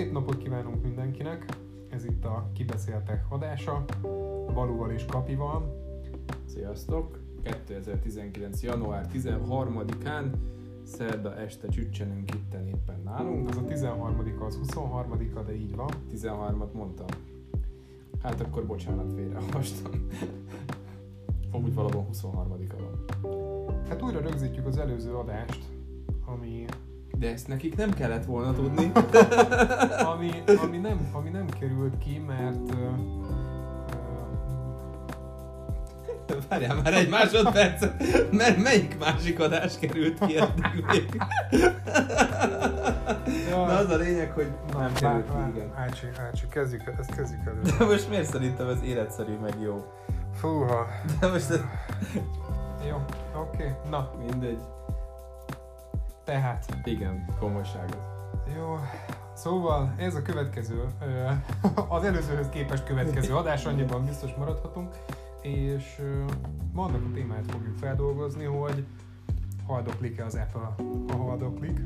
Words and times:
szép 0.00 0.12
napot 0.12 0.36
kívánunk 0.36 0.82
mindenkinek! 0.82 1.44
Ez 1.88 2.04
itt 2.04 2.24
a 2.24 2.50
Kibeszéltek 2.54 3.24
adása, 3.28 3.84
Balúval 4.54 4.90
és 4.90 5.04
Kapival. 5.04 5.76
Sziasztok! 6.44 7.18
2019. 7.42 8.62
január 8.62 9.06
13-án 9.14 10.32
szerda 10.82 11.36
este 11.36 11.68
csüccsenünk 11.68 12.34
itten 12.34 12.66
éppen 12.66 13.00
nálunk. 13.04 13.48
Az 13.48 13.56
a 13.56 13.64
13 13.64 14.34
az 14.40 14.56
23 14.56 15.18
de 15.46 15.54
így 15.54 15.76
van. 15.76 15.90
13-at 16.12 16.72
mondtam. 16.72 17.06
Hát 18.22 18.40
akkor 18.40 18.66
bocsánat, 18.66 19.12
félreolvastam. 19.12 19.92
Amúgy 21.50 21.74
valóban 21.74 22.06
23-a 22.12 22.76
van. 22.82 23.04
Hát 23.88 24.02
újra 24.02 24.20
rögzítjük 24.20 24.66
az 24.66 24.78
előző 24.78 25.14
adást, 25.14 25.64
ami 26.24 26.64
de 27.20 27.32
ezt 27.32 27.48
nekik 27.48 27.76
nem 27.76 27.90
kellett 27.90 28.24
volna 28.24 28.54
tudni. 28.54 28.92
ami, 30.12 30.30
ami, 30.62 30.76
nem, 30.76 31.08
ami 31.12 31.28
nem 31.28 31.46
került 31.60 31.98
ki, 31.98 32.24
mert... 32.26 32.74
Uh, 32.74 32.98
Várjál 36.48 36.74
már 36.74 36.94
egy 36.94 37.08
másodpercet, 37.08 38.04
mert 38.32 38.62
melyik 38.62 38.98
másik 38.98 39.40
adás 39.40 39.78
került 39.78 40.26
ki 40.26 40.36
eddig 40.36 40.84
még? 40.86 41.22
ja, 43.48 43.56
Na 43.66 43.76
az 43.76 43.90
a 43.90 43.96
lényeg, 43.96 44.30
hogy 44.30 44.50
nem 44.72 44.92
került 44.92 45.24
ki, 45.24 45.56
igen. 45.56 45.72
Ácsi, 45.76 46.06
Ácsi, 46.28 46.46
kezdjük, 46.50 46.82
ezt 46.98 47.14
kezdjük 47.14 47.46
elő. 47.46 47.60
De 47.78 47.84
most 47.84 48.08
miért 48.08 48.30
szerintem 48.30 48.68
ez 48.68 48.82
életszerű, 48.82 49.32
meg 49.42 49.54
jó? 49.62 49.84
Fúha. 50.34 50.86
De 51.20 51.28
most 51.28 51.50
ez... 51.50 51.60
Jó, 52.88 53.04
oké, 53.34 53.62
okay. 53.62 53.90
na. 53.90 54.10
Mindegy. 54.18 54.60
Tehát. 56.24 56.76
Igen, 56.84 57.24
komolyság 57.38 57.96
Jó, 58.56 58.78
szóval 59.34 59.94
ez 59.96 60.14
a 60.14 60.22
következő, 60.22 60.84
az 61.88 62.04
előzőhöz 62.04 62.48
képest 62.48 62.84
következő 62.84 63.34
adás, 63.34 63.66
annyiban 63.66 64.04
biztos 64.04 64.34
maradhatunk, 64.34 64.94
és 65.42 66.02
vannak 66.72 67.02
a 67.04 67.14
témáját 67.14 67.50
fogjuk 67.50 67.76
feldolgozni, 67.76 68.44
hogy 68.44 68.86
haldoklik-e 69.66 70.24
az 70.24 70.34
Apple, 70.34 70.74
ha 71.08 71.16
haldoklik. 71.16 71.80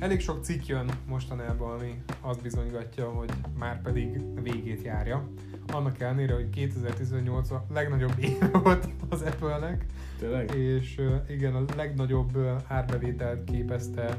Elég 0.00 0.20
sok 0.20 0.44
cikk 0.44 0.66
jön 0.66 0.90
mostanában, 1.08 1.78
ami 1.78 2.02
azt 2.20 2.42
bizonygatja, 2.42 3.08
hogy 3.10 3.30
már 3.58 3.82
pedig 3.82 4.40
végét 4.42 4.82
járja. 4.82 5.28
Annak 5.72 6.00
ellenére, 6.00 6.34
hogy 6.34 6.48
2018 6.50 7.50
a 7.50 7.64
legnagyobb 7.72 8.14
év 8.18 8.50
volt 8.62 8.88
az 9.08 9.22
Apple-nek, 9.22 9.86
Tényleg? 10.18 10.54
És 10.54 11.00
igen, 11.28 11.54
a 11.54 11.64
legnagyobb 11.76 12.38
árbevételt 12.66 13.44
képezte 13.44 14.18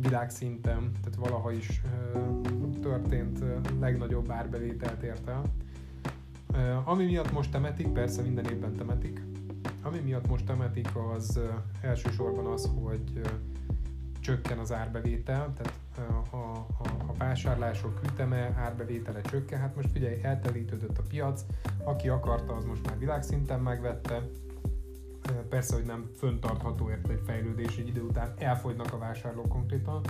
világszinten, 0.00 0.90
tehát 1.02 1.30
valaha 1.30 1.52
is 1.52 1.82
történt 2.82 3.38
legnagyobb 3.80 4.30
árbevételt 4.30 5.02
el. 5.02 5.42
Uh, 6.52 6.88
ami 6.88 7.04
miatt 7.04 7.32
most 7.32 7.50
temetik, 7.50 7.88
persze 7.88 8.22
minden 8.22 8.44
évben 8.44 8.76
temetik, 8.76 9.22
ami 9.82 9.98
miatt 9.98 10.28
most 10.28 10.44
temetik 10.44 10.88
az 11.14 11.40
elsősorban 11.80 12.46
az, 12.46 12.70
hogy 12.82 13.20
csökken 14.26 14.58
az 14.58 14.72
árbevétel, 14.72 15.52
tehát 15.56 15.72
a, 16.30 16.36
a, 16.36 16.66
a 17.06 17.12
vásárlások 17.18 18.00
üteme, 18.12 18.54
árbevétele 18.56 19.20
csökken. 19.20 19.60
Hát 19.60 19.76
most 19.76 19.90
figyelj, 19.92 20.22
eltelítődött 20.22 20.98
a 20.98 21.02
piac, 21.08 21.44
aki 21.84 22.08
akarta, 22.08 22.54
az 22.54 22.64
most 22.64 22.86
már 22.86 22.98
világszinten 22.98 23.60
megvette, 23.60 24.22
Persze, 25.48 25.74
hogy 25.74 25.84
nem 25.84 26.10
föntartható 26.16 26.90
érte 26.90 27.12
egy 27.12 27.20
fejlődés, 27.26 27.76
egy 27.76 27.88
idő 27.88 28.00
után 28.00 28.34
elfogynak 28.38 28.92
a 28.92 28.98
vásárlók 28.98 29.48
konkrétan, 29.48 30.00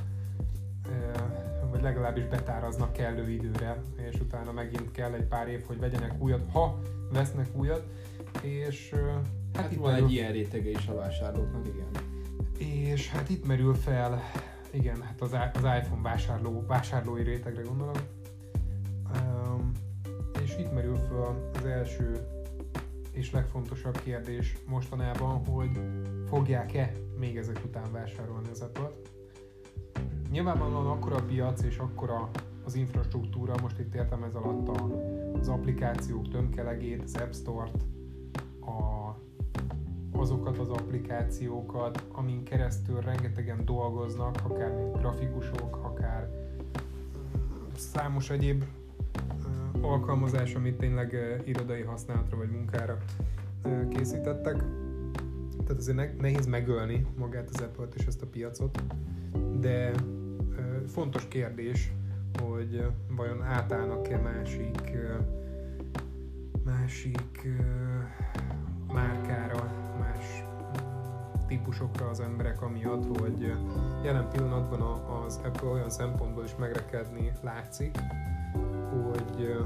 vagy 1.71 1.83
legalábbis 1.83 2.25
betáraznak 2.25 2.93
kellő 2.93 3.31
időre, 3.31 3.81
és 3.97 4.21
utána 4.21 4.53
megint 4.53 4.91
kell 4.91 5.13
egy 5.13 5.25
pár 5.25 5.49
év, 5.49 5.65
hogy 5.67 5.79
vegyenek 5.79 6.15
újat, 6.19 6.51
ha 6.53 6.79
vesznek 7.13 7.49
újat, 7.57 7.87
és 8.43 8.95
hát, 8.95 9.63
hát 9.63 9.73
itt 9.73 9.79
van 9.79 9.95
egy 9.95 10.13
ilyen 10.13 10.33
rétege 10.33 10.71
is 10.71 10.87
a 10.87 10.95
vásárlóknak, 10.95 11.67
igen. 11.67 12.06
És 12.59 13.11
hát 13.11 13.29
itt 13.29 13.47
merül 13.47 13.75
fel, 13.75 14.23
igen, 14.71 15.03
hát 15.03 15.21
az, 15.21 15.33
az 15.33 15.65
iPhone 15.81 16.03
vásárló, 16.03 16.65
vásárlói 16.67 17.23
rétegre 17.23 17.63
gondolom, 17.63 17.97
és 20.43 20.57
itt 20.59 20.73
merül 20.73 20.97
fel 20.97 21.51
az 21.55 21.65
első 21.65 22.27
és 23.13 23.31
legfontosabb 23.31 24.01
kérdés 24.01 24.57
mostanában, 24.67 25.45
hogy 25.45 25.71
fogják-e 26.27 26.93
még 27.19 27.37
ezek 27.37 27.61
után 27.65 27.93
vásárolni 27.93 28.49
az 28.51 28.61
Apple-t. 28.61 29.11
Nyilvánvalóan 30.31 30.87
akkora 30.87 31.17
a 31.17 31.23
piac 31.23 31.63
és 31.63 31.79
akkora 31.79 32.31
az 32.65 32.75
infrastruktúra, 32.75 33.55
most 33.63 33.79
itt 33.79 33.95
értem 33.95 34.23
ez 34.23 34.35
alatt 34.35 34.69
a, 34.69 35.01
az 35.39 35.49
applikációk 35.49 36.29
tömkelegét, 36.29 37.03
az 37.03 37.15
App 37.15 37.33
Store-t, 37.33 37.83
a, 38.61 39.11
azokat 40.19 40.59
az 40.59 40.69
applikációkat, 40.69 42.05
amin 42.13 42.43
keresztül 42.43 43.01
rengetegen 43.01 43.65
dolgoznak, 43.65 44.39
akár 44.49 44.75
mint 44.75 44.99
grafikusok, 44.99 45.77
akár 45.83 46.29
számos 47.77 48.31
egyéb 48.31 48.65
alkalmazás, 49.81 50.55
amit 50.55 50.79
tényleg 50.79 51.41
irodai 51.45 51.83
használatra 51.83 52.37
vagy 52.37 52.51
munkára 52.51 52.99
készítettek. 53.89 54.65
Tehát 55.67 55.81
azért 55.81 56.21
nehéz 56.21 56.47
megölni 56.47 57.07
magát 57.19 57.49
az 57.53 57.61
apple 57.63 57.89
és 57.97 58.07
ezt 58.07 58.23
a 58.23 58.27
piacot, 58.27 58.83
de 59.61 59.91
fontos 60.87 61.29
kérdés, 61.29 61.93
hogy 62.43 62.87
vajon 63.09 63.43
átállnak-e 63.43 64.19
másik 64.19 64.97
másik 66.65 67.49
márkára, 68.93 69.66
típusokra 71.47 72.09
az 72.09 72.21
emberek 72.21 72.63
amiatt, 72.63 73.19
hogy 73.19 73.53
jelen 74.03 74.29
pillanatban 74.29 74.81
az 74.81 75.41
Apple 75.45 75.69
olyan 75.69 75.91
szempontból 75.91 76.45
is 76.45 76.57
megrekedni 76.57 77.33
látszik, 77.43 77.99
hogy 79.03 79.57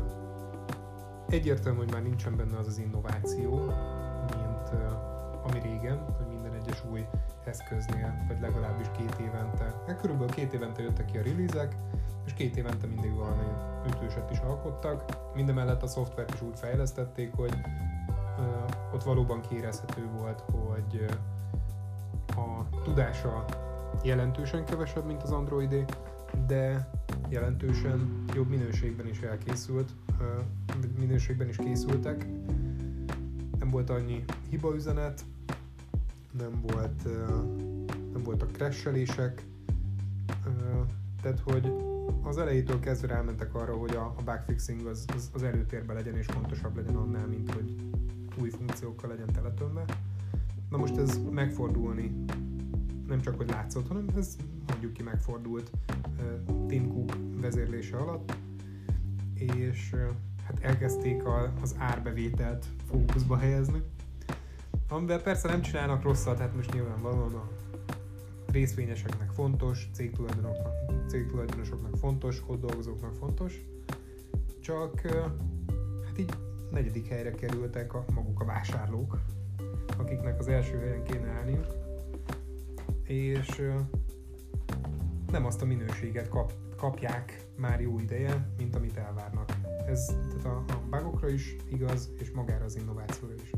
egyértelmű, 1.29 1.79
hogy 1.79 1.93
már 1.93 2.03
nincsen 2.03 2.37
benne 2.37 2.59
az 2.59 2.67
az 2.67 2.79
innováció, 2.79 3.59
mint 4.37 4.83
ami 5.43 5.61
régen, 5.63 5.99
hogy 6.17 6.27
minden 6.27 6.53
egyes 6.53 6.85
új 6.91 7.07
eszköznél, 7.45 8.25
vagy 8.29 8.41
legalábbis 8.41 8.87
két 8.97 9.17
évente, 9.21 9.75
hát 9.87 10.01
körülbelül 10.01 10.35
két 10.35 10.53
évente 10.53 10.83
jöttek 10.83 11.05
ki 11.05 11.19
a 11.19 11.23
release 11.23 11.69
és 12.27 12.33
két 12.33 12.57
évente 12.57 12.87
mindig 12.87 13.15
valami 13.15 13.47
ütőset 13.87 14.31
is 14.31 14.39
alkottak. 14.39 15.05
Mindemellett 15.35 15.83
a 15.83 15.87
szoftvert 15.87 16.35
is 16.35 16.43
úgy 16.43 16.59
fejlesztették, 16.59 17.35
hogy 17.35 17.55
ott 18.95 19.03
valóban 19.03 19.41
kérezhető 19.41 20.09
volt, 20.19 20.41
hogy 20.41 21.07
a 22.41 22.81
tudása 22.83 23.45
jelentősen 24.03 24.65
kevesebb, 24.65 25.07
mint 25.07 25.23
az 25.23 25.31
Androidé, 25.31 25.85
de 26.47 26.91
jelentősen 27.29 28.25
jobb 28.35 28.49
minőségben 28.49 29.07
is 29.07 29.21
elkészült, 29.21 29.91
minőségben 30.99 31.49
is 31.49 31.57
készültek. 31.57 32.27
Nem 33.59 33.71
volt 33.71 33.91
annyi 33.91 34.25
hibaüzenet, 34.49 35.25
nem 36.39 36.61
volt, 36.63 37.05
nem 38.13 38.23
voltak 38.23 38.51
crashelések, 38.51 39.45
tehát 41.23 41.41
hogy 41.41 41.73
az 42.23 42.39
elejétől 42.39 42.81
kezdve 42.81 43.09
rámentek 43.09 43.55
arra, 43.55 43.77
hogy 43.77 43.97
a, 43.97 44.15
a 44.19 44.23
bugfixing 44.23 44.87
az, 44.87 45.05
az, 45.15 45.31
az 45.35 45.43
előtérben 45.43 45.97
legyen 45.97 46.17
és 46.17 46.27
fontosabb 46.27 46.77
legyen 46.77 46.97
annál, 46.97 47.27
mint 47.27 47.55
hogy 47.55 47.75
új 48.41 48.51
funkciókkal 48.51 49.11
legyen 49.11 49.33
teletömve. 49.33 49.85
Na 50.71 50.77
most 50.77 50.97
ez 50.97 51.21
megfordulni 51.31 52.25
nem 53.11 53.21
csak 53.21 53.37
hogy 53.37 53.49
látszott, 53.49 53.89
hanem 53.89 54.09
ez 54.17 54.37
mondjuk 54.67 54.93
ki 54.93 55.03
megfordult 55.03 55.71
Tim 56.69 56.89
Cook 56.89 57.17
vezérlése 57.41 57.97
alatt, 57.97 58.37
és 59.35 59.95
hát 60.45 60.59
elkezdték 60.61 61.25
a, 61.25 61.53
az 61.63 61.75
árbevételt 61.79 62.67
fókuszba 62.91 63.37
helyezni, 63.37 63.83
amivel 64.89 65.23
persze 65.23 65.49
nem 65.49 65.63
csinálnak 65.63 66.03
rosszat, 66.03 66.39
hát 66.39 66.55
most 66.55 66.73
nyilvánvalóan 66.73 67.35
a 67.35 67.49
részvényeseknek 68.53 69.31
fontos, 69.31 69.89
cégtulajdonosoknak, 69.93 71.09
cégtulajdonosoknak 71.09 71.97
fontos, 71.97 72.43
ott 72.47 72.61
dolgozóknak 72.61 73.15
fontos, 73.15 73.61
csak 74.61 75.01
hát 76.05 76.19
így 76.19 76.35
negyedik 76.71 77.07
helyre 77.07 77.31
kerültek 77.31 77.95
a, 77.95 78.05
maguk 78.15 78.41
a 78.41 78.45
vásárlók, 78.45 79.19
akiknek 79.99 80.39
az 80.39 80.49
első 80.49 80.79
helyen 80.79 81.05
kéne 81.05 81.29
állniuk, 81.29 81.80
és 83.11 83.63
nem 85.31 85.47
azt 85.47 85.63
a 85.63 85.65
minőséget 85.65 86.29
kap, 86.29 86.53
kapják 86.77 87.47
már 87.57 87.81
jó 87.81 87.99
ideje, 87.99 88.49
mint 88.59 88.77
amit 88.77 88.97
elvárnak. 88.97 89.53
Ez 89.87 90.07
tehát 90.07 90.45
a, 90.45 90.65
a 90.73 90.83
bugokra 90.91 91.29
is 91.29 91.57
igaz, 91.71 92.11
és 92.19 92.31
magára 92.31 92.65
az 92.65 92.77
innovációra 92.77 93.35
is. 93.35 93.51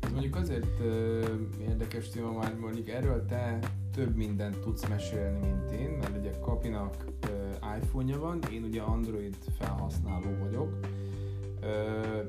Ez 0.00 0.10
mondjuk 0.10 0.36
azért 0.36 0.80
uh, 0.80 1.24
érdekes 1.60 2.08
téma 2.08 2.32
már, 2.32 2.54
mondjuk 2.54 2.88
erről 2.88 3.24
te 3.24 3.58
több 3.92 4.16
mindent 4.16 4.60
tudsz 4.60 4.88
mesélni, 4.88 5.38
mint 5.38 5.70
én, 5.70 5.90
mert 5.90 6.16
ugye 6.18 6.30
Kapinak 6.40 7.04
uh, 7.30 7.76
iPhone-ja 7.82 8.18
van, 8.18 8.38
én 8.52 8.62
ugye 8.62 8.82
Android 8.82 9.36
felhasználó 9.58 10.36
vagyok. 10.40 10.78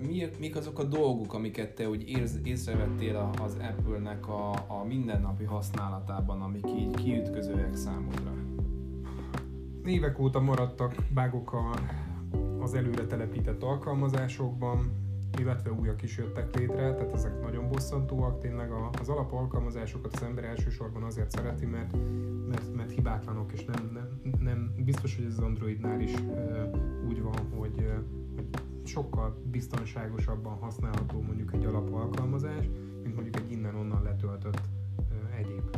Mi, 0.07 0.29
mik 0.39 0.55
azok 0.55 0.79
a 0.79 0.83
dolgok, 0.83 1.33
amiket 1.33 1.75
te 1.75 1.89
úgy 1.89 2.09
érz, 2.09 2.39
észrevettél 2.43 3.31
az 3.43 3.57
Apple-nek 3.61 4.27
a, 4.27 4.51
a 4.51 4.83
mindennapi 4.87 5.43
használatában, 5.43 6.41
amik 6.41 6.65
így 6.77 6.95
kiütközőek 6.95 7.75
számodra? 7.75 8.33
Évek 9.85 10.19
óta 10.19 10.39
maradtak 10.39 10.95
bágok 11.13 11.53
a, 11.53 11.69
az 12.59 12.73
előre 12.73 13.05
telepített 13.05 13.63
alkalmazásokban, 13.63 14.91
illetve 15.39 15.71
újak 15.71 16.01
is 16.01 16.17
jöttek 16.17 16.55
létre, 16.55 16.93
tehát 16.93 17.13
ezek 17.13 17.41
nagyon 17.41 17.69
bosszantóak. 17.69 18.39
Tényleg 18.39 18.71
az 18.99 19.09
alapalkalmazásokat 19.09 20.15
az 20.15 20.23
ember 20.23 20.43
elsősorban 20.43 21.03
azért 21.03 21.31
szereti, 21.31 21.65
mert, 21.65 21.95
mert, 22.49 22.75
mert 22.75 22.91
hibátlanok, 22.91 23.51
és 23.51 23.65
nem, 23.65 23.89
nem, 23.93 24.33
nem 24.39 24.73
biztos, 24.85 25.15
hogy 25.15 25.25
ez 25.25 25.31
az 25.31 25.43
Androidnál 25.43 26.01
is 26.01 26.13
úgy 27.07 27.21
van, 27.21 27.37
hogy, 27.57 27.85
hogy 27.85 27.85
sokkal 28.87 29.41
biztonságosabban 29.51 30.57
használható 30.57 31.21
mondjuk 31.21 31.53
egy 31.53 31.65
alapalkalmazás, 31.65 32.69
mint 33.03 33.15
mondjuk 33.15 33.35
egy 33.35 33.51
innen-onnan 33.51 34.03
letöltött 34.03 34.61
egyéb. 35.37 35.69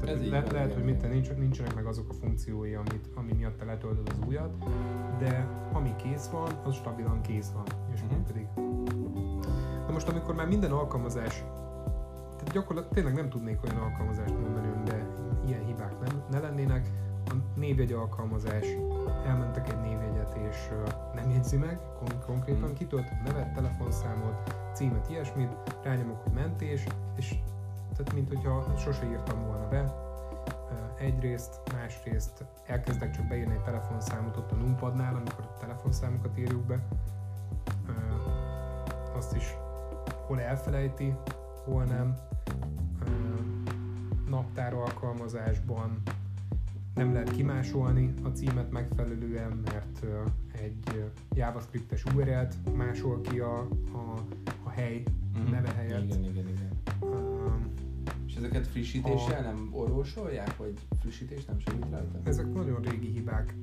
Tehát 0.00 0.20
le, 0.20 0.28
lehet, 0.28 0.52
lehet, 0.52 0.74
hogy 0.74 0.84
mit, 0.84 1.10
nincs, 1.10 1.30
nincsenek 1.30 1.74
meg 1.74 1.86
azok 1.86 2.08
a 2.08 2.12
funkciói, 2.12 2.74
amit, 2.74 3.08
ami 3.14 3.32
miatt 3.32 3.58
te 3.58 3.64
letöltöd 3.64 4.08
az 4.08 4.26
újat, 4.26 4.64
de 5.18 5.48
ami 5.72 5.96
kész 5.96 6.26
van, 6.26 6.50
az 6.64 6.74
stabilan 6.74 7.20
kész 7.20 7.50
van, 7.50 7.64
és 7.94 8.00
uh-huh. 8.00 8.18
működik. 8.18 8.48
Na 9.86 9.92
most, 9.92 10.08
amikor 10.08 10.34
már 10.34 10.48
minden 10.48 10.70
alkalmazás, 10.70 11.44
tehát 12.36 12.52
gyakorlatilag 12.52 12.94
tényleg 12.94 13.14
nem 13.14 13.28
tudnék 13.28 13.58
olyan 13.64 13.76
alkalmazást 13.76 14.38
mondani, 14.40 14.68
de 14.84 15.06
ilyen 15.46 15.64
hibák 15.64 16.00
nem, 16.00 16.22
ne 16.30 16.38
lennének, 16.38 16.88
a 17.30 17.34
névjegy 17.54 17.92
alkalmazás, 17.92 18.66
elmentek 19.26 19.68
egy 19.68 19.80
névjegyet 19.80 20.36
és 20.50 20.68
nem 21.14 21.30
jegyzi 21.30 21.56
meg 21.56 21.78
kon- 21.98 22.24
konkrétan, 22.24 22.62
hmm. 22.62 22.74
kitölt 22.74 23.22
nevet, 23.24 23.52
telefonszámot, 23.52 24.54
címet, 24.74 25.10
ilyesmit, 25.10 25.50
rányomok, 25.82 26.22
hogy 26.22 26.32
mentés, 26.32 26.84
és 27.16 27.34
tehát 27.96 28.12
mint 28.14 28.28
hogyha 28.28 28.76
sose 28.76 29.04
írtam 29.04 29.46
volna 29.46 29.68
be, 29.68 30.06
egyrészt, 30.98 31.60
másrészt 31.72 32.44
elkezdek 32.66 33.10
csak 33.10 33.26
beírni 33.26 33.54
egy 33.54 33.62
telefonszámot 33.62 34.36
ott 34.36 34.52
a 34.52 34.54
numpadnál, 34.54 35.14
amikor 35.14 35.44
a 35.44 35.56
telefonszámokat 35.60 36.38
írjuk 36.38 36.66
be, 36.66 36.86
azt 39.16 39.36
is 39.36 39.54
hol 40.26 40.40
elfelejti, 40.40 41.14
hol 41.64 41.84
nem. 41.84 42.16
Naptár 44.28 44.74
alkalmazásban 44.74 46.02
nem 46.98 47.12
lehet 47.12 47.30
kimásolni 47.30 48.14
a 48.22 48.28
címet 48.28 48.70
megfelelően, 48.70 49.60
mert 49.64 50.06
egy 50.52 51.04
JavaScript-es 51.34 52.04
URL-t 52.14 52.54
másol 52.76 53.20
ki 53.20 53.38
a, 53.38 53.58
a, 53.92 54.14
a 54.62 54.68
hely 54.70 55.02
mm-hmm. 55.38 55.50
neve 55.50 55.72
helyett. 55.72 56.04
Igen, 56.04 56.24
igen, 56.24 56.48
igen. 56.48 56.70
Um, 57.00 57.72
és 58.26 58.34
ezeket 58.34 58.66
frissítéssel 58.66 59.38
a... 59.38 59.42
nem 59.42 59.68
orvosolják, 59.72 60.56
vagy 60.56 60.74
frissítés 61.00 61.44
nem 61.44 61.58
segít 61.58 61.90
rajta? 61.90 62.20
Ezek 62.24 62.52
nagyon 62.52 62.80
régi 62.80 63.10
hibák. 63.10 63.54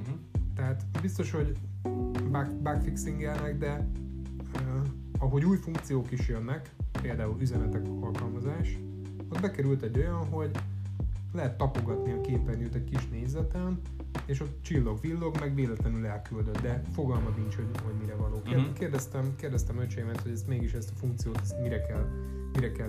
Uh-huh. 0.00 0.18
Tehát 0.54 0.84
biztos, 1.00 1.30
hogy 1.30 1.56
bug, 2.30 2.54
bugfixingelnek, 2.62 3.58
de 3.58 3.86
uh, 4.54 4.86
ahogy 5.18 5.44
új 5.44 5.56
funkciók 5.56 6.10
is 6.10 6.28
jönnek, 6.28 6.70
például 7.02 7.36
üzenetek 7.40 7.86
alkalmazás, 8.00 8.78
ott 9.28 9.40
bekerült 9.40 9.82
egy 9.82 9.98
olyan, 9.98 10.24
hogy 10.26 10.50
lehet 11.36 11.56
tapogatni 11.56 12.12
a 12.12 12.20
képernyőt 12.20 12.74
egy 12.74 12.84
kis 12.84 13.08
nézeten, 13.08 13.80
és 14.26 14.40
ott 14.40 14.62
csillog, 14.62 15.00
villog, 15.00 15.36
meg 15.40 15.54
véletlenül 15.54 16.06
elküldött, 16.06 16.60
de 16.60 16.82
fogalma 16.92 17.28
nincs, 17.36 17.54
hogy, 17.54 17.66
hogy 17.84 17.94
mire 18.00 18.14
való. 18.14 18.36
Uh-huh. 18.36 18.72
Kérdeztem, 18.72 19.34
kérdeztem 19.36 19.78
öcsémet, 19.78 20.20
hogy 20.20 20.32
ezt 20.32 20.46
mégis 20.46 20.72
ezt 20.72 20.90
a 20.94 20.98
funkciót 20.98 21.40
ezt 21.40 21.60
mire 21.60 21.80
kell, 21.80 22.08
mire 22.52 22.72
kell, 22.72 22.88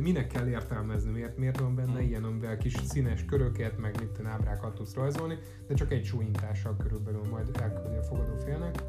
minek 0.00 0.26
kell 0.26 0.48
értelmezni, 0.48 1.10
miért, 1.10 1.38
miért 1.38 1.60
van 1.60 1.74
benne 1.74 1.92
uh-huh. 1.92 2.08
ilyen, 2.08 2.24
amivel 2.24 2.56
kis 2.56 2.74
színes 2.88 3.24
köröket, 3.24 3.78
meg 3.78 3.96
mit 4.00 4.26
ábrákat 4.26 4.74
tudsz 4.74 4.94
rajzolni, 4.94 5.38
de 5.66 5.74
csak 5.74 5.92
egy 5.92 6.04
súlyintással 6.04 6.76
körülbelül 6.76 7.24
majd 7.30 7.56
elküldi 7.60 7.96
a 7.96 8.02
fogadófélnek 8.02 8.82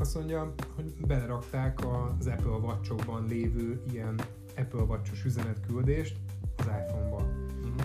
azt 0.00 0.14
mondja, 0.14 0.54
hogy 0.74 0.94
belerakták 1.06 1.78
az 1.86 2.26
Apple 2.26 2.50
watch 2.50 2.92
lévő 3.28 3.82
ilyen 3.92 4.20
Apple 4.56 4.82
watch 4.82 5.26
üzenetküldést 5.26 6.16
az 6.60 6.66
iPhone-ba. 6.66 7.16
Uh-huh. 7.16 7.82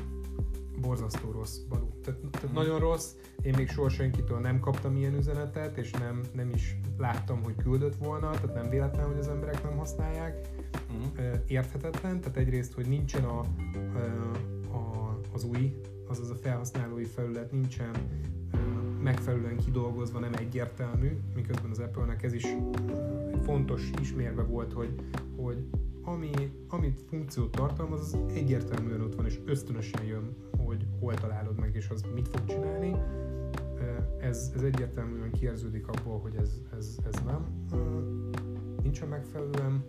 Borzasztó 0.82 1.32
rossz, 1.32 1.58
Balú. 1.58 1.90
Tehát, 2.04 2.20
tehát 2.20 2.36
uh-huh. 2.36 2.64
nagyon 2.64 2.80
rossz. 2.80 3.12
Én 3.42 3.54
még 3.58 3.70
soha 3.70 3.90
senkitől 3.90 4.40
nem 4.40 4.60
kaptam 4.60 4.96
ilyen 4.96 5.14
üzenetet, 5.14 5.78
és 5.78 5.92
nem, 5.92 6.22
nem 6.34 6.50
is 6.50 6.80
láttam, 6.98 7.44
hogy 7.44 7.56
küldött 7.56 7.96
volna, 7.96 8.30
tehát 8.30 8.54
nem 8.54 8.70
véletlen, 8.70 9.06
hogy 9.06 9.18
az 9.18 9.28
emberek 9.28 9.64
nem 9.64 9.78
használják. 9.78 10.50
Uh-huh. 10.90 11.36
Érthetetlen, 11.48 12.22
tehát 12.22 12.38
egyrészt, 12.38 12.74
hogy 12.74 12.88
nincsen 12.88 13.24
a, 13.24 13.40
a, 14.72 15.20
az 15.34 15.44
új, 15.44 15.82
azaz 16.08 16.30
a 16.30 16.36
felhasználói 16.36 17.06
felület, 17.06 17.52
nincsen 17.52 17.92
megfelelően 19.06 19.58
kidolgozva, 19.58 20.20
nem 20.20 20.34
egyértelmű, 20.34 21.18
miközben 21.36 21.72
az 21.72 21.80
Apple-nek 21.80 22.24
ez 22.24 22.34
is 22.34 22.46
fontos 23.46 23.92
ismérve 24.02 24.44
volt, 24.44 24.74
hogy, 24.74 24.96
hogy 25.36 25.66
ami, 26.02 26.30
amit 26.68 27.00
funkciót 27.10 27.52
tartalmaz, 27.52 28.00
az 28.00 28.18
egyértelműen 28.34 29.02
ott 29.02 29.16
van, 29.16 29.26
és 29.26 29.40
ösztönösen 29.46 30.04
jön, 30.04 30.36
hogy 30.66 30.86
hol 31.00 31.14
találod 31.14 31.60
meg, 31.60 31.76
és 31.76 31.90
az 31.90 32.06
mit 32.14 32.28
fog 32.28 32.46
csinálni. 32.46 32.96
Ez, 34.20 34.52
ez 34.56 34.62
egyértelműen 34.62 35.32
kiérződik 35.32 35.88
abból, 35.88 36.20
hogy 36.20 36.36
ez, 36.36 36.62
ez, 36.78 36.98
ez 37.06 37.24
nem 37.26 37.66
nincsen 38.84 39.08
megfelelően 39.08 39.84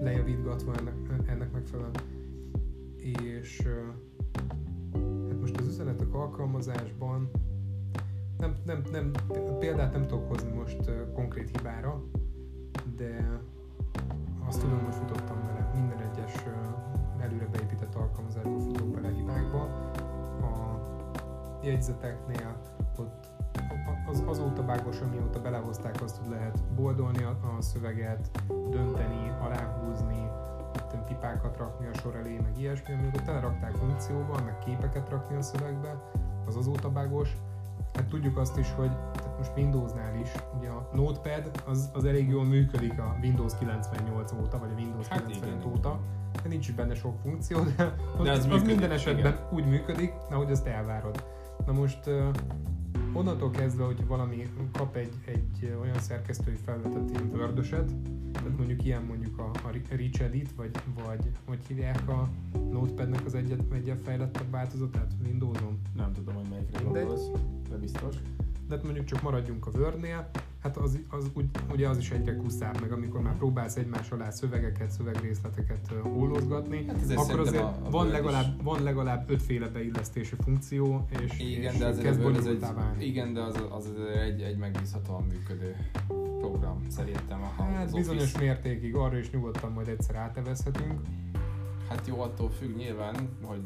lejavítgatva 0.00 0.74
ennek, 0.74 0.94
ennek 1.26 1.52
megfelelően. 1.52 1.94
És 2.96 3.68
most 5.40 5.56
az 5.56 5.66
üzenetek 5.66 6.14
alkalmazásban 6.14 7.30
nem, 8.38 8.56
nem, 8.64 8.82
nem, 8.92 9.10
példát 9.58 9.92
nem 9.92 10.06
tudok 10.06 10.28
hozni 10.28 10.50
most 10.50 10.90
konkrét 11.14 11.50
hibára, 11.56 12.02
de 12.96 13.40
azt 14.46 14.60
tudom, 14.60 14.84
hogy 14.84 14.94
futottam 14.94 15.46
vele. 15.46 15.70
Minden 15.74 16.10
egyes 16.10 16.44
előre 17.20 17.46
beépített 17.46 17.94
alkalmazásban 17.94 18.60
futok 18.60 18.88
bele 18.88 19.08
hibákba. 19.08 19.60
A 20.40 20.80
jegyzeteknél 21.62 22.60
ott 22.98 23.34
az, 24.08 24.22
azóta 24.26 24.64
bágos, 24.64 25.00
amióta 25.00 25.40
belehozták 25.40 26.02
azt, 26.02 26.16
hogy 26.16 26.28
lehet 26.28 26.64
boldolni 26.74 27.22
a, 27.22 27.60
szöveget, 27.60 28.30
dönteni, 28.70 29.32
aláhúzni, 29.40 30.28
pipákat 31.06 31.56
rakni 31.56 31.86
a 31.86 31.94
sor 31.94 32.16
elé, 32.16 32.38
meg 32.42 32.58
ilyesmi, 32.58 32.94
amikor 32.94 33.22
telerakták 33.22 33.74
funkcióval, 33.74 34.42
meg 34.42 34.58
képeket 34.58 35.08
rakni 35.08 35.36
a 35.36 35.42
szövegbe, 35.42 36.02
az 36.46 36.56
azóta 36.56 36.90
bágos. 36.90 37.36
Tudjuk 38.16 38.38
azt 38.38 38.58
is, 38.58 38.72
hogy 38.76 38.90
tehát 38.90 39.38
most 39.38 39.50
Windowsnál 39.56 40.20
is, 40.20 40.32
ugye 40.58 40.68
a 40.68 40.90
Notepad 40.92 41.50
az, 41.66 41.90
az 41.92 42.04
elég 42.04 42.28
jól 42.28 42.44
működik 42.44 42.98
a 42.98 43.16
Windows 43.22 43.52
98 43.58 44.32
óta, 44.32 44.58
vagy 44.58 44.70
a 44.76 44.80
Windows 44.80 45.06
hát 45.06 45.26
95 45.26 45.54
igen, 45.54 45.72
óta. 45.72 46.00
Hát 46.34 46.48
nincs 46.48 46.74
benne 46.74 46.94
sok 46.94 47.14
funkció, 47.22 47.58
de, 47.76 47.94
de 48.22 48.30
az, 48.30 48.38
az, 48.38 48.44
működik, 48.44 48.66
minden 48.66 48.90
esetben 48.90 49.32
igen. 49.32 49.48
úgy 49.50 49.66
működik, 49.66 50.12
ahogy 50.30 50.50
azt 50.50 50.66
elvárod. 50.66 51.24
Na 51.66 51.72
most 51.72 52.10
onnantól 53.16 53.50
kezdve, 53.50 53.84
hogy 53.84 54.06
valami 54.06 54.48
kap 54.72 54.96
egy, 54.96 55.12
egy 55.24 55.76
olyan 55.80 55.98
szerkesztői 55.98 56.56
felületet, 56.64 57.10
ilyen 57.10 57.30
word 57.32 57.68
tehát 58.32 58.56
mondjuk 58.56 58.84
ilyen 58.84 59.02
mondjuk 59.02 59.38
a, 59.38 59.50
a 59.64 59.70
Rich 59.90 60.22
Edit, 60.22 60.52
vagy, 60.56 60.70
vagy 61.06 61.30
hogy 61.44 61.58
hívják 61.68 62.08
a 62.08 62.28
Notepadnek 62.70 63.24
az 63.24 63.34
egyet, 63.34 63.60
egyet 63.72 64.00
fejlettebb 64.00 64.50
változatát 64.50 65.12
Windows-on? 65.24 65.78
Nem 65.96 66.12
tudom, 66.12 66.34
hogy 66.34 66.48
melyikre 66.48 66.82
gondolsz, 66.82 67.30
de 67.68 67.76
biztos. 67.76 68.14
De 68.68 68.74
hát 68.74 68.84
mondjuk 68.84 69.04
csak 69.04 69.22
maradjunk 69.22 69.66
a 69.66 69.70
Word-nél, 69.78 70.30
hát 70.66 70.76
az, 70.76 70.98
az 71.08 71.30
úgy, 71.34 71.44
ugye 71.72 71.88
az 71.88 71.98
is 71.98 72.10
egyre 72.10 72.36
kuszább, 72.36 72.80
meg 72.80 72.92
amikor 72.92 73.20
már 73.20 73.36
próbálsz 73.36 73.76
egymás 73.76 74.10
alá 74.10 74.30
szövegeket, 74.30 74.90
szövegrészleteket 74.90 75.88
hólozgatni, 76.02 76.84
hát 76.86 76.96
akkor 77.16 77.40
azért 77.40 77.62
a, 77.62 77.78
a 77.84 77.90
van, 77.90 78.08
legalább, 78.08 78.62
van 78.62 78.82
legalább 78.82 79.30
ötféle 79.30 79.68
beillesztési 79.68 80.34
funkció, 80.44 81.06
és, 81.22 81.38
igen, 81.38 81.72
és 81.72 81.78
de 81.78 81.86
az 81.86 81.98
kezd 81.98 82.24
az 82.24 82.46
egy, 82.46 82.64
Igen, 82.98 83.32
de 83.32 83.40
az, 83.40 83.64
az 83.70 83.92
egy, 84.24 84.40
egy 84.40 84.56
megbízhatóan 84.56 85.22
működő 85.22 85.76
program 86.38 86.86
szerintem. 86.88 87.42
A, 87.42 87.62
hát 87.62 87.92
bizonyos 87.92 88.22
Office. 88.22 88.38
mértékig 88.38 88.94
arra 88.94 89.18
is 89.18 89.30
nyugodtan 89.30 89.72
majd 89.72 89.88
egyszer 89.88 90.14
átevezhetünk. 90.14 91.00
Hát 91.88 92.06
jó, 92.06 92.20
attól 92.20 92.50
függ 92.50 92.76
nyilván, 92.76 93.28
hogy 93.42 93.60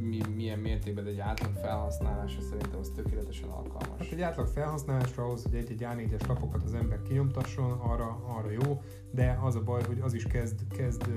mi, 0.00 0.20
milyen 0.34 0.58
mértékben, 0.58 1.04
de 1.04 1.10
egy 1.10 1.18
átlag 1.18 1.52
felhasználásra 1.54 2.42
szerintem 2.42 2.78
az 2.80 2.92
tökéletesen 2.94 3.48
alkalmas. 3.48 3.98
Hát 3.98 4.12
egy 4.12 4.20
átlag 4.20 4.46
felhasználásra 4.46 5.24
ahhoz, 5.24 5.42
hogy 5.42 5.54
egy-egy 5.54 5.86
A4-es 5.90 6.28
lapokat 6.28 6.62
az 6.62 6.74
ember 6.74 7.02
kinyomtasson, 7.02 7.72
arra, 7.72 8.22
arra 8.26 8.50
jó, 8.50 8.82
de 9.10 9.38
az 9.42 9.56
a 9.56 9.62
baj, 9.62 9.82
hogy 9.86 10.00
az 10.00 10.14
is 10.14 10.26
kezd, 10.26 10.60
kezd 10.68 11.10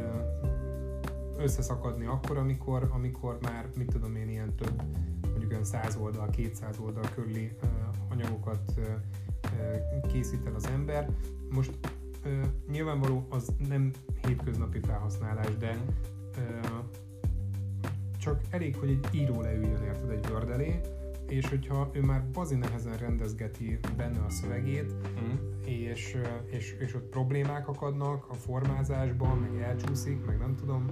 összeszakadni 1.37 2.05
akkor, 2.05 2.37
amikor, 2.37 2.89
amikor 2.93 3.37
már, 3.41 3.69
mit 3.75 3.91
tudom 3.91 4.15
én, 4.15 4.29
ilyen 4.29 4.55
több, 4.55 4.81
mondjuk 5.29 5.51
olyan 5.51 5.63
100 5.63 5.95
oldal, 5.95 6.29
200 6.29 6.79
oldal 6.79 7.03
körüli 7.15 7.51
anyagokat 8.09 8.73
készít 10.07 10.45
el 10.45 10.55
az 10.55 10.67
ember. 10.67 11.09
Most 11.49 11.77
nyilvánvaló 12.71 13.25
az 13.29 13.49
nem 13.67 13.91
hétköznapi 14.27 14.79
felhasználás, 14.79 15.57
de 15.57 15.77
csak 18.17 18.41
elég, 18.49 18.75
hogy 18.75 18.89
egy 18.89 19.07
író 19.11 19.41
leüljön 19.41 19.83
érted 19.83 20.09
egy 20.09 20.27
Word 20.31 20.49
elé, 20.49 20.81
és 21.27 21.49
hogyha 21.49 21.89
ő 21.93 22.01
már 22.01 22.23
bazi 22.33 22.55
nehezen 22.55 22.97
rendezgeti 22.97 23.79
benne 23.97 24.19
a 24.19 24.29
szövegét, 24.29 24.93
mm. 24.93 25.35
és, 25.65 26.17
és, 26.45 26.75
és 26.79 26.95
ott 26.95 27.09
problémák 27.09 27.67
akadnak 27.67 28.25
a 28.29 28.33
formázásban, 28.33 29.37
meg 29.37 29.61
elcsúszik, 29.61 30.25
meg 30.25 30.37
nem 30.37 30.55
tudom, 30.55 30.85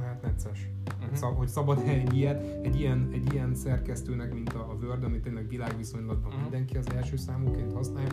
hát 0.00 0.22
necces. 0.22 0.70
Uh-huh. 1.00 1.16
Szab, 1.16 1.36
hogy 1.36 1.48
szabad 1.48 1.78
egy 1.86 2.14
ilyet, 2.14 2.64
egy 2.64 2.80
ilyen, 2.80 3.08
egy 3.12 3.32
ilyen 3.32 3.54
szerkesztőnek, 3.54 4.32
mint 4.32 4.52
a, 4.52 4.70
a 4.70 4.74
Word, 4.82 5.04
amit 5.04 5.22
tényleg 5.22 5.48
világviszonylatban 5.48 6.26
uh-huh. 6.26 6.42
mindenki 6.42 6.76
az 6.76 6.86
első 6.94 7.16
számúként 7.16 7.72
használja, 7.72 8.10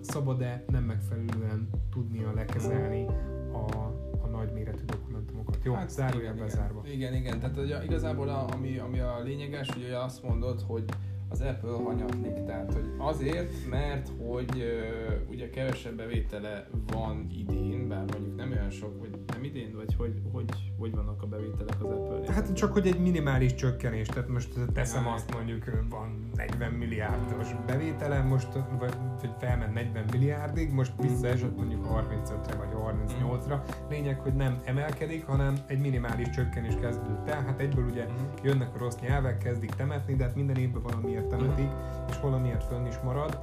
szabad-e 0.00 0.64
nem 0.68 0.84
megfelelően 0.84 1.68
tudnia 1.90 2.32
lekezelni 2.32 3.06
a, 3.52 3.74
a 4.22 4.26
nagyméretű 4.26 4.84
dokumentumokat. 4.84 5.09
Jó, 5.62 5.74
hát, 5.74 5.90
zárójelben 5.90 6.48
zárva. 6.48 6.82
Igen, 6.84 7.14
igen, 7.14 7.40
tehát 7.40 7.56
ugye, 7.56 7.84
igazából 7.84 8.28
a, 8.28 8.48
ami, 8.52 8.78
ami 8.78 8.98
a 8.98 9.20
lényeges, 9.22 9.68
ugye 9.76 9.98
azt 9.98 10.22
mondod, 10.22 10.60
hogy 10.66 10.84
az 11.30 11.40
Apple 11.40 11.70
hanyatlik. 11.84 12.44
Tehát, 12.44 12.72
hogy 12.72 12.90
azért, 12.98 13.52
mert 13.70 14.10
hogy 14.26 14.50
uh, 14.56 15.30
ugye 15.30 15.50
kevesebb 15.50 15.96
bevétele 15.96 16.68
van 16.86 17.26
idén, 17.38 17.88
bár 17.88 18.04
mondjuk 18.12 18.36
nem 18.36 18.50
olyan 18.50 18.70
sok, 18.70 19.00
vagy 19.00 19.10
nem 19.26 19.44
idén, 19.44 19.72
vagy 19.76 19.94
hogy, 19.98 20.20
hogy, 20.32 20.72
hogy 20.78 20.94
vannak 20.94 21.22
a 21.22 21.26
bevételek 21.26 21.84
az 21.84 21.90
apple 21.90 22.32
Hát 22.32 22.52
csak, 22.52 22.72
hogy 22.72 22.86
egy 22.86 23.00
minimális 23.00 23.54
csökkenés, 23.54 24.06
tehát 24.06 24.28
most 24.28 24.48
teszem 24.72 25.06
azt 25.06 25.32
mondjuk, 25.34 25.64
van 25.88 26.30
40 26.34 26.72
milliárdos 26.72 27.48
bevétele, 27.66 28.22
most 28.22 28.52
vagy, 28.78 28.94
vagy 29.20 29.30
felment 29.38 29.74
40 29.74 30.04
milliárdig, 30.10 30.72
most 30.72 30.92
visszaesett 31.00 31.56
mondjuk 31.56 31.86
35-re 31.86 32.56
vagy 32.56 32.68
38-ra. 32.72 33.60
Lényeg, 33.88 34.18
hogy 34.20 34.34
nem 34.34 34.60
emelkedik, 34.64 35.24
hanem 35.24 35.54
egy 35.66 35.80
minimális 35.80 36.30
csökkenés 36.30 36.74
kezdődött 36.80 37.28
el. 37.28 37.42
Hát 37.42 37.60
egyből 37.60 37.84
ugye 37.84 38.04
uh-huh. 38.04 38.44
jönnek 38.44 38.74
a 38.74 38.78
rossz 38.78 38.96
nyelvek, 39.00 39.38
kezdik 39.38 39.70
temetni, 39.70 40.14
de 40.14 40.24
hát 40.24 40.34
minden 40.34 40.56
évben 40.56 40.82
valami 40.82 41.10
valamiért 41.28 41.28
temetik, 41.28 41.70
és 42.08 42.20
valamiért 42.20 42.64
fönn 42.64 42.86
is 42.86 42.98
marad. 42.98 43.40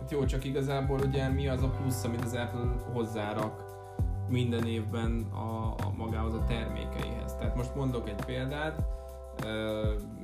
Hát 0.00 0.10
jó, 0.10 0.24
csak 0.24 0.44
igazából 0.44 1.00
ugye 1.00 1.28
mi 1.28 1.48
az 1.48 1.62
a 1.62 1.68
plusz, 1.68 2.04
amit 2.04 2.24
az 2.24 2.34
Apple 2.34 2.92
hozzárak 2.92 3.68
minden 4.28 4.66
évben 4.66 5.26
a, 5.32 5.74
a 5.86 5.92
magához 5.96 6.34
a 6.34 6.44
termékeihez. 6.44 7.34
Tehát 7.34 7.56
most 7.56 7.74
mondok 7.74 8.08
egy 8.08 8.24
példát, 8.24 8.82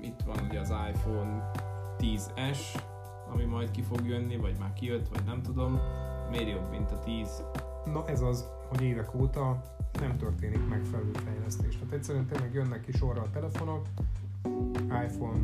itt 0.00 0.20
van 0.26 0.36
ugye 0.48 0.60
az 0.60 0.72
iPhone 0.92 1.50
10S, 1.98 2.58
ami 3.32 3.44
majd 3.44 3.70
ki 3.70 3.82
fog 3.82 4.06
jönni, 4.06 4.36
vagy 4.36 4.56
már 4.58 4.72
kijött, 4.72 5.08
vagy 5.08 5.24
nem 5.24 5.42
tudom. 5.42 5.80
Miért 6.30 6.50
jobb, 6.50 6.70
mint 6.70 6.90
a 6.90 6.98
10? 6.98 7.42
Na 7.84 8.06
ez 8.06 8.20
az, 8.20 8.48
hogy 8.68 8.82
évek 8.82 9.14
óta 9.14 9.62
nem 10.00 10.16
történik 10.16 10.68
megfelelő 10.68 11.10
fejlesztés. 11.24 11.78
Tehát 11.78 11.94
egyszerűen 11.94 12.26
tényleg 12.26 12.54
jönnek 12.54 12.80
ki 12.80 12.92
sorra 12.92 13.22
a 13.22 13.30
telefonok, 13.30 13.86
iPhone 15.04 15.38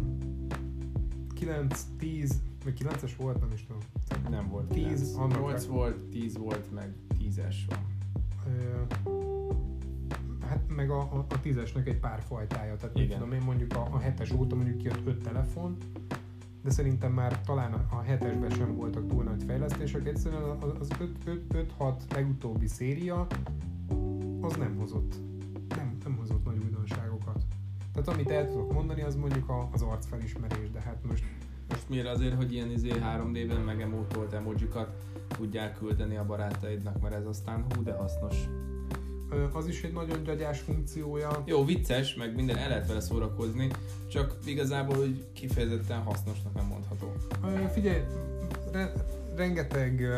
9, 1.42 1.86
10, 1.98 2.40
vagy 2.64 2.82
9-es 2.84 3.12
volt, 3.16 3.40
nem 3.40 3.50
is 3.52 3.66
tudom. 3.66 3.82
Nem 4.30 4.48
volt 4.48 4.66
10, 4.66 5.16
8 5.16 5.64
volt, 5.66 6.04
10 6.04 6.36
volt, 6.36 6.72
meg 6.74 6.94
10-es 7.18 7.54
van. 7.68 7.78
hát 10.40 10.62
meg 10.68 10.90
a, 10.90 10.98
a, 10.98 11.26
a 11.28 11.40
10-esnek 11.40 11.86
egy 11.86 11.98
pár 11.98 12.22
fajtája, 12.22 12.76
tehát 12.76 12.98
Igen. 12.98 13.18
tudom 13.18 13.32
én 13.32 13.42
mondjuk 13.44 13.74
a, 13.74 13.80
a 13.80 14.00
7-es 14.00 14.38
óta 14.38 14.54
mondjuk 14.54 14.76
kijött 14.76 15.06
5 15.06 15.22
telefon, 15.22 15.76
de 16.62 16.70
szerintem 16.70 17.12
már 17.12 17.40
talán 17.40 17.72
a 17.72 18.02
7-esben 18.02 18.56
sem 18.56 18.74
voltak 18.76 19.06
túl 19.06 19.24
nagy 19.24 19.42
fejlesztések, 19.42 20.06
egyszerűen 20.06 20.42
az 20.80 20.88
5-6 21.78 21.94
legutóbbi 22.14 22.66
széria 22.66 23.26
az 24.40 24.56
nem 24.56 24.76
hozott, 24.78 25.14
nem, 25.68 25.96
nem 26.04 26.16
hozott 26.16 26.44
nagy 26.44 26.58
újdonságokat. 26.64 26.71
Tehát 27.92 28.08
amit 28.08 28.30
el 28.30 28.48
tudok 28.48 28.72
mondani, 28.72 29.02
az 29.02 29.14
mondjuk 29.14 29.48
a, 29.48 29.68
az 29.72 29.82
arcfelismerés, 29.82 30.70
de 30.70 30.80
hát 30.80 30.98
most... 31.08 31.24
Most 31.68 31.88
miért 31.88 32.06
azért, 32.06 32.34
hogy 32.34 32.52
ilyen 32.52 32.70
izé 32.70 32.90
3D-ben 32.90 33.60
megemotolt 33.60 34.32
emojikat 34.32 35.04
tudják 35.28 35.78
küldeni 35.78 36.16
a 36.16 36.24
barátaidnak, 36.24 37.00
mert 37.00 37.14
ez 37.14 37.26
aztán 37.26 37.64
hú, 37.68 37.82
de 37.82 37.92
hasznos. 37.92 38.36
Az 39.52 39.66
is 39.66 39.82
egy 39.82 39.92
nagyon 39.92 40.22
gyagyás 40.22 40.60
funkciója. 40.60 41.42
Jó, 41.44 41.64
vicces, 41.64 42.14
meg 42.14 42.34
minden 42.34 42.56
el 42.56 42.68
lehet 42.68 42.86
vele 42.86 43.00
szórakozni, 43.00 43.70
csak 44.08 44.38
igazából 44.44 44.96
hogy 44.96 45.24
kifejezetten 45.32 46.02
hasznosnak 46.02 46.54
nem 46.54 46.64
mondható. 46.64 47.12
Figyelj, 47.72 48.00
re- 48.72 48.92
rengeteg 49.36 50.08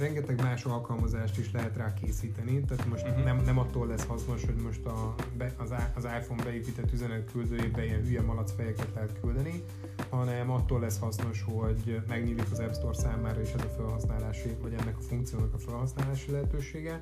rengeteg 0.00 0.42
más 0.42 0.64
alkalmazást 0.64 1.38
is 1.38 1.52
lehet 1.52 1.76
rá 1.76 1.94
készíteni, 1.94 2.60
tehát 2.60 2.86
most 2.86 3.06
uh-huh. 3.06 3.24
nem, 3.24 3.42
nem 3.44 3.58
attól 3.58 3.86
lesz 3.86 4.06
hasznos, 4.06 4.44
hogy 4.44 4.54
most 4.54 4.84
a, 4.86 5.14
be, 5.36 5.54
az, 5.56 5.74
az 5.94 6.04
iPhone 6.04 6.42
beépített 6.42 6.92
üzenetküldőjébe 6.92 7.84
ilyen 7.84 8.02
hülye 8.02 8.22
malacfejeket 8.22 8.88
lehet 8.94 9.20
küldeni, 9.20 9.62
hanem 10.08 10.50
attól 10.50 10.80
lesz 10.80 10.98
hasznos, 10.98 11.42
hogy 11.42 12.02
megnyílik 12.08 12.46
az 12.50 12.58
App 12.58 12.72
Store 12.72 12.94
számára 12.94 13.40
is 13.40 13.52
ez 13.52 13.64
a 13.64 13.68
felhasználási, 13.68 14.48
vagy 14.62 14.72
ennek 14.72 14.96
a 14.98 15.02
funkciónak 15.02 15.54
a 15.54 15.58
felhasználási 15.58 16.30
lehetősége. 16.30 17.00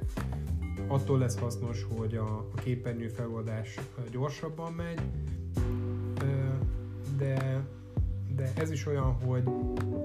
Attól 0.86 1.18
lesz 1.18 1.38
hasznos, 1.38 1.86
hogy 1.96 2.16
a, 2.16 2.36
a 2.38 2.54
képernyő 2.54 3.08
feloldás 3.08 3.78
gyorsabban 4.10 4.72
megy, 4.72 5.00
de 7.16 7.62
de 8.38 8.52
ez 8.56 8.70
is 8.70 8.86
olyan, 8.86 9.12
hogy 9.24 9.42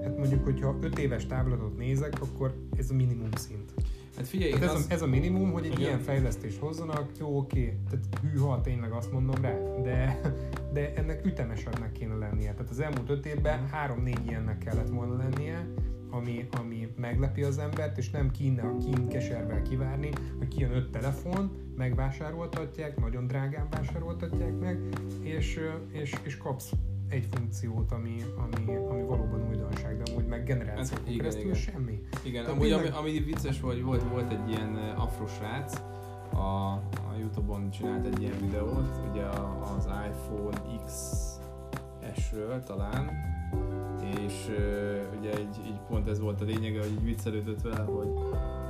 hát 0.02 0.16
mondjuk, 0.18 0.44
hogyha 0.44 0.76
5 0.80 0.98
éves 0.98 1.26
táblatot 1.26 1.76
nézek, 1.76 2.12
akkor 2.20 2.54
ez 2.76 2.90
a 2.90 2.94
minimum 2.94 3.28
szint. 3.34 3.72
Hát 4.16 4.26
figyelj, 4.26 4.52
hát 4.52 4.62
ez, 4.62 4.72
az... 4.72 4.86
a, 4.88 4.92
ez 4.92 5.02
a 5.02 5.06
minimum, 5.06 5.52
hogy 5.52 5.64
egy 5.64 5.72
Igen. 5.72 5.80
ilyen 5.80 5.98
fejlesztést 5.98 6.58
hozzanak, 6.58 7.10
jó, 7.18 7.38
oké, 7.38 7.78
tehát 7.90 8.06
hűha, 8.22 8.60
tényleg 8.60 8.92
azt 8.92 9.12
mondom 9.12 9.42
rá, 9.42 9.52
de, 9.82 10.20
de 10.72 10.92
ennek 10.94 11.26
ütemesebbnek 11.26 11.92
kéne 11.92 12.14
lennie. 12.14 12.52
Tehát 12.52 12.70
az 12.70 12.80
elmúlt 12.80 13.10
öt 13.10 13.26
évben 13.26 13.66
három-négy 13.66 14.26
ilyennek 14.26 14.58
kellett 14.58 14.88
volna 14.88 15.16
lennie, 15.16 15.66
ami, 16.10 16.48
ami 16.60 16.88
meglepi 16.96 17.42
az 17.42 17.58
embert, 17.58 17.98
és 17.98 18.10
nem 18.10 18.30
kín, 18.30 18.58
a 18.58 18.76
kín 18.76 19.08
keservel 19.08 19.62
kivárni, 19.62 20.10
hogy 20.38 20.48
kijön 20.48 20.72
öt 20.72 20.90
telefon, 20.90 21.50
megvásároltatják, 21.76 23.00
nagyon 23.00 23.26
drágán 23.26 23.68
vásároltatják 23.70 24.58
meg, 24.58 24.78
és, 25.22 25.60
és, 25.92 26.14
és 26.22 26.36
kapsz 26.36 26.70
egy 27.14 27.26
funkciót, 27.30 27.92
ami, 27.92 28.22
ami, 28.36 28.76
ami 28.76 29.02
valóban 29.02 29.48
újdonság, 29.48 30.02
de 30.02 30.10
amúgy 30.10 30.26
meg 30.26 30.44
generációkon 30.44 31.06
hát, 31.06 31.16
keresztül 31.16 31.42
igen. 31.42 31.54
semmi. 31.54 32.02
Igen, 32.24 32.44
amúgy 32.44 32.72
ami, 32.72 32.88
ami 32.88 33.18
vicces 33.18 33.60
volt, 33.60 33.80
volt, 33.80 34.02
volt 34.02 34.32
egy 34.32 34.48
ilyen 34.50 34.74
afrosrác, 34.96 35.82
a, 36.32 36.72
a 36.80 37.14
Youtube-on 37.20 37.70
csinált 37.70 38.06
egy 38.06 38.22
ilyen 38.22 38.40
videót, 38.40 39.00
ugye 39.10 39.24
az 39.76 39.86
iPhone 39.86 40.82
X 40.84 40.92
S-ről 42.16 42.62
talán, 42.62 43.10
és 44.26 44.46
uh, 44.48 45.18
ugye 45.18 45.40
így, 45.40 45.66
így 45.66 45.80
pont 45.88 46.08
ez 46.08 46.20
volt 46.20 46.40
a 46.40 46.44
lényege, 46.44 46.80
hogy 46.80 46.92
így 46.92 47.04
viccelődött 47.04 47.62
vele, 47.62 47.80
hogy, 47.80 48.08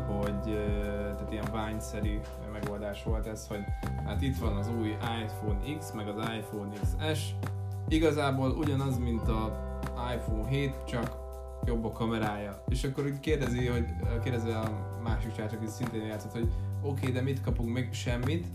hogy 0.07 0.47
uh, 0.47 1.15
tehát 1.15 1.33
ilyen 1.33 1.49
Vine-szerű 1.53 2.19
megoldás 2.53 3.03
volt 3.03 3.27
ez, 3.27 3.47
hogy 3.47 3.65
hát 4.05 4.23
itt 4.23 4.37
van 4.37 4.57
az 4.57 4.71
új 4.81 4.89
iPhone 5.23 5.79
X, 5.79 5.93
meg 5.93 6.09
az 6.09 6.29
iPhone 6.37 6.73
XS, 6.83 7.35
igazából 7.89 8.51
ugyanaz, 8.51 8.99
mint 8.99 9.29
a 9.29 9.63
iPhone 10.15 10.49
7, 10.49 10.75
csak 10.87 11.17
jobb 11.65 11.85
a 11.85 11.93
kamerája. 11.93 12.65
És 12.69 12.85
akkor 12.85 13.05
úgy 13.05 13.21
kérdezi, 13.21 13.67
hogy 13.67 13.85
kérdezi 14.23 14.51
a 14.51 14.63
másik 15.03 15.33
csár, 15.33 15.51
aki 15.55 15.67
szintén 15.67 16.07
játszott, 16.07 16.33
hogy 16.33 16.49
oké, 16.83 17.01
okay, 17.01 17.13
de 17.13 17.21
mit 17.21 17.41
kapunk 17.41 17.73
meg? 17.73 17.89
Semmit. 17.93 18.47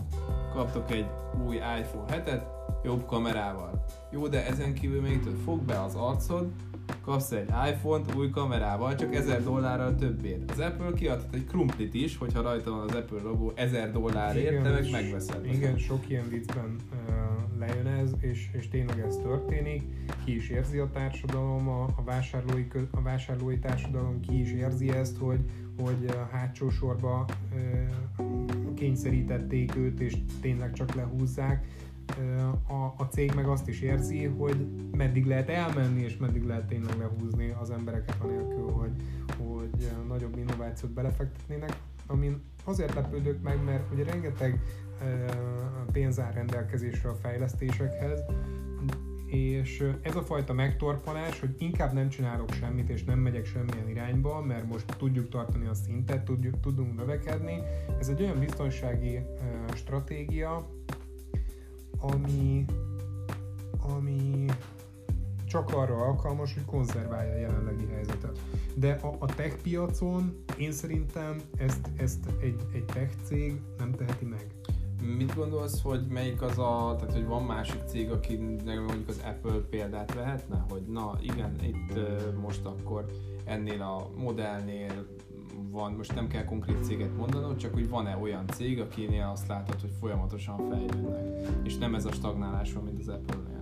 Kaptok 0.52 0.90
egy 0.90 1.06
új 1.46 1.56
iPhone 1.56 2.22
7-et, 2.22 2.42
jobb 2.84 3.06
kamerával. 3.06 3.84
Jó, 4.10 4.28
de 4.28 4.46
ezen 4.46 4.74
kívül 4.74 5.00
még. 5.00 5.20
Fog 5.44 5.62
be 5.62 5.82
az 5.82 5.94
arcod, 5.94 6.52
kapsz 7.04 7.30
egy 7.30 7.48
iPhone-t 7.72 8.14
új 8.14 8.30
kamerával, 8.30 8.94
csak 8.94 9.14
1000 9.14 9.42
dollárral 9.42 9.94
többért. 9.94 10.50
Az 10.50 10.58
Apple 10.58 10.92
kiadhat 10.94 11.34
egy 11.34 11.44
krumplit 11.44 11.94
is, 11.94 12.16
hogyha 12.16 12.42
rajta 12.42 12.70
van 12.70 12.88
az 12.88 12.94
Apple 12.94 13.22
logó 13.22 13.52
1000 13.54 13.92
dollárért, 13.92 14.50
igen, 14.50 14.62
te 14.62 14.70
meg 14.70 14.90
megveszed. 14.90 15.46
Igen, 15.46 15.78
sok 15.78 16.08
ilyen 16.08 16.28
viccben 16.28 16.76
uh, 16.92 17.58
lejön 17.58 17.86
ez, 17.86 18.10
és, 18.20 18.48
és 18.52 18.68
tényleg 18.68 19.00
ez 19.00 19.16
történik. 19.16 19.82
Ki 20.24 20.34
is 20.34 20.48
érzi 20.48 20.78
a 20.78 20.90
társadalom, 20.92 21.68
a, 21.68 21.82
a, 21.82 22.02
vásárlói, 22.04 22.66
a 22.90 23.02
vásárlói 23.02 23.58
társadalom 23.58 24.20
ki 24.20 24.40
is 24.40 24.52
érzi 24.52 24.90
ezt, 24.90 25.16
hogy, 25.18 25.40
hogy 25.78 26.14
hátsó 26.30 26.70
sorba 26.70 27.24
uh, 27.52 28.24
kényszerítették 28.74 29.76
őt, 29.76 30.00
és 30.00 30.16
tényleg 30.40 30.72
csak 30.72 30.94
lehúzzák 30.94 31.66
a, 32.66 32.94
a 32.96 33.08
cég 33.10 33.32
meg 33.34 33.46
azt 33.46 33.68
is 33.68 33.80
érzi, 33.80 34.24
hogy 34.24 34.66
meddig 34.92 35.26
lehet 35.26 35.48
elmenni, 35.48 36.02
és 36.02 36.16
meddig 36.16 36.44
lehet 36.44 36.66
tényleg 36.66 36.98
lehúzni 36.98 37.54
az 37.60 37.70
embereket 37.70 38.16
anélkül, 38.20 38.70
hogy, 38.70 38.92
hogy 39.38 39.90
nagyobb 40.08 40.36
innovációt 40.36 40.92
belefektetnének. 40.92 41.76
amin 42.06 42.42
azért 42.64 42.94
lepődök 42.94 43.42
meg, 43.42 43.64
mert 43.64 43.92
ugye 43.92 44.04
rengeteg 44.04 44.60
pénz 45.92 46.20
áll 46.20 46.32
rendelkezésre 46.32 47.08
a 47.08 47.14
fejlesztésekhez, 47.14 48.20
és 49.26 49.84
ez 50.02 50.16
a 50.16 50.22
fajta 50.22 50.52
megtorpanás, 50.52 51.40
hogy 51.40 51.54
inkább 51.58 51.92
nem 51.92 52.08
csinálok 52.08 52.52
semmit, 52.52 52.88
és 52.88 53.04
nem 53.04 53.18
megyek 53.18 53.46
semmilyen 53.46 53.88
irányba, 53.88 54.40
mert 54.42 54.68
most 54.68 54.84
tudjuk 54.98 55.28
tartani 55.28 55.66
a 55.66 55.74
szintet, 55.74 56.24
tudjuk, 56.24 56.60
tudunk 56.60 56.96
növekedni, 56.96 57.62
ez 57.98 58.08
egy 58.08 58.22
olyan 58.22 58.38
biztonsági 58.38 59.18
stratégia, 59.74 60.68
ami, 62.00 62.64
ami 63.96 64.46
csak 65.50 65.72
arra 65.72 65.96
alkalmas, 65.96 66.54
hogy 66.54 66.64
konzerválja 66.64 67.32
a 67.32 67.38
jelenlegi 67.38 67.86
helyzetet. 67.86 68.38
De 68.74 68.92
a, 68.92 69.16
a 69.18 69.26
tech 69.26 69.56
piacon 69.62 70.44
én 70.58 70.72
szerintem 70.72 71.40
ezt, 71.56 71.90
ezt 71.96 72.26
egy, 72.40 72.60
egy 72.72 72.84
tech 72.84 73.14
cég 73.24 73.60
nem 73.78 73.92
teheti 73.92 74.24
meg. 74.24 74.46
Mit 75.16 75.34
gondolsz, 75.34 75.82
hogy 75.82 76.06
melyik 76.08 76.42
az 76.42 76.58
a, 76.58 76.94
tehát 76.98 77.14
hogy 77.14 77.26
van 77.26 77.42
másik 77.42 77.80
cég, 77.86 78.10
aki 78.10 78.36
mondjuk 78.64 79.08
az 79.08 79.22
Apple 79.24 79.60
példát 79.70 80.14
vehetne, 80.14 80.64
hogy 80.68 80.82
na 80.82 81.18
igen, 81.22 81.54
itt 81.62 82.00
most 82.40 82.64
akkor 82.64 83.06
ennél 83.44 83.82
a 83.82 84.10
modellnél 84.16 85.06
van, 85.70 85.92
most 85.92 86.14
nem 86.14 86.28
kell 86.28 86.44
konkrét 86.44 86.84
céget 86.84 87.16
mondanod, 87.16 87.56
csak 87.56 87.72
hogy 87.72 87.88
van-e 87.88 88.16
olyan 88.16 88.46
cég, 88.48 88.80
akinél 88.80 89.30
azt 89.32 89.48
látod, 89.48 89.80
hogy 89.80 89.92
folyamatosan 90.00 90.68
fejlődnek, 90.70 91.48
és 91.62 91.76
nem 91.76 91.94
ez 91.94 92.04
a 92.04 92.12
stagnálás 92.12 92.72
van, 92.72 92.84
mint 92.84 92.98
az 92.98 93.08
Apple-nél 93.08 93.59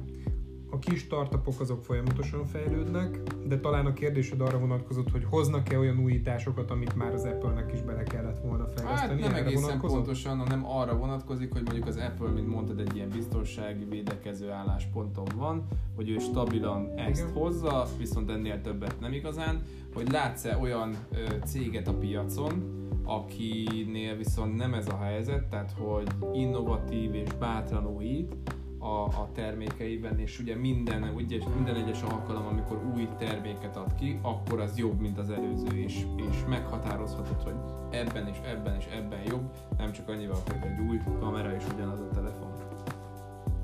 a 0.70 0.78
kis 0.78 1.00
startupok 1.00 1.60
azok 1.60 1.84
folyamatosan 1.84 2.44
fejlődnek, 2.44 3.20
de 3.46 3.60
talán 3.60 3.86
a 3.86 3.92
kérdésed 3.92 4.40
arra 4.40 4.58
vonatkozott, 4.58 5.10
hogy 5.10 5.24
hoznak-e 5.24 5.78
olyan 5.78 5.98
újításokat, 5.98 6.70
amit 6.70 6.94
már 6.94 7.14
az 7.14 7.24
Apple-nek 7.24 7.72
is 7.72 7.82
bele 7.82 8.02
kellett 8.02 8.40
volna 8.42 8.66
fejleszteni. 8.66 9.22
Hát 9.22 9.30
nem 9.30 9.44
egészen 9.44 9.62
vonatkozott? 9.62 9.96
pontosan, 9.96 10.38
hanem 10.38 10.66
arra 10.66 10.96
vonatkozik, 10.96 11.52
hogy 11.52 11.62
mondjuk 11.62 11.86
az 11.86 11.96
Apple, 11.96 12.30
mint 12.30 12.48
mondtad, 12.48 12.80
egy 12.80 12.96
ilyen 12.96 13.08
biztonsági 13.08 13.84
védekező 13.84 14.50
állásponton 14.50 15.26
van, 15.36 15.66
hogy 15.96 16.10
ő 16.10 16.18
stabilan 16.18 16.92
ezt 16.96 17.20
Igen. 17.20 17.32
hozza, 17.32 17.86
viszont 17.98 18.30
ennél 18.30 18.60
többet 18.60 19.00
nem 19.00 19.12
igazán, 19.12 19.62
hogy 19.94 20.10
látsz-e 20.10 20.56
olyan 20.56 20.96
ö, 21.10 21.16
céget 21.44 21.88
a 21.88 21.94
piacon, 21.94 22.86
akinél 23.04 24.16
viszont 24.16 24.56
nem 24.56 24.74
ez 24.74 24.88
a 24.88 24.96
helyzet, 24.96 25.44
tehát 25.44 25.72
hogy 25.78 26.08
innovatív 26.32 27.14
és 27.14 27.32
bátran 27.38 27.86
újít, 27.86 28.36
a, 28.78 29.04
a 29.04 29.28
termékeiben, 29.34 30.18
és 30.18 30.38
ugye 30.38 30.56
minden, 30.56 31.02
ugye 31.14 31.38
minden 31.54 31.74
egyes 31.74 32.02
alkalom, 32.02 32.46
amikor 32.46 32.84
új 32.94 33.08
terméket 33.18 33.76
ad 33.76 33.94
ki, 33.94 34.18
akkor 34.22 34.60
az 34.60 34.78
jobb, 34.78 35.00
mint 35.00 35.18
az 35.18 35.30
előző, 35.30 35.76
és, 35.76 36.06
és 36.16 36.44
meghatározhatod, 36.48 37.42
hogy 37.42 37.54
ebben 37.90 38.28
és 38.28 38.38
ebben 38.46 38.76
és 38.76 38.86
ebben 38.86 39.20
jobb, 39.26 39.50
nem 39.78 39.92
csak 39.92 40.08
annyival, 40.08 40.38
hogy 40.46 40.56
egy 40.62 40.86
új 40.88 41.00
kamera 41.20 41.54
és 41.54 41.64
ugyanaz 41.74 42.00
a 42.00 42.08
telefon. 42.08 42.48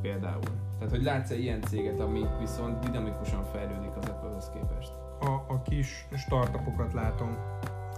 Például. 0.01 0.41
Tehát, 0.79 0.91
hogy 0.91 1.03
látsz-e 1.03 1.35
ilyen 1.35 1.61
céget, 1.61 2.01
ami 2.01 2.25
viszont 2.41 2.79
dinamikusan 2.79 3.45
fejlődik 3.45 3.97
az 3.97 4.09
Apple-hoz 4.09 4.51
képest? 4.51 4.93
A, 5.21 5.45
a 5.49 5.63
kis 5.63 6.07
startupokat 6.17 6.93
látom 6.93 7.37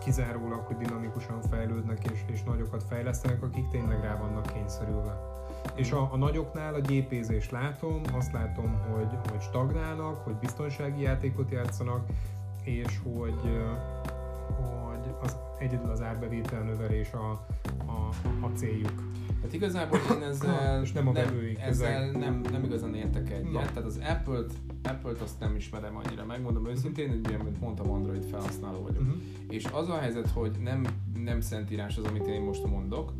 kizárólag, 0.05 0.67
hogy 0.67 0.77
dinamikusan 0.77 1.41
fejlődnek 1.51 2.11
és, 2.13 2.25
és 2.33 2.43
nagyokat 2.43 2.83
fejlesztenek, 2.83 3.43
akik 3.43 3.69
tényleg 3.69 4.01
rá 4.01 4.17
vannak 4.17 4.53
kényszerülve. 4.53 5.45
És 5.75 5.93
a, 5.93 6.13
a 6.13 6.17
nagyoknál 6.17 6.75
a 6.75 6.79
gyépézést 6.79 7.51
látom, 7.51 8.01
azt 8.13 8.33
látom, 8.33 8.79
hogy, 8.93 9.31
hogy 9.31 9.41
stagnálnak, 9.41 10.17
hogy 10.17 10.35
biztonsági 10.35 11.03
játékot 11.03 11.51
játszanak, 11.51 12.07
és 12.65 13.01
hogy, 13.03 13.41
hogy 14.47 15.15
az, 15.23 15.37
egyedül 15.59 15.91
az 15.91 16.03
árbevétel 16.03 16.63
növelés 16.63 17.13
a, 17.13 17.31
a, 17.87 18.09
a 18.41 18.51
céljuk. 18.55 19.03
Hát 19.43 19.53
igazából 19.53 19.99
én 20.17 20.23
ezzel, 20.23 20.83
és 20.83 20.93
nem, 20.93 21.09
a 21.09 21.13
nem, 21.13 21.57
ezzel 21.61 22.11
nem, 22.11 22.41
nem 22.51 22.65
igazán 22.65 22.95
értek 22.95 23.31
egyet. 23.31 23.53
No. 23.53 23.59
Tehát 23.59 23.77
az 23.77 24.01
Apple-t, 24.09 24.53
Apple-t 24.83 25.21
azt 25.21 25.41
nem 25.41 25.57
ismerem 25.57 25.97
annyira, 25.97 26.25
megmondom 26.25 26.67
őszintén, 26.67 27.09
hogy 27.09 27.19
ugye, 27.27 27.43
mint 27.43 27.61
mondtam, 27.61 27.91
Android 27.91 28.25
felhasználó 28.25 28.83
vagyok. 28.83 29.03
Uh-huh. 29.03 29.17
És 29.49 29.65
az 29.73 29.89
a 29.89 29.99
helyzet, 29.99 30.31
hogy 30.31 30.57
nem, 30.63 30.87
nem 31.25 31.41
szentírás 31.41 31.97
az, 31.97 32.05
amit 32.05 32.27
én 32.27 32.41
most 32.41 32.67
mondok, 32.67 33.13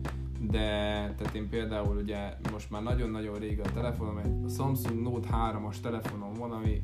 de 0.51 0.69
tehát 1.17 1.35
én 1.35 1.49
például 1.49 1.97
ugye 1.97 2.37
most 2.53 2.71
már 2.71 2.83
nagyon-nagyon 2.83 3.35
régen 3.39 3.67
a 3.67 3.73
telefonom, 3.73 4.19
egy 4.19 4.51
Samsung 4.57 5.03
Note 5.03 5.29
3-as 5.33 5.81
telefonom 5.81 6.33
van, 6.33 6.53
ami 6.53 6.83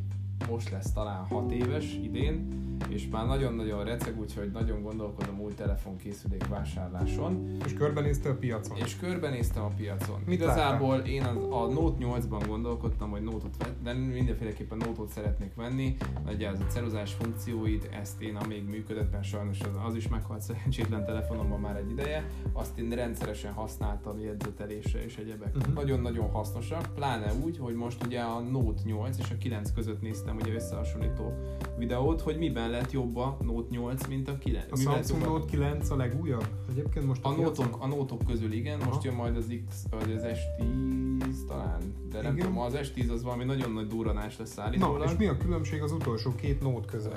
most 0.51 0.71
lesz 0.71 0.93
talán 0.93 1.25
6 1.25 1.53
éves 1.53 1.95
idén, 2.03 2.49
és 2.89 3.09
már 3.11 3.27
nagyon-nagyon 3.27 3.85
receg, 3.85 4.21
úgyhogy 4.21 4.51
nagyon 4.51 4.83
gondolkodom 4.83 5.41
új 5.41 5.55
telefonkészülék 5.55 6.47
vásárláson. 6.47 7.57
És 7.65 7.75
körbenéztél 7.75 8.31
a 8.31 8.35
piacon? 8.35 8.77
És 8.77 8.97
körbenéztem 8.97 9.63
a 9.63 9.71
piacon. 9.77 10.21
Mit 10.27 10.41
Igazából 10.41 10.97
láttál? 10.97 11.11
én 11.11 11.23
az, 11.23 11.37
a 11.37 11.67
Note 11.67 12.05
8-ban 12.07 12.45
gondolkodtam, 12.47 13.11
hogy 13.11 13.23
Note-ot 13.23 13.57
de 13.83 13.93
mindenféleképpen 13.93 14.79
Note-ot 14.79 15.09
szeretnék 15.09 15.55
venni, 15.55 15.97
ugye 16.27 16.49
az 16.49 16.61
a 16.61 16.65
ceruzás 16.67 17.13
funkcióit, 17.13 17.89
ezt 18.01 18.21
én 18.21 18.37
amíg 18.37 18.65
működött, 18.69 19.13
mert 19.13 19.25
sajnos 19.25 19.61
az, 19.61 19.79
az 19.87 19.95
is 19.95 20.09
meghalt 20.09 20.41
szerencsétlen 20.41 21.05
telefonomban 21.05 21.61
már 21.61 21.77
egy 21.77 21.91
ideje, 21.91 22.31
azt 22.53 22.79
én 22.79 22.91
rendszeresen 22.91 23.53
használtam 23.53 24.21
jegyzetelésre 24.21 25.05
és 25.05 25.17
egyebek. 25.17 25.57
Uh-huh. 25.57 25.75
Nagyon-nagyon 25.75 26.31
hasznosak, 26.31 26.95
pláne 26.95 27.33
úgy, 27.45 27.59
hogy 27.59 27.75
most 27.75 28.05
ugye 28.05 28.21
a 28.21 28.41
Note 28.41 28.81
8 28.85 29.19
és 29.19 29.31
a 29.31 29.37
9 29.39 29.73
között 29.73 30.01
néztem 30.01 30.32
ugye 30.41 30.55
összehasonlító 30.55 31.33
videót, 31.79 32.21
hogy 32.21 32.39
miben 32.39 32.71
lett 32.71 32.91
jobb 32.91 33.17
a 33.17 33.37
Note 33.41 33.69
8, 33.71 34.07
mint 34.07 34.29
a 34.29 34.39
9. 34.39 34.67
A 34.71 34.77
Samsung 34.77 35.23
Note 35.23 35.47
9 35.51 35.91
a 35.91 35.97
legújabb? 35.97 36.47
Egyébként 36.71 37.07
most 37.07 37.25
a, 37.25 37.29
a 37.29 37.33
nótok, 37.33 37.77
a 37.79 37.87
nótok 37.87 38.21
közül 38.27 38.53
igen, 38.53 38.81
Aha. 38.81 38.89
most 38.89 39.05
jön 39.05 39.15
majd 39.15 39.37
az 39.37 39.47
X, 39.69 39.85
vagy 39.91 40.13
az 40.13 40.23
S10 40.23 41.47
talán, 41.47 41.81
de 42.11 42.19
igen. 42.19 42.23
nem 42.23 42.37
tudom, 42.37 42.59
az 42.59 42.73
S10 42.77 43.13
az 43.13 43.23
valami 43.23 43.45
nagyon 43.45 43.73
nagy 43.73 43.87
duranás 43.87 44.39
lesz 44.39 44.59
állítólag. 44.59 44.99
Na, 44.99 45.05
és 45.05 45.17
mi 45.19 45.27
a 45.27 45.37
különbség 45.37 45.83
az 45.83 45.93
utolsó 45.93 46.35
két 46.35 46.61
Note 46.61 46.87
között? 46.91 47.15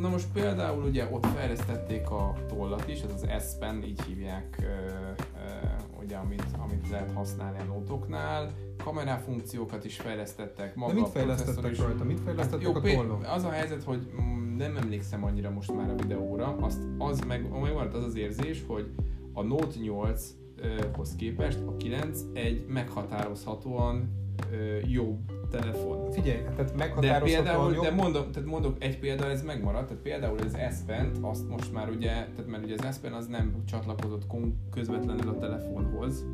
na 0.00 0.08
most 0.08 0.26
például 0.32 0.82
ugye 0.82 1.08
ott 1.10 1.26
fejlesztették 1.26 2.10
a 2.10 2.34
tollat 2.48 2.88
is, 2.88 3.00
ez 3.00 3.12
az 3.12 3.26
S 3.42 3.58
Pen, 3.58 3.82
így 3.84 4.02
hívják, 4.02 4.62
ugye, 6.10 6.18
amit, 6.18 6.44
amit 6.58 6.90
lehet 6.90 7.10
használni 7.12 7.58
a 7.58 7.64
nótoknál 7.64 8.52
kamerafunkciókat 8.84 9.84
is 9.84 9.96
fejlesztettek. 9.96 10.74
Maga 10.74 10.92
De 10.92 11.00
mit 11.00 11.08
fejlesztettek 11.08 11.70
is... 11.70 11.78
rajta? 11.78 12.04
Mit 12.04 12.20
fejlesztettek 12.20 12.74
hát, 12.74 12.84
jó, 12.84 12.90
a 12.92 13.02
tollon? 13.02 13.22
Az 13.22 13.44
a 13.44 13.50
helyzet, 13.50 13.82
hogy 13.82 14.10
nem 14.56 14.76
emlékszem 14.76 15.24
annyira 15.24 15.50
most 15.50 15.74
már 15.74 15.90
a 15.90 15.94
videóra, 15.94 16.56
azt, 16.60 16.78
az 16.98 17.20
meg, 17.20 17.60
meg 17.60 17.72
volt 17.72 17.94
az 17.94 18.04
az 18.04 18.16
érzés, 18.16 18.64
hogy 18.66 18.90
a 19.32 19.42
Note 19.42 19.76
8-hoz 19.82 21.16
képest 21.16 21.58
a 21.66 21.76
9 21.76 22.20
egy 22.32 22.66
meghatározhatóan 22.66 24.10
jobb 24.86 25.18
telefon. 25.50 26.10
Figyelj, 26.10 26.42
tehát 26.56 26.76
meghatározhatóan 26.76 27.44
de 27.44 27.50
például, 27.50 27.72
jobb... 27.72 27.84
de 27.84 27.90
mondok, 27.90 28.30
tehát 28.30 28.48
mondok 28.48 28.76
egy 28.78 28.98
példa, 28.98 29.26
ez 29.26 29.42
megmaradt, 29.42 29.86
tehát 29.86 30.02
például 30.02 30.38
az 30.38 30.56
S 30.70 30.92
azt 31.20 31.48
most 31.48 31.72
már 31.72 31.90
ugye, 31.90 32.10
tehát 32.10 32.46
mert 32.46 32.64
ugye 32.64 32.74
az 32.78 32.96
S 32.96 33.12
az 33.12 33.26
nem 33.26 33.62
csatlakozott 33.66 34.26
közvetlenül 34.70 35.28
a 35.28 35.38
telefonhoz, 35.38 36.24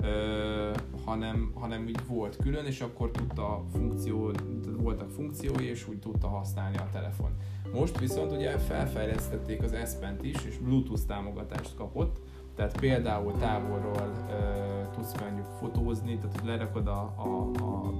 ö, 0.00 0.70
hanem, 1.04 1.52
hanem 1.54 1.88
így 1.88 2.06
volt 2.08 2.36
külön, 2.36 2.64
és 2.66 2.80
akkor 2.80 3.10
tudta 3.10 3.64
funkció, 3.72 4.30
voltak 4.76 5.10
funkciói, 5.10 5.68
és 5.68 5.88
úgy 5.88 5.98
tudta 5.98 6.28
használni 6.28 6.76
a 6.76 6.88
telefon. 6.92 7.30
Most 7.72 7.98
viszont 7.98 8.32
ugye 8.32 8.58
felfejlesztették 8.58 9.62
az 9.62 9.76
S 9.84 9.94
is, 10.20 10.44
és 10.44 10.56
Bluetooth 10.58 11.02
támogatást 11.06 11.74
kapott, 11.76 12.16
tehát 12.56 12.80
például 12.80 13.32
távolról 13.38 14.12
uh, 14.28 14.94
tudsz 14.94 15.20
mondjuk 15.20 15.46
fotózni, 15.58 16.18
tehát 16.18 16.38
hogy 16.38 16.48
lerakod 16.48 16.86
a, 16.86 17.14
a, 17.16 17.50
a 17.62 17.92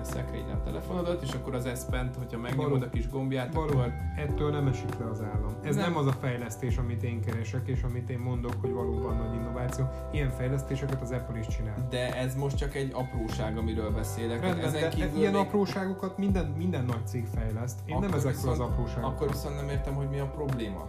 ilyen 0.00 0.12
szekrényre 0.12 0.52
a 0.52 0.62
telefonodat, 0.62 1.22
és 1.22 1.32
akkor 1.32 1.54
az 1.54 1.68
s 1.74 1.82
hogyha 2.18 2.38
megnyomod 2.38 2.82
a 2.82 2.90
kis 2.90 3.08
gombját, 3.08 3.54
való, 3.54 3.78
akkor... 3.78 3.92
Ettől 4.16 4.50
nem 4.50 4.66
esik 4.66 4.98
le 4.98 5.06
az 5.10 5.20
állam. 5.20 5.56
Ez 5.62 5.76
nem. 5.76 5.84
nem 5.84 5.96
az 5.96 6.06
a 6.06 6.12
fejlesztés, 6.12 6.76
amit 6.76 7.02
én 7.02 7.20
keresek, 7.20 7.68
és 7.68 7.82
amit 7.82 8.10
én 8.10 8.18
mondok, 8.18 8.54
hogy 8.60 8.72
valóban 8.72 9.16
nagy 9.16 9.34
innováció. 9.34 9.88
Ilyen 10.12 10.30
fejlesztéseket 10.30 11.02
az 11.02 11.10
Apple 11.10 11.38
is 11.38 11.46
csinál. 11.46 11.86
De 11.90 12.16
ez 12.16 12.34
most 12.34 12.56
csak 12.56 12.74
egy 12.74 12.90
apróság, 12.92 13.58
amiről 13.58 13.90
beszélek. 13.90 14.40
Rendben, 14.40 14.64
Ezen 14.64 14.80
de 14.80 14.88
kívül 14.88 15.18
ilyen 15.18 15.32
még... 15.32 15.40
apróságokat 15.40 16.18
minden, 16.18 16.46
minden 16.46 16.84
nagy 16.84 17.06
cég 17.06 17.26
fejleszt. 17.26 17.78
Én 17.86 17.94
akkor 17.94 18.08
nem 18.08 18.18
ezekről 18.18 18.52
viszont, 18.52 18.60
az 18.60 18.60
apróságokat. 18.60 19.14
Akkor 19.14 19.28
viszont 19.28 19.56
nem 19.56 19.68
értem, 19.68 19.94
hogy 19.94 20.08
mi 20.08 20.18
a 20.18 20.26
probléma 20.26 20.88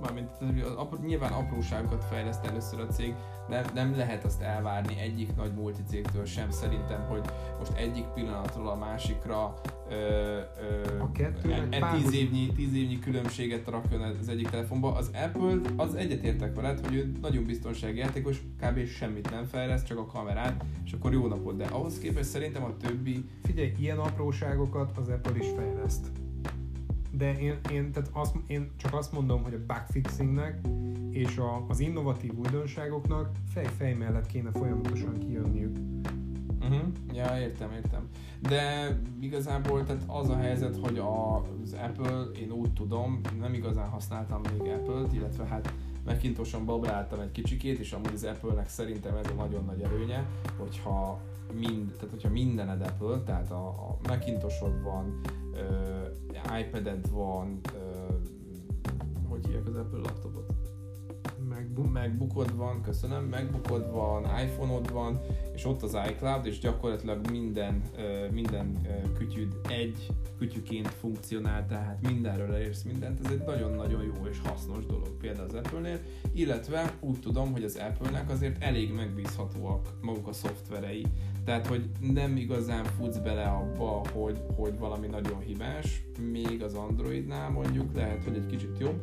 mármint 0.00 0.30
apró, 0.76 0.98
nyilván 1.06 1.32
apróságokat 1.32 2.04
fejleszt 2.04 2.44
először 2.44 2.80
a 2.80 2.86
cég, 2.86 3.14
de 3.48 3.64
nem 3.74 3.96
lehet 3.96 4.24
azt 4.24 4.42
elvárni 4.42 5.00
egyik 5.00 5.36
nagy 5.36 5.52
multicégtől 5.54 6.24
sem 6.24 6.50
szerintem, 6.50 7.06
hogy 7.08 7.20
most 7.58 7.72
egyik 7.76 8.04
pillanatról 8.04 8.68
a 8.68 8.74
másikra 8.74 9.54
ö, 9.88 9.94
ö, 9.94 10.98
a 10.98 11.10
e, 11.48 11.66
e 11.70 11.92
tíz, 11.92 12.12
évnyi, 12.12 12.46
tíz 12.46 12.74
évnyi 12.74 12.98
különbséget 12.98 13.68
rakjon 13.68 14.00
az 14.00 14.28
egyik 14.28 14.50
telefonba. 14.50 14.94
Az 14.94 15.10
Apple, 15.14 15.60
az 15.76 15.94
egyetértek 15.94 16.54
veled, 16.54 16.86
hogy 16.86 16.94
ő 16.94 17.12
nagyon 17.20 17.44
biztonsági 17.44 17.98
játékos, 17.98 18.42
kb. 18.60 18.86
semmit 18.86 19.30
nem 19.30 19.44
fejleszt, 19.44 19.86
csak 19.86 19.98
a 19.98 20.06
kamerát, 20.06 20.64
és 20.84 20.92
akkor 20.92 21.12
jó 21.12 21.26
napot, 21.26 21.56
de 21.56 21.64
ahhoz 21.64 21.98
képest 21.98 22.28
szerintem 22.28 22.64
a 22.64 22.76
többi... 22.76 23.24
Figyelj, 23.42 23.72
ilyen 23.78 23.98
apróságokat 23.98 24.98
az 24.98 25.08
Apple 25.08 25.36
is 25.38 25.46
fejleszt 25.56 26.06
de 27.16 27.38
én, 27.38 27.58
én, 27.72 27.92
tehát 27.92 28.10
azt, 28.12 28.34
én 28.46 28.70
csak 28.76 28.94
azt 28.94 29.12
mondom, 29.12 29.42
hogy 29.42 29.54
a 29.54 29.64
bugfixingnek 29.66 30.60
és 31.10 31.36
a, 31.36 31.64
az 31.68 31.80
innovatív 31.80 32.32
újdonságoknak 32.38 33.30
fej-fej 33.48 33.94
mellett 33.94 34.26
kéne 34.26 34.50
folyamatosan 34.50 35.18
kijönniük. 35.18 35.76
Uh-huh. 36.60 36.86
Ja, 37.12 37.38
értem, 37.38 37.72
értem. 37.72 38.08
De 38.40 38.88
igazából 39.20 39.84
tehát 39.84 40.02
az 40.06 40.28
a 40.28 40.36
helyzet, 40.36 40.76
hogy 40.76 40.98
az 40.98 41.72
Apple, 41.72 42.22
én 42.40 42.50
úgy 42.50 42.72
tudom, 42.72 43.20
nem 43.40 43.54
igazán 43.54 43.88
használtam 43.88 44.40
még 44.52 44.72
Apple-t, 44.72 45.12
illetve 45.12 45.44
hát 45.44 45.72
Macintoson 46.06 46.64
babráltam 46.64 47.20
egy 47.20 47.32
kicsikét, 47.32 47.78
és 47.78 47.92
amúgy 47.92 48.14
az 48.14 48.24
Apple-nek 48.24 48.68
szerintem 48.68 49.16
ez 49.16 49.26
a 49.30 49.34
nagyon 49.34 49.64
nagy 49.64 49.80
előnye, 49.82 50.26
hogyha 50.58 51.20
mind, 51.52 51.90
tehát 51.92 52.10
hogyha 52.10 52.28
mindened 52.28 52.80
Apple, 52.80 53.22
tehát 53.24 53.50
a, 53.50 53.68
a 53.68 53.96
Macintosod 54.08 54.82
van, 54.82 55.20
uh, 55.52 56.58
iPad-ed 56.60 57.10
van, 57.10 57.60
uh, 57.74 58.14
hogy 59.28 59.46
hívják 59.46 59.66
az 59.66 59.74
Apple 59.74 59.98
laptopot? 59.98 60.55
Macbookod 61.92 62.56
van, 62.56 62.82
köszönöm, 62.82 63.28
Macbookod 63.28 63.90
van, 63.92 64.24
iPhone-od 64.44 64.92
van, 64.92 65.20
és 65.54 65.64
ott 65.64 65.82
az 65.82 65.96
iCloud, 66.10 66.46
és 66.46 66.58
gyakorlatilag 66.58 67.30
minden, 67.30 67.82
minden 68.32 68.86
kütyűd 69.18 69.56
egy 69.68 70.12
kütyüként 70.38 70.88
funkcionál, 70.88 71.66
tehát 71.66 72.06
mindenről 72.08 72.54
elérsz 72.54 72.82
mindent. 72.82 73.20
Ez 73.24 73.30
egy 73.32 73.42
nagyon-nagyon 73.46 74.02
jó 74.02 74.26
és 74.30 74.40
hasznos 74.44 74.86
dolog 74.86 75.16
például 75.20 75.48
az 75.48 75.54
Apple-nél, 75.54 76.00
illetve 76.34 76.94
úgy 77.00 77.20
tudom, 77.20 77.52
hogy 77.52 77.64
az 77.64 77.76
Apple-nek 77.76 78.30
azért 78.30 78.62
elég 78.62 78.92
megbízhatóak 78.92 79.98
maguk 80.00 80.28
a 80.28 80.32
szoftverei, 80.32 81.06
tehát 81.44 81.66
hogy 81.66 81.90
nem 82.00 82.36
igazán 82.36 82.84
futsz 82.84 83.18
bele 83.18 83.44
abba, 83.44 84.02
hogy, 84.12 84.40
hogy 84.56 84.78
valami 84.78 85.06
nagyon 85.06 85.40
hibás, 85.40 86.04
még 86.32 86.62
az 86.62 86.74
Androidnál 86.74 87.50
mondjuk 87.50 87.94
lehet, 87.94 88.24
hogy 88.24 88.36
egy 88.36 88.46
kicsit 88.46 88.78
jobb, 88.78 89.00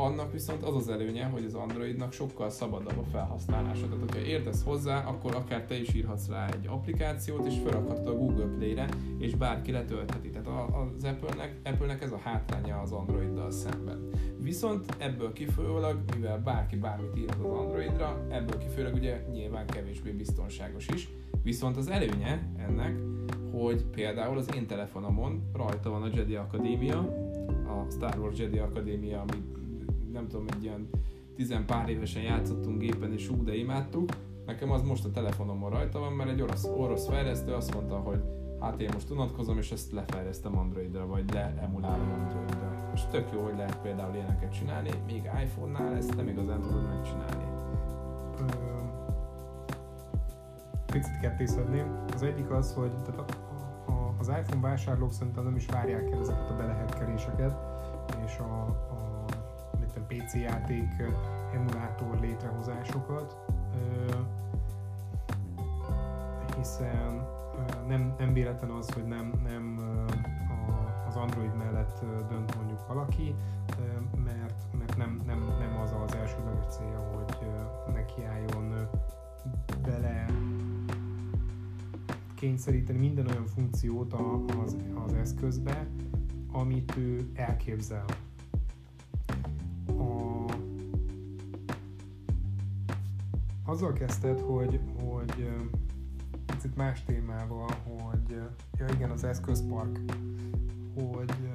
annak 0.00 0.32
viszont 0.32 0.62
az 0.62 0.74
az 0.74 0.88
előnye, 0.88 1.24
hogy 1.24 1.44
az 1.44 1.54
Androidnak 1.54 2.12
sokkal 2.12 2.50
szabadabb 2.50 2.98
a 2.98 3.04
felhasználása. 3.12 3.88
Tehát, 3.88 4.00
hogyha 4.00 4.26
értesz 4.26 4.62
hozzá, 4.64 5.04
akkor 5.04 5.34
akár 5.34 5.66
te 5.66 5.80
is 5.80 5.94
írhatsz 5.94 6.28
rá 6.28 6.48
egy 6.48 6.66
applikációt, 6.66 7.46
és 7.46 7.54
felrakhatod 7.64 8.06
a 8.06 8.16
Google 8.16 8.44
Play-re, 8.44 8.88
és 9.18 9.34
bárki 9.34 9.72
letöltheti. 9.72 10.30
Tehát 10.30 10.48
az 10.48 11.04
Apple-nek, 11.04 11.60
Apple-nek 11.64 12.02
ez 12.02 12.12
a 12.12 12.18
hátránya 12.22 12.80
az 12.80 12.92
Androiddal 12.92 13.50
szemben. 13.50 14.08
Viszont 14.42 14.94
ebből 14.98 15.32
kifolyólag, 15.32 16.02
mivel 16.14 16.38
bárki 16.38 16.76
bármit 16.76 17.16
írhat 17.16 17.44
az 17.44 17.58
Androidra, 17.58 18.26
ebből 18.30 18.58
kifolyólag 18.58 18.94
ugye 18.94 19.24
nyilván 19.32 19.66
kevésbé 19.66 20.10
biztonságos 20.10 20.88
is. 20.88 21.08
Viszont 21.42 21.76
az 21.76 21.88
előnye 21.88 22.52
ennek, 22.56 22.98
hogy 23.52 23.84
például 23.84 24.38
az 24.38 24.54
én 24.54 24.66
telefonomon 24.66 25.50
rajta 25.52 25.90
van 25.90 26.02
a 26.02 26.10
Jedi 26.14 26.34
Akadémia, 26.34 26.98
a 27.66 27.90
Star 27.90 28.18
Wars 28.18 28.38
Jedi 28.38 28.58
Akadémia, 28.58 29.20
amit 29.20 29.59
nem 30.12 30.28
tudom, 30.28 30.46
egy 30.48 30.62
ilyen 30.62 30.88
tizen 31.34 31.66
pár 31.66 31.88
évesen 31.88 32.22
játszottunk 32.22 32.80
gépen, 32.80 33.12
és 33.12 33.28
ú, 33.28 33.44
de 33.44 33.56
imádtuk. 33.56 34.08
Nekem 34.46 34.70
az 34.70 34.82
most 34.82 35.04
a 35.04 35.10
telefonomon 35.10 35.70
rajta 35.70 35.98
van, 35.98 36.12
mert 36.12 36.30
egy 36.30 36.42
orosz, 36.42 36.64
orosz 36.64 37.06
fejlesztő 37.06 37.52
azt 37.52 37.74
mondta, 37.74 37.96
hogy 37.96 38.22
hát 38.60 38.80
én 38.80 38.90
most 38.92 39.10
unatkozom, 39.10 39.58
és 39.58 39.70
ezt 39.70 39.92
lefejlesztem 39.92 40.58
Androidra, 40.58 41.06
vagy 41.06 41.32
leemulálom 41.32 42.10
Androidra. 42.10 42.90
És 42.94 43.02
tök 43.10 43.28
jó, 43.32 43.42
hogy 43.42 43.56
lehet 43.56 43.80
például 43.80 44.14
ilyeneket 44.14 44.52
csinálni, 44.52 44.90
még 45.06 45.30
iPhone-nál 45.44 45.96
ezt 45.96 46.16
nem 46.16 46.28
igazán 46.28 46.60
tudod 46.60 46.86
megcsinálni. 46.88 47.44
Picit 50.86 51.20
kettészedném. 51.20 52.04
Az 52.12 52.22
egyik 52.22 52.50
az, 52.50 52.74
hogy 52.74 52.90
tehát 53.04 53.38
az 54.18 54.28
iPhone 54.28 54.60
vásárlók 54.60 55.12
szerintem 55.12 55.44
nem 55.44 55.56
is 55.56 55.66
várják 55.66 56.10
el 56.10 56.20
ezeket 56.20 56.50
a 56.50 56.56
belehekkeléseket, 56.56 57.56
és 58.24 58.38
a 58.38 58.89
PC 60.10 60.34
játék 60.34 61.02
emulátor 61.54 62.20
létrehozásokat, 62.20 63.36
hiszen 66.56 67.26
nem, 67.86 68.14
nem 68.18 68.32
véletlen 68.32 68.70
az, 68.70 68.90
hogy 68.92 69.04
nem, 69.04 69.32
nem 69.42 69.78
az 71.08 71.16
Android 71.16 71.56
mellett 71.56 72.04
dönt 72.28 72.56
mondjuk 72.56 72.86
valaki, 72.86 73.34
mert, 74.24 74.64
mert 74.78 74.96
nem, 74.96 75.20
nem, 75.26 75.38
nem 75.58 75.80
az 75.82 75.94
az 76.04 76.14
elsődleges 76.14 76.64
célja, 76.68 76.98
hogy 76.98 77.46
nekiálljon 77.94 78.88
bele 79.82 80.26
kényszeríteni 82.34 82.98
minden 82.98 83.26
olyan 83.26 83.46
funkciót 83.46 84.12
az, 84.64 84.76
az 85.04 85.12
eszközbe, 85.12 85.86
amit 86.52 86.96
ő 86.96 87.30
elképzel 87.34 88.04
azzal 93.70 93.92
kezdted, 93.92 94.40
hogy, 94.40 94.80
hogy 95.02 95.50
picit 96.46 96.76
más 96.76 97.04
témával, 97.04 97.70
hogy 97.84 98.40
ja 98.78 98.86
igen, 98.94 99.10
az 99.10 99.24
eszközpark, 99.24 100.00
hogy 100.94 101.50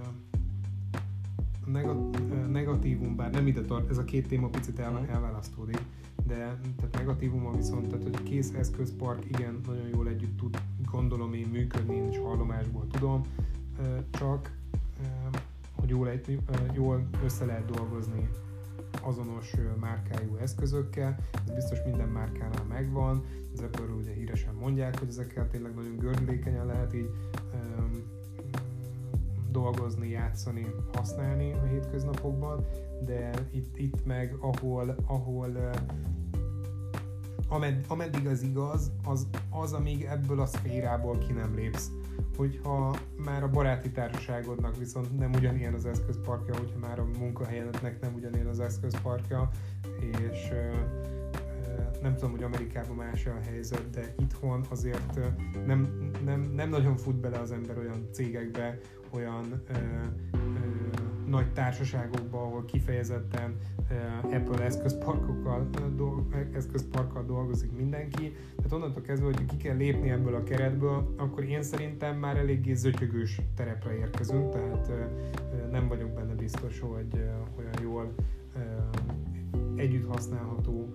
negatívum, 2.47 3.15
bár 3.15 3.31
nem 3.31 3.47
ide 3.47 3.61
tart, 3.61 3.89
ez 3.89 3.97
a 3.97 4.03
két 4.03 4.27
téma 4.27 4.47
picit 4.47 4.79
el, 4.79 4.91
mhm. 4.91 5.09
elválasztódik, 5.09 5.81
de 6.27 6.35
tehát 6.75 6.91
negatívuma 6.91 7.51
viszont, 7.51 7.87
tehát 7.87 8.03
hogy 8.03 8.23
kész 8.23 8.53
eszközpark 8.53 9.25
igen, 9.25 9.61
nagyon 9.65 9.87
jól 9.87 10.07
együtt 10.07 10.37
tud, 10.37 10.61
gondolom 10.91 11.33
én 11.33 11.47
működni, 11.47 11.95
én 11.95 12.09
is 12.09 12.17
hallomásból 12.17 12.87
tudom, 12.87 13.21
csak 14.11 14.57
hogy 15.75 15.89
jól, 15.89 16.09
jól 16.73 17.07
össze 17.23 17.45
lehet 17.45 17.65
dolgozni 17.65 18.29
azonos 19.05 19.55
márkájú 19.79 20.35
eszközökkel, 20.35 21.17
ez 21.45 21.53
biztos 21.53 21.83
minden 21.85 22.07
márkánál 22.07 22.63
megvan, 22.69 23.23
az 23.53 23.59
apple 23.59 23.85
ugye 23.85 24.13
híresen 24.13 24.53
mondják, 24.53 24.99
hogy 24.99 25.07
ezekkel 25.07 25.47
tényleg 25.47 25.75
nagyon 25.75 25.97
gördülékenyen 25.97 26.65
lehet 26.65 26.93
így 26.93 27.09
um, 27.53 28.03
dolgozni, 29.51 30.09
játszani, 30.09 30.65
használni 30.93 31.51
a 31.51 31.63
hétköznapokban, 31.63 32.65
de 33.05 33.31
itt, 33.51 33.77
itt 33.77 34.05
meg 34.05 34.35
ahol, 34.39 34.95
ahol 35.05 35.49
uh, 35.49 35.75
amed, 37.47 37.85
ameddig 37.87 38.27
az 38.27 38.41
igaz, 38.41 38.91
az, 39.03 39.27
az, 39.49 39.73
amíg 39.73 40.03
ebből 40.03 40.39
a 40.39 40.45
szférából 40.45 41.17
ki 41.17 41.33
nem 41.33 41.55
lépsz 41.55 41.91
hogyha 42.37 42.95
már 43.25 43.43
a 43.43 43.49
baráti 43.49 43.91
társaságodnak 43.91 44.77
viszont 44.77 45.17
nem 45.17 45.31
ugyanilyen 45.33 45.73
az 45.73 45.85
eszközparkja, 45.85 46.55
hogyha 46.57 46.79
már 46.79 46.99
a 46.99 47.07
munkahelyednek 47.19 48.01
nem 48.01 48.13
ugyanilyen 48.13 48.47
az 48.47 48.59
eszközparkja, 48.59 49.49
és 49.99 50.51
nem 52.01 52.15
tudom, 52.15 52.31
hogy 52.31 52.43
Amerikában 52.43 52.95
más 52.95 53.25
a 53.25 53.39
helyzet, 53.49 53.89
de 53.89 54.13
itthon 54.17 54.65
azért 54.69 55.19
nem, 55.65 56.09
nem, 56.25 56.41
nem 56.41 56.69
nagyon 56.69 56.97
fut 56.97 57.15
bele 57.15 57.39
az 57.39 57.51
ember 57.51 57.77
olyan 57.77 58.07
cégekbe, 58.11 58.77
olyan 59.09 59.63
ö, 59.67 59.73
ö, 60.31 60.37
nagy 61.35 61.53
társaságokba, 61.53 62.41
ahol 62.41 62.65
kifejezetten 62.65 63.55
Apple 64.21 64.63
eszközparkokkal, 64.65 65.69
eszközparkkal 66.53 67.25
dolgozik 67.25 67.71
mindenki. 67.71 68.35
Tehát 68.55 68.71
onnantól 68.71 69.01
kezdve, 69.01 69.25
hogy 69.25 69.45
ki 69.45 69.57
kell 69.57 69.75
lépni 69.75 70.09
ebből 70.09 70.35
a 70.35 70.43
keretből, 70.43 71.13
akkor 71.17 71.43
én 71.43 71.63
szerintem 71.63 72.17
már 72.17 72.37
eléggé 72.37 72.73
zötyögős 72.73 73.41
terepre 73.55 73.97
érkezünk, 73.97 74.49
tehát 74.49 74.89
nem 75.71 75.87
vagyok 75.87 76.09
benne 76.09 76.33
biztos, 76.33 76.79
hogy 76.79 77.29
olyan 77.57 77.81
jól 77.81 78.13
együtt 79.75 80.07
használható 80.07 80.93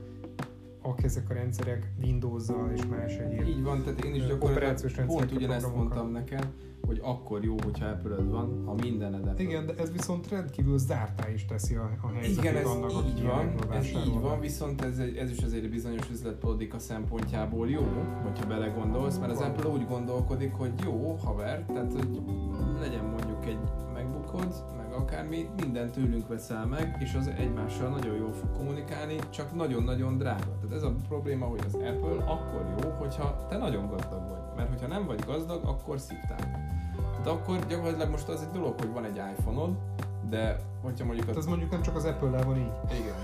ak 0.82 1.02
ezek 1.02 1.30
a 1.30 1.34
rendszerek 1.34 1.92
Windows-zal 2.02 2.70
és 2.74 2.86
más 2.86 3.16
egyéb 3.16 3.48
Így 3.48 3.62
van, 3.62 3.82
tehát 3.82 4.04
én 4.04 4.14
is 4.14 4.26
gyakorlatilag 4.26 5.06
pont 5.06 5.32
ugyanezt 5.32 5.74
mondtam 5.74 6.10
neked, 6.10 6.52
hogy 6.86 7.00
akkor 7.02 7.44
jó, 7.44 7.56
hogyha 7.64 7.86
apple 7.86 8.16
van, 8.16 8.62
ha 8.66 8.74
minden 8.74 9.14
Apple. 9.14 9.34
Igen, 9.36 9.66
de 9.66 9.74
ez 9.78 9.92
viszont 9.92 10.28
rendkívül 10.28 10.78
zártá 10.78 11.30
is 11.30 11.44
teszi 11.44 11.74
a, 11.74 11.90
a 12.02 12.08
helyzetet 12.08 12.44
Igen, 12.44 12.56
ez 12.56 12.66
annak, 12.66 12.92
így 13.06 13.22
van, 13.22 13.72
ez 13.72 13.86
így 13.86 14.20
van, 14.20 14.40
viszont 14.40 14.84
ez, 14.84 14.98
ez 14.98 15.30
is 15.30 15.42
azért 15.42 15.70
bizonyos 15.70 16.10
üzletpolitika 16.10 16.78
szempontjából 16.78 17.68
jó, 17.68 17.82
hogyha 18.22 18.46
belegondolsz, 18.46 19.18
mert 19.18 19.32
az 19.32 19.40
Apple 19.40 19.70
úgy 19.70 19.86
gondolkodik, 19.86 20.52
hogy 20.52 20.72
jó, 20.84 21.18
haver, 21.24 21.64
tehát 21.66 21.92
hogy 21.92 22.22
legyen 22.80 23.04
mondjuk 23.04 23.46
egy 23.46 23.58
megbukod, 24.32 24.64
meg 24.76 24.92
akármi, 24.92 25.48
minden 25.56 25.90
tőlünk 25.90 26.28
veszel 26.28 26.66
meg, 26.66 26.96
és 26.98 27.14
az 27.14 27.30
egymással 27.38 27.88
nagyon 27.88 28.16
jól 28.16 28.32
fog 28.32 28.52
kommunikálni, 28.56 29.16
csak 29.30 29.54
nagyon-nagyon 29.54 30.18
drága. 30.18 30.58
Tehát 30.60 30.76
ez 30.76 30.82
a 30.82 30.94
probléma, 31.08 31.46
hogy 31.46 31.60
az 31.66 31.74
Apple 31.74 32.24
akkor 32.24 32.74
jó, 32.82 32.90
hogyha 32.90 33.46
te 33.48 33.56
nagyon 33.56 33.88
gazdag 33.88 34.28
vagy. 34.28 34.56
Mert 34.56 34.68
hogyha 34.68 34.86
nem 34.86 35.06
vagy 35.06 35.24
gazdag, 35.26 35.64
akkor 35.64 36.00
szívtál. 36.00 36.38
Tehát 36.96 37.26
akkor 37.26 37.66
gyakorlatilag 37.66 38.10
most 38.10 38.28
az 38.28 38.42
egy 38.42 38.50
dolog, 38.52 38.80
hogy 38.80 38.92
van 38.92 39.04
egy 39.04 39.16
iPhone-od, 39.16 39.76
de 40.28 40.56
hogyha 40.82 41.04
mondjuk... 41.04 41.28
Az... 41.28 41.36
Ez 41.36 41.46
mondjuk 41.46 41.70
nem 41.70 41.82
csak 41.82 41.96
az 41.96 42.04
Apple-lel 42.04 42.44
van 42.44 42.56
így. 42.56 42.72
Igen. 43.00 43.14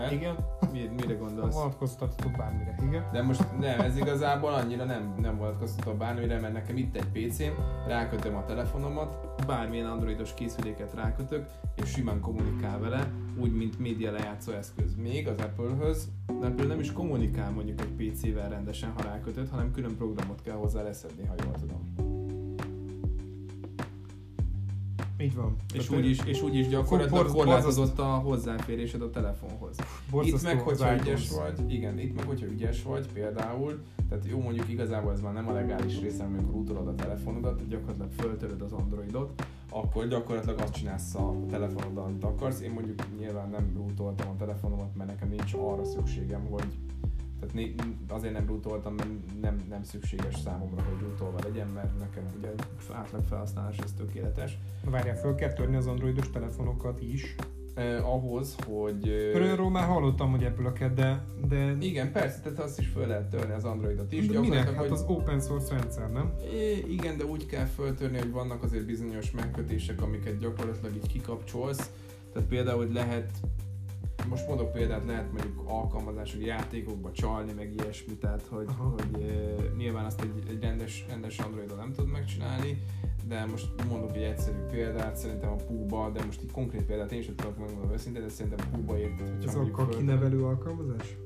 Mert? 0.00 0.12
Igen. 0.12 0.36
Mi, 0.72 0.90
mire 0.96 1.14
gondolsz? 1.14 1.54
Vonatkoztatható 1.54 2.30
bármire, 2.36 2.74
igen. 2.82 3.08
De 3.12 3.22
most 3.22 3.58
nem, 3.58 3.80
ez 3.80 3.96
igazából 3.96 4.52
annyira 4.52 4.84
nem, 4.84 5.14
nem 5.20 5.36
vonatkoztató 5.36 5.92
bármire, 5.92 6.40
mert 6.40 6.52
nekem 6.52 6.76
itt 6.76 6.96
egy 6.96 7.28
PC-m, 7.28 7.52
rákötöm 7.86 8.36
a 8.36 8.44
telefonomat, 8.44 9.44
bármilyen 9.46 9.86
androidos 9.86 10.34
készüléket 10.34 10.94
rákötök, 10.94 11.46
és 11.74 11.90
simán 11.90 12.20
kommunikál 12.20 12.78
vele, 12.78 13.10
úgy, 13.40 13.52
mint 13.52 13.78
média 13.78 14.12
lejátszó 14.12 14.52
eszköz. 14.52 14.94
Még 14.96 15.28
az 15.28 15.38
Apple-höz, 15.38 16.08
az 16.26 16.44
Apple 16.44 16.66
nem 16.66 16.80
is 16.80 16.92
kommunikál 16.92 17.50
mondjuk 17.50 17.80
egy 17.80 17.92
PC-vel 17.92 18.48
rendesen, 18.48 18.92
ha 18.96 19.02
rákötött, 19.02 19.50
hanem 19.50 19.72
külön 19.72 19.96
programot 19.96 20.42
kell 20.42 20.56
hozzá 20.56 20.82
leszedni, 20.82 21.26
ha 21.26 21.34
jól 21.44 21.54
tudom. 21.60 22.09
Így 25.20 25.34
van. 25.34 25.56
És 25.74 25.90
úgy, 25.90 26.08
is, 26.08 26.18
és 26.24 26.42
úgy 26.42 26.54
is 26.54 26.68
gyakorlatilag 26.68 27.22
Borz- 27.22 27.34
korlátozott 27.34 27.98
a 27.98 28.04
hozzáférésed 28.04 29.02
a 29.02 29.10
telefonhoz. 29.10 29.76
Itt 30.22 30.42
meg, 30.42 30.60
hogyha 30.60 30.94
ügyes 30.94 31.30
vagy, 31.30 31.72
igen, 31.72 31.98
itt 31.98 32.16
meg, 32.16 32.24
hogyha 32.26 32.46
ügyes 32.46 32.82
vagy 32.82 33.06
például, 33.12 33.82
tehát 34.08 34.24
jó 34.28 34.40
mondjuk 34.40 34.68
igazából 34.68 35.12
ez 35.12 35.20
már 35.20 35.32
nem 35.32 35.48
a 35.48 35.52
legális 35.52 36.00
része, 36.00 36.24
amikor 36.24 36.52
rootolod 36.52 36.86
a 36.86 36.94
telefonodat, 36.94 37.54
tehát 37.54 37.70
gyakorlatilag 37.70 38.10
föltöröd 38.12 38.62
az 38.62 38.72
Androidot, 38.72 39.42
akkor 39.70 40.08
gyakorlatilag 40.08 40.60
azt 40.60 40.72
csinálsz 40.72 41.14
a 41.14 41.34
telefonoddal, 41.50 42.04
amit 42.04 42.24
akarsz. 42.24 42.60
Én 42.60 42.70
mondjuk 42.70 43.02
nyilván 43.18 43.50
nem 43.50 43.72
rootoltam 43.76 44.28
a 44.28 44.36
telefonomat, 44.36 44.96
mert 44.96 45.10
nekem 45.10 45.28
nincs 45.28 45.54
arra 45.54 45.84
szükségem, 45.84 46.46
hogy 46.50 46.66
tehát 47.40 47.54
né- 47.54 47.82
azért 48.08 48.32
nem 48.32 48.46
rootoltam, 48.46 48.94
mert 48.94 49.08
nem, 49.40 49.64
nem 49.68 49.82
szükséges 49.82 50.34
számomra, 50.44 50.82
hogy 50.82 51.00
rootolva 51.00 51.38
legyen, 51.42 51.68
mert 51.68 51.98
nekem 51.98 52.24
ugye 52.38 52.48
átlag 52.92 53.22
felhasználás 53.24 53.78
ez 53.78 53.92
tökéletes. 53.92 54.58
Várjál, 54.84 55.16
föl 55.16 55.34
kell 55.34 55.52
törni 55.52 55.76
az 55.76 55.86
androidos 55.86 56.30
telefonokat 56.30 57.00
is. 57.02 57.34
Eh, 57.74 58.08
ahhoz, 58.14 58.56
hogy... 58.66 59.08
Örülről 59.08 59.68
már 59.68 59.86
hallottam, 59.86 60.30
hogy 60.30 60.44
apple 60.44 60.88
de, 60.94 61.24
de 61.48 61.76
Igen, 61.80 62.12
persze, 62.12 62.40
tehát 62.40 62.58
azt 62.58 62.80
is 62.80 62.86
föl 62.86 63.06
lehet 63.06 63.28
törni 63.28 63.52
az 63.52 63.64
Androidot 63.64 64.12
is. 64.12 64.26
de 64.26 64.40
minek? 64.40 64.64
Hát 64.64 64.74
hogy- 64.74 64.90
az 64.90 65.04
open 65.08 65.40
source 65.40 65.74
rendszer, 65.74 66.12
nem? 66.12 66.32
É, 66.52 66.84
igen, 66.88 67.16
de 67.16 67.24
úgy 67.24 67.46
kell 67.46 67.64
föltörni, 67.64 68.18
hogy 68.18 68.30
vannak 68.30 68.62
azért 68.62 68.86
bizonyos 68.86 69.30
megkötések, 69.30 70.02
amiket 70.02 70.38
gyakorlatilag 70.38 70.94
így 70.96 71.06
kikapcsolsz. 71.06 71.90
Tehát 72.32 72.48
például, 72.48 72.78
hogy 72.78 72.92
lehet, 72.92 73.30
most 74.28 74.48
mondok 74.48 74.72
példát, 74.72 75.06
lehet 75.06 75.32
mondjuk 75.32 75.62
alkalmazások, 75.64 76.44
játékokba 76.44 77.12
csalni, 77.12 77.52
meg 77.52 77.74
ilyesmi, 77.74 78.14
tehát 78.14 78.46
hogy, 78.46 78.66
Aha. 78.68 78.94
hogy 78.96 79.22
e, 79.22 79.54
nyilván 79.76 80.04
azt 80.04 80.20
egy, 80.20 80.42
egy 80.48 80.62
rendes, 80.62 81.04
rendes 81.08 81.38
Androidon 81.38 81.76
nem 81.76 81.92
tud 81.92 82.10
megcsinálni, 82.10 82.82
de 83.28 83.44
most 83.46 83.68
mondok 83.88 84.16
egy 84.16 84.22
egyszerű 84.22 84.58
példát, 84.58 85.16
szerintem 85.16 85.50
a 85.50 85.54
Pooba, 85.56 86.10
de 86.10 86.24
most 86.24 86.40
egy 86.42 86.50
konkrét 86.52 86.82
példát 86.84 87.12
én 87.12 87.22
sem 87.22 87.34
tudok 87.34 87.58
megmondani 87.58 87.92
őszintén, 87.92 88.22
de 88.22 88.28
szerintem 88.28 88.70
Pooba 88.70 88.98
érted, 88.98 89.28
hogyha 89.28 89.48
Ez 89.48 89.54
a 89.54 89.56
mondjuk 89.56 89.76
kaki 89.76 89.92
föltöröd- 89.92 90.20
nevelő 90.20 90.44
alkalmazás? 90.44 91.16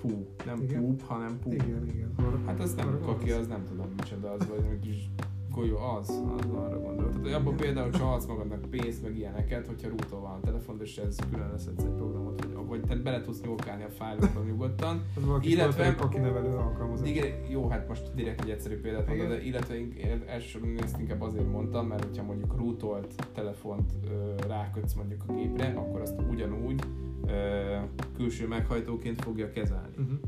Poo, 0.00 0.24
nem 0.46 0.62
Igen. 0.62 0.96
Hanem 1.06 1.38
Poo. 1.42 1.52
Igen, 1.52 1.88
igen. 1.94 2.12
Arra, 2.16 2.38
Hát 2.46 2.60
az 2.60 2.74
nem 2.74 2.98
kaki, 3.04 3.30
az 3.30 3.46
nem 3.46 3.64
tudom 3.64 3.86
micsoda, 3.96 4.30
az 4.30 4.48
vagy 4.48 4.64
egy 4.72 4.78
kis 4.80 5.10
golyó, 5.54 5.76
az, 5.76 6.08
az 6.08 6.50
arra 6.54 6.80
gondolok. 6.80 7.20
Tehát 7.22 7.38
abban 7.40 7.56
például 7.56 7.90
csalhatsz 7.90 8.26
magadnak 8.26 8.60
pénzt, 8.70 9.02
meg 9.02 9.16
ilyeneket, 9.16 9.66
hogyha 9.66 9.88
rútol 9.88 10.20
van 10.20 10.30
a 10.32 10.40
telefonod, 10.40 10.80
és 10.82 10.96
ez 10.96 11.16
külön 11.30 11.50
leszedsz 11.50 11.82
egy 11.84 11.90
programot, 11.90 12.44
vagy, 12.44 12.66
vagy 12.66 12.80
te 12.80 12.94
bele 12.96 13.20
tudsz 13.22 13.40
nyúlkálni 13.40 13.82
a 13.82 13.88
fájlokba 13.88 14.42
nyugodtan. 14.42 15.02
Az 15.16 15.24
valaki 15.24 15.50
Illetve- 15.50 15.94
kaki 15.94 16.18
nevelő 16.18 16.56
alkalmazás. 16.56 17.08
Igen, 17.08 17.26
jó, 17.48 17.68
hát 17.68 17.88
most 17.88 18.14
direkt 18.14 18.40
egy 18.40 18.50
egyszerű 18.50 18.80
példát 18.80 19.06
mondom, 19.08 19.26
Igen. 19.26 19.38
de 19.38 19.44
illetve 19.44 19.78
én 19.78 20.22
elsősorban 20.26 20.82
ezt 20.82 20.98
inkább 20.98 21.20
azért 21.20 21.50
mondtam, 21.50 21.86
mert 21.86 22.04
hogyha 22.04 22.22
mondjuk 22.22 22.56
rútolt 22.56 23.14
telefont 23.34 23.92
ö, 24.10 24.34
rákötsz 24.48 24.94
mondjuk 24.94 25.22
a 25.26 25.32
gépre, 25.32 25.72
akkor 25.76 26.00
azt 26.00 26.14
ugyanúgy 26.30 26.80
ö, 27.26 27.76
külső 28.16 28.46
meghajtóként 28.48 29.22
fogja 29.22 29.50
kezelni. 29.50 29.94
Uh-huh. 29.98 30.18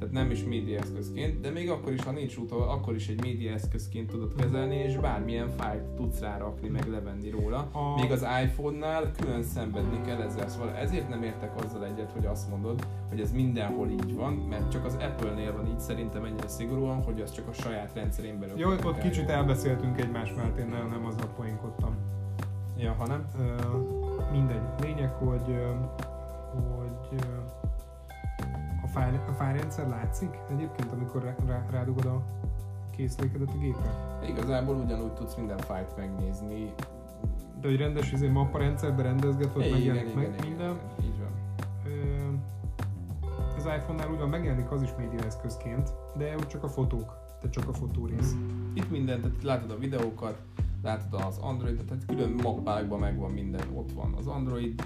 Tehát 0.00 0.14
nem 0.14 0.30
is 0.30 0.44
médiaeszközként, 0.44 1.40
de 1.40 1.50
még 1.50 1.70
akkor 1.70 1.92
is, 1.92 2.02
ha 2.04 2.10
nincs 2.10 2.36
úton, 2.36 2.68
akkor 2.68 2.94
is 2.94 3.08
egy 3.08 3.20
médiaeszközként 3.22 4.10
tudod 4.10 4.34
kezelni, 4.34 4.74
és 4.76 4.96
bármilyen 4.96 5.48
fájlt 5.48 5.82
tudsz 5.82 6.20
rárakni, 6.20 6.68
meg 6.68 6.88
levenni 6.88 7.30
róla. 7.30 7.68
A- 7.72 8.00
Még 8.00 8.10
az 8.10 8.26
iPhone-nál 8.44 9.10
külön 9.18 9.42
szenvedni 9.42 10.00
kell 10.06 10.20
ezzel, 10.20 10.48
szóval 10.48 10.70
ezért 10.74 11.08
nem 11.08 11.22
értek 11.22 11.64
azzal 11.64 11.84
egyet, 11.84 12.10
hogy 12.12 12.26
azt 12.26 12.50
mondod, 12.50 12.86
hogy 13.08 13.20
ez 13.20 13.32
mindenhol 13.32 13.88
így 13.88 14.14
van, 14.14 14.32
mert 14.32 14.70
csak 14.70 14.84
az 14.84 14.94
Apple-nél 14.94 15.52
van 15.52 15.66
így 15.66 15.80
szerintem 15.80 16.24
ennyire 16.24 16.48
szigorúan, 16.48 17.02
hogy 17.02 17.20
az 17.20 17.32
csak 17.32 17.48
a 17.48 17.52
saját 17.52 17.94
rendszerén 17.94 18.38
belül. 18.38 18.58
Jó, 18.58 18.70
ott 18.70 18.98
kicsit 18.98 19.28
elbeszéltünk 19.28 20.00
egymás 20.00 20.34
mellett, 20.34 20.58
én 20.58 20.66
nem, 20.66 20.88
nem 20.88 21.04
azzal 21.06 21.28
poénkodtam. 21.36 21.94
Ja, 22.78 22.92
ha 22.98 23.06
nem? 23.06 23.26
Ö, 23.38 23.76
mindegy. 24.32 24.62
Lényeg, 24.82 25.10
hogy, 25.10 25.54
hogy 26.76 27.18
fáj, 28.92 29.20
a 29.28 29.32
fájrendszer 29.32 29.88
látszik 29.88 30.38
egyébként, 30.50 30.92
amikor 30.92 31.22
rá, 31.22 31.34
rá, 31.46 31.66
rádugod 31.70 32.06
a 32.06 32.22
készülékedet 32.90 33.50
a 33.54 33.58
gépre. 33.58 34.18
Igazából 34.28 34.76
ugyanúgy 34.76 35.12
tudsz 35.12 35.34
minden 35.34 35.58
fájlt 35.58 35.96
megnézni. 35.96 36.72
De 37.60 37.68
hogy 37.68 37.76
rendes 37.76 38.12
izé, 38.12 38.28
mappa 38.28 38.58
rendszerbe 38.58 39.02
rendezgetve, 39.02 39.64
ott 39.64 39.70
megjelenik 39.70 40.14
meg 40.14 40.40
minden. 40.42 40.78
így 41.02 41.18
van. 41.18 41.30
Az 43.56 43.64
iPhone-nál 43.64 44.10
úgy 44.10 44.18
van, 44.18 44.28
megjelenik 44.28 44.70
az 44.70 44.82
is 44.82 44.90
médiaeszközként, 44.98 45.92
de 46.16 46.34
ott 46.34 46.46
csak 46.46 46.64
a 46.64 46.68
fotók, 46.68 47.18
tehát 47.40 47.50
csak 47.50 47.68
a 47.68 47.72
fotó 47.72 48.06
rész. 48.06 48.36
Itt 48.74 48.90
minden, 48.90 49.20
tehát 49.20 49.42
látod 49.42 49.70
a 49.70 49.78
videókat, 49.78 50.42
látod 50.82 51.20
az 51.20 51.38
Androidot, 51.38 51.84
tehát 51.84 52.04
külön 52.06 52.30
mappákban 52.42 52.98
megvan 52.98 53.30
minden, 53.30 53.60
ott 53.74 53.92
van 53.92 54.14
az 54.18 54.26
Android, 54.26 54.82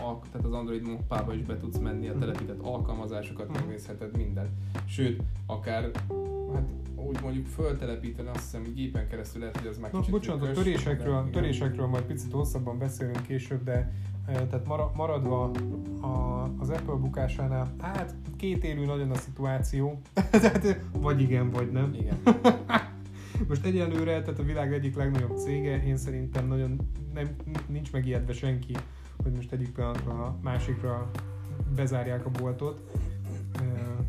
tehát 0.00 0.44
az 0.46 0.52
Android 0.52 0.86
mappába 0.88 1.34
is 1.34 1.42
be 1.42 1.56
tudsz 1.56 1.78
menni, 1.78 2.08
a 2.08 2.10
Mhm. 2.10 2.20
telepített 2.20 2.60
alkalmazásokat 2.62 3.48
Mhm. 3.48 3.58
megnézheted 3.58 4.16
minden. 4.16 4.48
Sőt, 4.86 5.22
akár 5.46 5.90
hát 6.54 6.68
úgy 6.94 7.18
mondjuk 7.22 7.46
föltelepíteni, 7.46 8.28
azt 8.28 8.38
hiszem 8.40 8.62
gépen 8.74 9.08
keresztül 9.08 9.40
lehet, 9.40 9.56
hogy 9.56 9.66
az 9.66 9.78
már 9.78 9.90
kicsit 9.90 10.10
bocsánat, 10.10 10.42
a 10.42 10.44
trükkös, 10.44 10.64
törésekről, 10.64 11.24
de- 11.24 11.30
törésekről 11.30 11.86
majd 11.86 12.04
picit 12.04 12.32
hosszabban 12.32 12.78
beszélünk 12.78 13.22
később, 13.22 13.64
de 13.64 13.92
e, 14.26 14.32
tehát 14.46 14.66
mara- 14.66 14.94
maradva 14.96 15.50
a, 16.00 16.42
az 16.58 16.70
Apple 16.70 16.94
bukásánál, 16.94 17.74
hát 17.80 18.14
két 18.36 18.64
élő 18.64 18.84
nagyon 18.84 19.10
a 19.10 19.14
szituáció, 19.14 20.00
tehát 20.30 20.80
vagy 20.92 21.20
igen, 21.20 21.50
vagy 21.50 21.70
nem. 21.72 21.94
Igen. 21.94 22.16
Most 23.48 23.64
egyelőre, 23.64 24.22
tehát 24.22 24.38
a 24.38 24.42
világ 24.42 24.72
egyik 24.72 24.96
legnagyobb 24.96 25.36
cége, 25.36 25.82
én 25.84 25.96
szerintem 25.96 26.46
nagyon 26.46 26.78
nem, 27.14 27.28
nincs 27.68 27.92
megijedve 27.92 28.32
senki, 28.32 28.74
hogy 29.26 29.34
most 29.34 29.52
egyik 29.52 29.72
pillanatra 29.72 30.12
a 30.12 30.38
másikra 30.42 31.10
bezárják 31.74 32.26
a 32.26 32.30
boltot. 32.30 32.80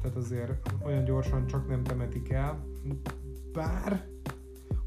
Tehát 0.02 0.16
azért 0.18 0.72
olyan 0.86 1.04
gyorsan 1.04 1.48
csak 1.48 1.68
nem 1.68 1.84
temetik 1.84 2.30
el. 2.30 2.66
Bár 3.54 4.06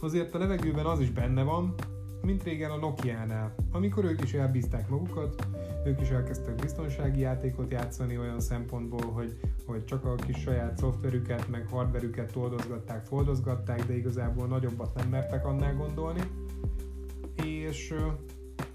azért 0.00 0.34
a 0.34 0.38
levegőben 0.38 0.86
az 0.86 1.00
is 1.00 1.10
benne 1.10 1.42
van, 1.42 1.74
mint 2.22 2.42
régen 2.42 2.70
a 2.70 2.76
Nokia-nál, 2.76 3.54
amikor 3.72 4.04
ők 4.04 4.22
is 4.22 4.32
elbízták 4.34 4.88
magukat, 4.88 5.46
ők 5.84 6.00
is 6.00 6.10
elkezdtek 6.10 6.54
biztonsági 6.54 7.20
játékot 7.20 7.70
játszani 7.70 8.18
olyan 8.18 8.40
szempontból, 8.40 9.12
hogy, 9.12 9.36
hogy 9.66 9.84
csak 9.84 10.04
a 10.04 10.14
kis 10.14 10.36
saját 10.36 10.78
szoftverüket, 10.78 11.48
meg 11.48 11.66
hardverüket 11.68 12.32
toldozgatták, 12.32 13.04
foldozgatták, 13.04 13.86
de 13.86 13.96
igazából 13.96 14.46
nagyobbat 14.46 14.94
nem 14.94 15.08
mertek 15.08 15.46
annál 15.46 15.74
gondolni. 15.74 16.22
És 17.44 17.94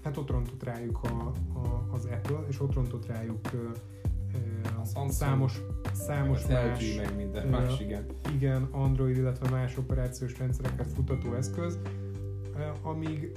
hát 0.02 0.16
ott 0.16 0.30
rontott 0.30 0.62
rájuk 0.62 0.98
a, 1.02 1.32
a, 1.54 1.88
az 1.92 2.04
Apple, 2.04 2.44
és 2.48 2.60
ott 2.60 2.74
rontott 2.74 3.06
rájuk 3.06 3.40
A 4.80 4.84
Samsung, 4.84 5.10
számos, 5.10 5.60
számos 5.92 6.42
az 6.42 6.48
más 6.50 6.80
LG, 6.80 6.96
meg 6.96 7.16
minden 7.16 7.46
más, 7.46 7.80
igen. 7.80 8.06
igen, 8.34 8.68
Android, 8.70 9.16
illetve 9.16 9.50
más 9.50 9.76
operációs 9.76 10.38
rendszereket 10.38 10.92
futató 10.92 11.34
eszköz, 11.34 11.78
amíg 12.82 13.32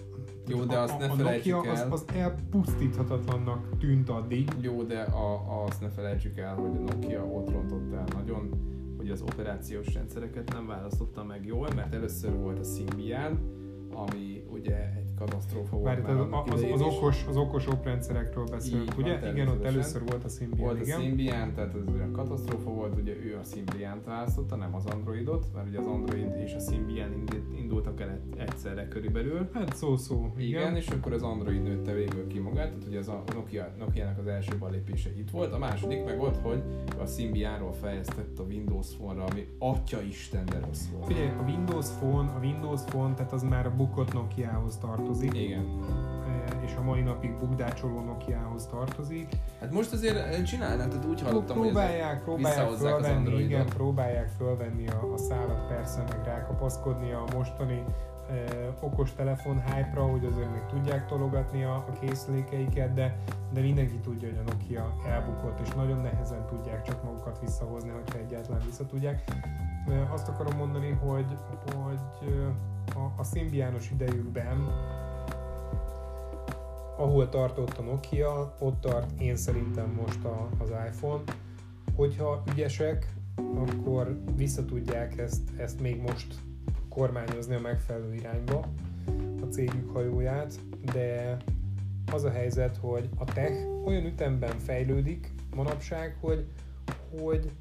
Jó, 0.48 0.64
de 0.64 0.78
azt 0.78 0.94
a, 0.94 0.98
ne 0.98 1.06
a 1.06 1.16
felejtsük 1.16 1.54
Nokia 1.54 1.76
el. 1.76 1.92
Az, 1.92 2.02
az 2.02 2.16
elpusztíthatatlannak 2.16 3.78
tűnt 3.78 4.10
addig. 4.10 4.50
Jó, 4.62 4.84
de 4.84 5.02
a, 5.02 5.64
azt 5.66 5.82
ne 5.82 5.90
felejtsük 5.90 6.38
el, 6.38 6.56
hogy 6.56 6.78
a 6.78 6.80
Nokia 6.80 7.26
ott 7.26 7.52
rontott 7.52 7.94
el 7.94 8.06
nagyon, 8.14 8.50
hogy 8.98 9.10
az 9.10 9.22
operációs 9.22 9.94
rendszereket 9.94 10.54
nem 10.54 10.68
választotta 10.68 11.24
meg 11.24 11.46
jól, 11.46 11.68
mert 11.76 11.94
először 11.94 12.34
volt 12.34 12.60
a 12.60 12.64
Symbian, 12.64 13.40
ami 13.94 14.44
ugye 14.52 14.76
egy 14.76 15.09
katasztrófa 15.20 15.78
volt 15.78 16.02
Várj, 16.02 16.20
az, 16.52 16.62
az, 16.74 16.82
is. 16.82 16.88
okos, 16.88 17.26
az 17.28 17.38
okos 17.38 17.68
oprendszerekről 17.68 18.46
beszélünk, 18.46 18.84
Így 18.84 18.96
van, 18.96 19.04
ugye? 19.04 19.32
Igen, 19.32 19.48
ott 19.48 19.64
először 19.64 20.02
volt 20.06 20.24
a 20.24 20.30
Symbian, 20.30 20.66
Volt 20.66 20.80
a 20.80 20.84
igen. 20.84 21.02
Symbian, 21.02 21.54
tehát 21.54 21.76
ez 21.76 21.94
olyan 21.94 22.12
katasztrófa 22.12 22.70
volt, 22.70 22.96
ugye 23.00 23.16
ő 23.16 23.38
a 23.42 23.44
Symbian-t 23.44 24.06
választotta, 24.06 24.56
nem 24.56 24.76
az 24.76 24.86
Androidot, 24.86 25.46
mert 25.56 25.68
ugye 25.68 25.80
az 25.80 25.86
Android 25.86 26.36
és 26.46 26.54
a 26.54 26.60
Symbian 26.60 27.24
indultak 27.58 28.02
el 28.02 28.20
egyszerre 28.38 28.88
körülbelül. 28.88 29.50
Hát 29.54 29.76
szó-szó, 29.76 30.34
Igen, 30.38 30.62
igen. 30.62 30.76
és 30.76 30.88
akkor 30.88 31.14
az 31.14 31.22
Android 31.22 31.64
nőtte 31.64 31.94
végül 31.94 32.28
ki 32.28 32.40
magát, 32.40 32.68
tehát 32.68 32.88
ugye 32.88 33.00
az 33.00 33.08
a 33.08 33.24
Nokia, 33.34 33.74
Nokia-nak 33.80 34.18
az 34.18 34.28
első 34.28 34.58
balépése 34.60 35.10
itt 35.18 35.30
volt. 35.30 35.54
A 35.54 35.58
második 35.58 36.06
meg 36.06 36.22
ott, 36.22 36.38
hogy 36.42 36.64
a 37.00 37.06
Symbianról 37.06 37.74
fejlesztett 37.74 38.40
a 38.40 38.44
Windows 38.44 38.96
Phone-ra, 38.96 39.24
ami 39.24 39.48
atya 39.60 40.02
Isten 40.02 40.46
de 40.46 40.60
rossz 40.66 40.86
volt. 40.92 41.06
Figyelj, 41.06 41.28
a 41.28 41.44
Windows 41.46 41.88
Phone, 42.00 42.32
a 42.32 42.40
Windows 42.40 42.82
Phone, 42.82 43.14
tehát 43.14 43.32
az 43.32 43.44
már 43.44 43.66
a 43.66 43.76
bukott 43.76 44.14
Nokia 44.14 44.40
Nokia-hoz 44.40 44.78
tartozik. 45.10 45.42
Igen. 45.42 45.66
E, 46.28 46.66
és 46.66 46.76
a 46.76 46.82
mai 46.82 47.02
napig 47.02 47.38
bukdácsoló 47.40 48.02
Nokia-hoz 48.02 48.66
tartozik. 48.66 49.28
Hát 49.60 49.72
most 49.72 49.94
azért 49.94 50.46
csinálnak, 50.46 50.88
tehát 50.88 51.06
úgy 51.06 51.22
hallottam, 51.22 51.60
próbálják, 51.60 52.14
hogy 52.14 52.24
próbálják 52.24 52.70
fölvenni, 52.70 53.44
igen, 53.44 53.66
próbálják 53.66 54.28
fölvenni 54.38 54.88
a, 54.88 55.14
a 55.14 55.18
szállat 55.18 55.68
persze, 55.68 56.04
meg 56.10 56.22
rákapaszkodni 56.26 57.12
a 57.12 57.24
mostani 57.36 57.84
okos 58.80 59.14
telefon 59.14 59.64
hype-ra, 59.64 60.02
hogy 60.02 60.26
azért 60.26 60.52
még 60.52 60.66
tudják 60.70 61.08
tologatni 61.08 61.64
a, 61.64 61.76
a 61.76 61.92
készülékeiket, 62.00 62.94
de, 62.94 63.18
de 63.54 63.62
mindenki 63.62 63.98
tudja, 63.98 64.28
hogy 64.28 64.38
a 64.38 64.52
Nokia 64.52 64.94
elbukott, 65.08 65.60
és 65.60 65.74
nagyon 65.74 66.02
nehezen 66.02 66.46
tudják 66.46 66.82
csak 66.82 67.04
magukat 67.04 67.40
visszahozni, 67.40 67.90
hogyha 67.90 68.18
egyáltalán 68.18 68.62
vissza 68.66 68.86
tudják. 68.86 69.24
Azt 70.12 70.28
akarom 70.28 70.58
mondani, 70.58 70.90
hogy, 70.90 71.26
hogy 71.76 72.00
a, 72.96 73.14
a 73.18 73.24
szimbiános 73.24 73.92
idejükben 73.92 74.68
ahol 77.00 77.30
tartott 77.30 77.78
a 77.78 77.82
Nokia, 77.82 78.56
ott 78.60 78.82
tart 78.82 79.22
én 79.22 79.36
szerintem 79.36 79.90
most 79.90 80.24
a, 80.24 80.50
az 80.58 80.70
iPhone. 80.70 81.24
Hogyha 81.96 82.44
ügyesek, 82.52 83.14
akkor 83.56 84.20
vissza 84.36 84.66
tudják 84.66 85.18
ezt, 85.18 85.42
ezt 85.58 85.82
még 85.82 86.02
most 86.02 86.36
kormányozni 86.90 87.56
a 87.56 87.60
megfelelő 87.60 88.14
irányba 88.14 88.66
a 89.42 89.46
cégük 89.46 89.90
hajóját, 89.90 90.60
de 90.94 91.38
az 92.12 92.24
a 92.24 92.30
helyzet, 92.30 92.78
hogy 92.78 93.10
a 93.18 93.24
tech 93.24 93.68
olyan 93.86 94.06
ütemben 94.06 94.60
fejlődik 94.60 95.34
manapság, 95.56 96.18
hogy, 96.22 96.46
hogy 97.22 97.52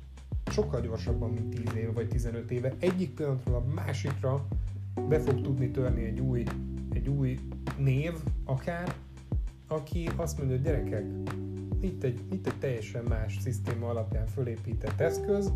sokkal 0.51 0.81
gyorsabban, 0.81 1.31
mint 1.31 1.65
10 1.65 1.75
éve 1.75 1.93
vagy 1.93 2.09
15 2.09 2.51
éve. 2.51 2.73
Egyik 2.79 3.11
pillanatról 3.11 3.55
a 3.55 3.73
másikra 3.75 4.47
be 5.09 5.21
fog 5.21 5.41
tudni 5.41 5.71
törni 5.71 6.05
egy 6.05 6.21
új, 6.21 6.45
egy 6.93 7.09
új 7.09 7.39
név, 7.79 8.13
akár, 8.45 8.95
aki 9.69 10.11
azt 10.17 10.39
mondja, 10.39 10.57
hogy 10.57 10.65
gyerekek, 10.65 11.05
itt 11.81 12.03
egy, 12.03 12.21
itt 12.31 12.47
egy 12.47 12.59
teljesen 12.59 13.05
más 13.09 13.37
szisztéma 13.41 13.89
alapján 13.89 14.27
fölépített 14.27 15.01
eszköz, 15.01 15.53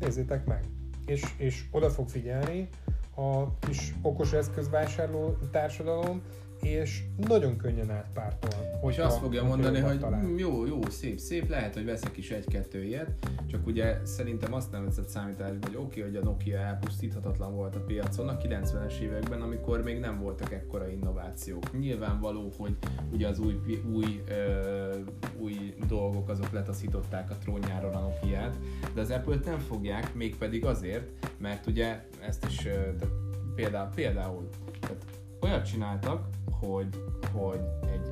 nézzétek 0.00 0.46
meg. 0.46 0.64
És, 1.06 1.24
és 1.36 1.64
oda 1.70 1.90
fog 1.90 2.08
figyelni, 2.08 2.68
a 3.14 3.58
kis 3.58 3.94
okos 4.02 4.32
eszközvásárló 4.32 5.36
társadalom, 5.50 6.22
és 6.64 7.02
nagyon 7.16 7.56
könnyen 7.56 7.90
átpártol. 7.90 8.50
Hogy 8.80 9.00
azt 9.00 9.18
fogja 9.18 9.44
mondani, 9.44 9.78
hogy 9.78 9.98
talál. 9.98 10.28
jó, 10.36 10.66
jó, 10.66 10.80
szép, 10.88 11.18
szép, 11.18 11.48
lehet, 11.48 11.74
hogy 11.74 11.84
veszek 11.84 12.16
is 12.16 12.30
egy-kettő 12.30 12.84
ilyet, 12.84 13.10
csak 13.46 13.66
ugye 13.66 13.98
szerintem 14.04 14.54
azt 14.54 14.70
nem 14.70 14.84
veszed 14.84 15.08
számításba, 15.08 15.66
hogy 15.66 15.76
oké, 15.76 16.00
okay, 16.00 16.02
hogy 16.02 16.16
a 16.22 16.24
Nokia 16.24 16.58
elpusztíthatatlan 16.58 17.54
volt 17.54 17.76
a 17.76 17.80
piacon 17.80 18.28
a 18.28 18.36
90-es 18.36 18.98
években, 18.98 19.40
amikor 19.42 19.82
még 19.82 19.98
nem 19.98 20.20
voltak 20.20 20.52
ekkora 20.52 20.88
innovációk. 20.88 21.78
Nyilvánvaló, 21.78 22.52
hogy 22.58 22.76
ugye 23.12 23.28
az 23.28 23.38
új, 23.38 23.60
új, 23.92 24.22
ö, 24.28 24.96
új 25.38 25.74
dolgok 25.88 26.28
azok 26.28 26.52
letaszították 26.52 27.30
a 27.30 27.36
trónjáról 27.36 27.92
a 27.92 28.00
Nokia-t, 28.00 28.58
de 28.94 29.00
az 29.00 29.10
Apple-t 29.10 29.44
nem 29.44 29.58
fogják, 29.58 30.14
mégpedig 30.14 30.64
azért, 30.64 31.10
mert 31.38 31.66
ugye 31.66 32.04
ezt 32.20 32.44
is, 32.48 32.56
tehát 32.56 33.08
például, 33.54 33.90
például 33.94 34.48
tehát 34.80 35.04
olyat 35.40 35.64
csináltak, 35.64 36.28
hogy, 36.66 36.88
hogy 37.32 37.60
egy 37.92 38.10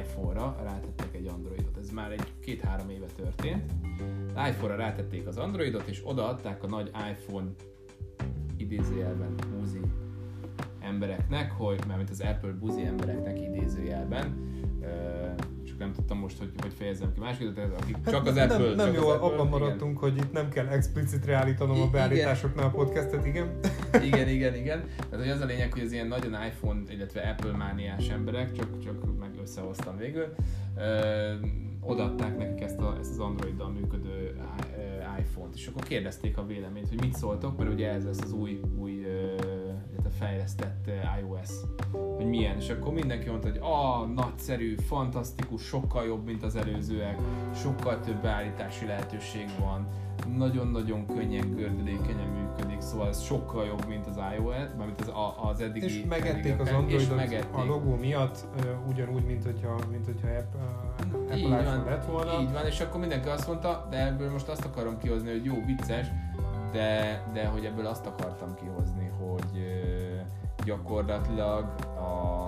iPhone-ra 0.00 0.56
rátettek 0.62 1.14
egy 1.14 1.26
Androidot. 1.26 1.76
Ez 1.80 1.90
már 1.90 2.12
egy 2.12 2.24
két-három 2.40 2.90
éve 2.90 3.06
történt. 3.16 3.72
iPhone-ra 4.48 4.76
rátették 4.76 5.26
az 5.26 5.36
Androidot, 5.36 5.86
és 5.86 6.02
odaadták 6.04 6.62
a 6.62 6.66
nagy 6.66 6.90
iPhone 7.10 7.48
idézőjelben 8.56 9.34
buzi 9.58 9.80
embereknek, 10.80 11.52
hogy, 11.52 11.80
mert 11.86 12.10
az 12.10 12.20
Apple 12.20 12.52
buzi 12.52 12.82
embereknek 12.82 13.40
idézőjelben, 13.40 14.48
nem 15.80 15.92
tudtam 15.92 16.18
most, 16.18 16.38
hogy, 16.38 16.50
hogy 16.60 16.72
fejezem 16.72 17.12
ki 17.12 17.20
másképp, 17.20 17.54
de 17.54 17.62
akik 17.62 17.96
hát 18.04 18.10
csak 18.10 18.26
az 18.26 18.34
nem, 18.34 18.50
Apple... 18.50 18.74
Nem, 18.74 18.86
csak 18.86 18.94
jó, 18.94 19.08
abban 19.08 19.48
maradtunk, 19.48 19.98
igen. 19.98 20.10
hogy 20.10 20.16
itt 20.16 20.32
nem 20.32 20.48
kell 20.48 20.66
explicitre 20.66 21.34
állítanom 21.34 21.80
a 21.80 21.90
beállításoknál 21.90 22.66
a 22.66 22.70
podcastet, 22.70 23.26
igen? 23.26 23.58
igen, 24.08 24.28
igen, 24.28 24.54
igen. 24.54 24.84
Tehát 24.96 25.24
hogy 25.24 25.28
az 25.28 25.40
a 25.40 25.44
lényeg, 25.44 25.72
hogy 25.72 25.82
az 25.82 25.92
ilyen 25.92 26.06
nagyon 26.06 26.32
iPhone, 26.44 26.80
illetve 26.88 27.20
Apple 27.20 27.56
mániás 27.56 28.08
emberek, 28.08 28.52
csak, 28.52 28.78
csak 28.78 29.18
meg 29.18 29.30
összehoztam 29.42 29.96
végül, 29.96 30.34
ö, 30.76 31.32
odaadták 31.80 32.38
nekik 32.38 32.60
ezt, 32.60 32.78
a, 32.78 32.96
ezt 33.00 33.10
az 33.10 33.18
Androiddal 33.18 33.70
működő 33.70 34.36
iPhone-t, 35.18 35.54
és 35.54 35.66
akkor 35.66 35.82
kérdezték 35.82 36.38
a 36.38 36.46
véleményt, 36.46 36.88
hogy 36.88 37.00
mit 37.00 37.14
szóltok, 37.14 37.58
mert 37.58 37.72
ugye 37.72 37.88
ez 37.88 38.04
lesz 38.04 38.20
az 38.22 38.32
új, 38.32 38.60
új 38.78 39.06
fejlesztett 40.18 40.90
iOS, 41.20 41.50
hogy 42.16 42.26
milyen, 42.26 42.56
és 42.56 42.68
akkor 42.68 42.92
mindenki 42.92 43.28
mondta, 43.28 43.48
hogy 43.48 43.58
ah, 43.60 44.08
nagyszerű, 44.08 44.74
fantasztikus, 44.74 45.62
sokkal 45.62 46.04
jobb, 46.04 46.24
mint 46.24 46.42
az 46.42 46.56
előzőek, 46.56 47.18
sokkal 47.54 48.00
több 48.00 48.22
beállítási 48.22 48.86
lehetőség 48.86 49.48
van, 49.58 49.88
nagyon-nagyon 50.36 51.06
könnyen, 51.06 51.54
gördülékenyen 51.54 52.28
működik, 52.28 52.80
szóval 52.80 53.08
ez 53.08 53.22
sokkal 53.22 53.66
jobb, 53.66 53.86
mint 53.88 54.06
az 54.06 54.18
iOS, 54.36 54.68
mint 54.78 55.00
az, 55.00 55.12
az 55.50 55.60
eddigi. 55.60 55.84
És 55.84 56.04
megették 56.08 56.60
az 56.60 56.68
Androidot 56.68 57.46
a 57.52 57.64
logó 57.64 57.94
miatt, 57.94 58.46
ugyanúgy, 58.88 59.24
mint 59.24 59.44
hogyha, 59.44 59.78
mint 59.90 60.04
hogyha 60.04 60.28
app, 60.28 60.54
Apple 61.14 61.36
így 61.36 61.48
van, 61.48 61.84
lett 61.84 62.04
volna. 62.04 62.40
Így 62.40 62.52
van, 62.52 62.66
és 62.66 62.80
akkor 62.80 63.00
mindenki 63.00 63.28
azt 63.28 63.46
mondta, 63.46 63.86
de 63.90 64.06
ebből 64.06 64.30
most 64.30 64.48
azt 64.48 64.64
akarom 64.64 64.98
kihozni, 64.98 65.30
hogy 65.30 65.44
jó, 65.44 65.64
vicces, 65.66 66.06
de, 66.72 67.22
de 67.32 67.46
hogy 67.46 67.64
ebből 67.64 67.86
azt 67.86 68.06
akartam 68.06 68.54
kihozni, 68.54 69.10
hogy 69.18 69.62
gyakorlatilag 70.70 71.64
a, 71.96 72.46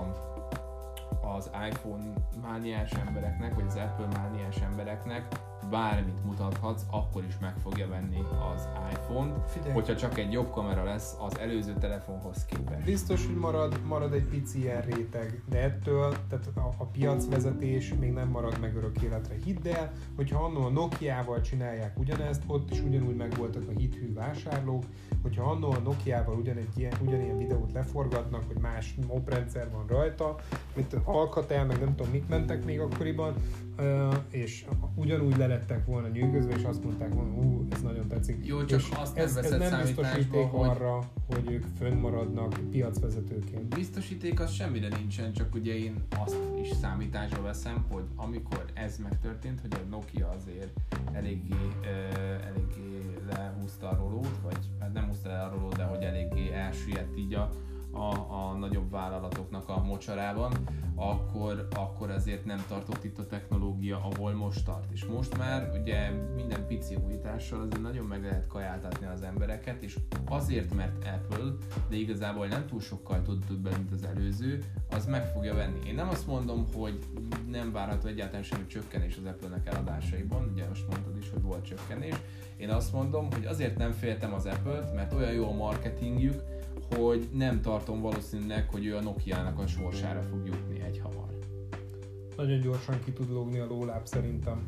az 1.35 1.49
iPhone 1.69 2.03
mániás 2.41 2.91
embereknek, 2.91 3.55
vagy 3.55 3.65
az 3.67 3.75
Apple 3.75 4.07
mániás 4.07 4.57
embereknek 4.61 5.25
bármit 5.69 6.25
mutathatsz, 6.25 6.81
akkor 6.91 7.23
is 7.27 7.37
meg 7.41 7.53
fogja 7.57 7.87
venni 7.87 8.23
az 8.53 8.67
iPhone-t, 8.91 9.49
Figyelj. 9.49 9.73
hogyha 9.73 9.95
csak 9.95 10.17
egy 10.17 10.31
jobb 10.31 10.51
kamera 10.51 10.83
lesz 10.83 11.15
az 11.19 11.37
előző 11.39 11.73
telefonhoz 11.79 12.45
képest. 12.45 12.85
Biztos, 12.85 13.25
hogy 13.25 13.35
marad, 13.35 13.79
marad 13.85 14.13
egy 14.13 14.25
pici 14.25 14.59
ilyen 14.59 14.81
réteg, 14.81 15.43
de 15.49 15.61
ettől 15.61 16.15
tehát 16.29 16.47
a, 16.55 16.73
a 16.77 16.85
piacvezetés 16.85 17.93
még 17.99 18.11
nem 18.11 18.27
marad 18.27 18.59
meg 18.59 18.75
örök 18.75 19.01
életre. 19.01 19.35
Hidd 19.45 19.67
el, 19.67 19.91
hogyha 20.15 20.43
annó 20.43 20.61
a 20.65 20.69
Nokia-val 20.69 21.41
csinálják 21.41 21.99
ugyanezt, 21.99 22.43
ott 22.47 22.71
is 22.71 22.81
ugyanúgy 22.81 23.15
megvoltak 23.15 23.63
a 23.67 23.71
hithű 23.79 24.13
vásárlók, 24.13 24.83
hogyha 25.21 25.49
annó 25.49 25.71
a 25.71 25.79
Nokia-val 25.79 26.35
ugyanegy 26.35 26.67
ilyen, 26.75 26.93
ugyanilyen 27.01 27.37
videót 27.37 27.71
leforgatnak, 27.71 28.43
hogy 28.47 28.57
más 28.57 28.95
moprendszer 29.07 29.71
van 29.71 29.87
rajta, 29.87 30.35
mint 30.75 30.93
Alcatel, 31.03 31.65
meg 31.65 31.79
nem 31.79 31.95
tudom 31.95 32.11
mit 32.11 32.29
mentek 32.29 32.65
még 32.65 32.79
akkoriban, 32.79 33.33
és 34.29 34.65
ugyanúgy 34.95 35.37
lelettek 35.37 35.85
volna 35.85 36.07
nyűgözve, 36.07 36.55
és 36.55 36.63
azt 36.63 36.83
mondták 36.83 37.13
volna, 37.13 37.33
ú, 37.33 37.67
ez 37.71 37.81
nagyon 37.81 38.07
tetszik. 38.07 38.45
Jó, 38.45 38.65
csak 38.65 38.79
és 38.79 38.89
azt 38.89 39.15
nem 39.15 39.25
ez, 39.25 39.35
ez 39.35 39.51
nem 39.51 39.81
biztosíték 39.81 40.41
hogy... 40.41 40.69
arra, 40.69 40.99
hogy 41.27 41.51
ők 41.51 41.65
fönnmaradnak 41.77 42.59
piacvezetőként. 42.69 43.75
Biztosíték 43.75 44.39
az 44.39 44.51
semmire 44.51 44.87
nincsen, 44.97 45.33
csak 45.33 45.55
ugye 45.55 45.77
én 45.77 46.03
azt 46.25 46.37
is 46.61 46.67
számításba 46.81 47.41
veszem, 47.41 47.85
hogy 47.91 48.03
amikor 48.15 48.65
ez 48.73 48.97
megtörtént, 48.97 49.61
hogy 49.61 49.73
a 49.73 49.89
Nokia 49.89 50.29
azért 50.29 50.79
eléggé, 51.11 51.53
uh, 51.81 52.47
eléggé 52.47 52.93
lehúzta 53.31 53.89
a 53.89 53.95
rolót, 53.95 54.37
vagy 54.43 54.69
hát 54.79 54.93
nem 54.93 55.05
húzta 55.05 55.29
le 55.29 55.41
a 55.41 55.49
rolót, 55.49 55.75
de 55.75 55.83
hogy 55.83 56.03
eléggé 56.03 56.51
elsüllyedt 56.53 57.17
így 57.17 57.33
a 57.33 57.49
a, 57.93 58.13
a 58.29 58.55
nagyobb 58.59 58.91
vállalatoknak 58.91 59.69
a 59.69 59.83
mocsarában, 59.83 60.53
akkor, 60.95 61.67
akkor 61.75 62.09
ezért 62.09 62.45
nem 62.45 62.63
tartott 62.67 63.03
itt 63.03 63.17
a 63.17 63.25
technológia, 63.25 63.97
ahol 63.97 64.33
most 64.33 64.65
tart. 64.65 64.91
És 64.91 65.05
most 65.05 65.37
már 65.37 65.71
ugye 65.81 66.09
minden 66.35 66.67
pici 66.67 66.97
újítással 67.05 67.61
azért 67.61 67.81
nagyon 67.81 68.05
meg 68.05 68.23
lehet 68.23 68.47
kajáltatni 68.47 69.05
az 69.05 69.21
embereket, 69.21 69.81
és 69.81 69.99
azért, 70.25 70.73
mert 70.73 71.05
Apple, 71.05 71.51
de 71.89 71.95
igazából 71.95 72.47
nem 72.47 72.65
túl 72.65 72.81
sokkal 72.81 73.21
tud 73.21 73.45
többet, 73.47 73.77
mint 73.77 73.91
az 73.91 74.03
előző, 74.03 74.63
az 74.89 75.05
meg 75.05 75.25
fogja 75.25 75.53
venni. 75.53 75.79
Én 75.87 75.95
nem 75.95 76.09
azt 76.09 76.27
mondom, 76.27 76.65
hogy 76.73 76.99
nem 77.51 77.71
várható 77.71 78.07
egyáltalán 78.07 78.43
semmi 78.43 78.67
csökkenés 78.67 79.17
az 79.17 79.25
Apple-nek 79.25 79.67
eladásaiban, 79.67 80.49
ugye 80.53 80.67
most 80.67 80.87
mondtad 80.87 81.17
is, 81.17 81.29
hogy 81.29 81.41
volt 81.41 81.65
csökkenés. 81.65 82.15
Én 82.57 82.69
azt 82.69 82.93
mondom, 82.93 83.31
hogy 83.31 83.45
azért 83.45 83.77
nem 83.77 83.91
féltem 83.91 84.33
az 84.33 84.45
Apple-t, 84.45 84.93
mert 84.93 85.13
olyan 85.13 85.31
jó 85.31 85.49
a 85.49 85.53
marketingjük, 85.53 86.52
hogy 86.97 87.29
nem 87.33 87.61
tartom 87.61 88.01
valószínűleg, 88.01 88.69
hogy 88.69 88.85
ő 88.85 88.95
a 88.95 89.01
Nokia-nak 89.01 89.59
a 89.59 89.67
sorsára 89.67 90.21
fog 90.21 90.45
jutni 90.45 90.81
egy 90.81 90.99
hamar. 90.99 91.31
Nagyon 92.37 92.59
gyorsan 92.59 92.95
ki 93.03 93.11
tud 93.11 93.31
lógni 93.31 93.59
a 93.59 93.65
lóláb 93.65 94.05
szerintem. 94.05 94.67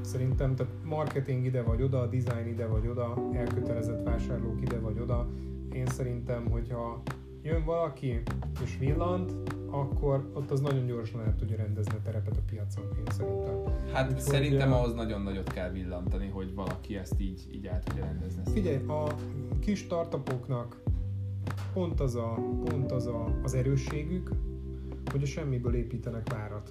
Szerintem, 0.00 0.56
tehát 0.56 0.72
marketing 0.84 1.44
ide 1.44 1.62
vagy 1.62 1.82
oda, 1.82 2.06
design 2.06 2.48
ide 2.48 2.66
vagy 2.66 2.86
oda, 2.86 3.14
elkötelezett 3.32 4.04
vásárlók 4.04 4.60
ide 4.60 4.78
vagy 4.78 4.98
oda. 4.98 5.28
Én 5.72 5.86
szerintem, 5.86 6.50
hogyha 6.50 7.02
jön 7.42 7.64
valaki 7.64 8.22
és 8.62 8.78
villant, 8.78 9.32
akkor 9.70 10.30
ott 10.34 10.50
az 10.50 10.60
nagyon 10.60 10.86
gyorsan 10.86 11.20
el 11.20 11.34
tudja 11.34 11.56
rendezni 11.56 11.94
a 11.94 12.02
terepet 12.02 12.36
a 12.36 12.42
piacon, 12.50 12.84
én 12.98 13.04
szerintem. 13.10 13.54
Hát 13.92 14.12
Úgy, 14.12 14.20
szerintem 14.20 14.70
hogy, 14.70 14.78
ahhoz 14.78 14.94
nagyon 14.94 15.22
nagyot 15.22 15.52
kell 15.52 15.70
villantani, 15.70 16.28
hogy 16.28 16.54
valaki 16.54 16.96
ezt 16.96 17.20
így, 17.20 17.48
így 17.52 17.66
el 17.66 17.82
tudja 17.82 18.04
rendezni. 18.04 18.42
Figyelj, 18.52 18.86
a 18.86 19.14
kis 19.60 19.78
startupoknak 19.78 20.82
pont 21.72 22.00
az, 22.00 22.14
a, 22.14 22.34
pont 22.64 22.92
az 22.92 23.06
a, 23.06 23.38
az 23.42 23.54
erősségük, 23.54 24.30
hogy 25.10 25.22
a 25.22 25.26
semmiből 25.26 25.74
építenek 25.74 26.32
várat. 26.32 26.70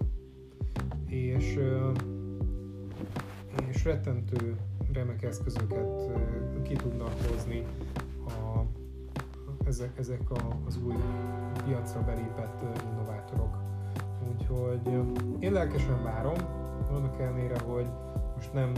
És, 1.06 1.60
és 3.70 3.84
rettentő 3.84 4.58
remek 4.94 5.24
eszközöket 5.24 6.12
ki 6.64 6.74
tudnak 6.74 7.14
hozni 7.30 7.64
a, 8.28 8.62
ezek, 9.66 9.98
ezek 9.98 10.32
a, 10.32 10.58
az 10.66 10.80
új 10.86 10.96
piacra 11.66 12.04
belépett 12.04 12.64
innovátorok. 12.92 13.58
Úgyhogy 14.32 15.00
én 15.40 15.52
lelkesen 15.52 16.04
várom, 16.04 16.36
annak 16.90 17.20
ellenére, 17.20 17.60
hogy 17.60 17.88
most 18.36 18.54
nem 18.54 18.72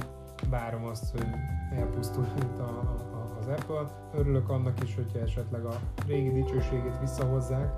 várom 0.50 0.86
azt, 0.86 1.12
hogy 1.12 1.26
elpusztul 1.72 2.26
a, 2.58 2.62
a, 2.62 3.19
Apple. 3.50 4.10
Örülök 4.14 4.50
annak 4.50 4.84
is, 4.84 4.96
hogyha 4.96 5.20
esetleg 5.20 5.66
a 5.66 5.80
régi 6.08 6.42
dicsőségét 6.42 7.00
visszahozzák. 7.00 7.74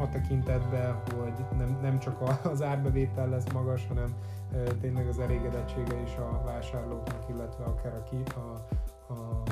A 0.00 0.08
tekintetben, 0.08 1.02
hogy 1.16 1.44
nem, 1.58 1.78
nem 1.82 1.98
csak 1.98 2.22
az 2.42 2.62
árbevétel 2.62 3.28
lesz 3.28 3.52
magas, 3.52 3.86
hanem 3.86 4.14
tényleg 4.80 5.08
az 5.08 5.18
elégedettsége 5.18 6.00
is 6.00 6.16
a 6.16 6.42
vásárlóknak, 6.44 7.24
illetve 7.28 7.64
akár 7.64 7.92
a, 7.92 8.38
a, 8.38 9.12
a, 9.12 9.42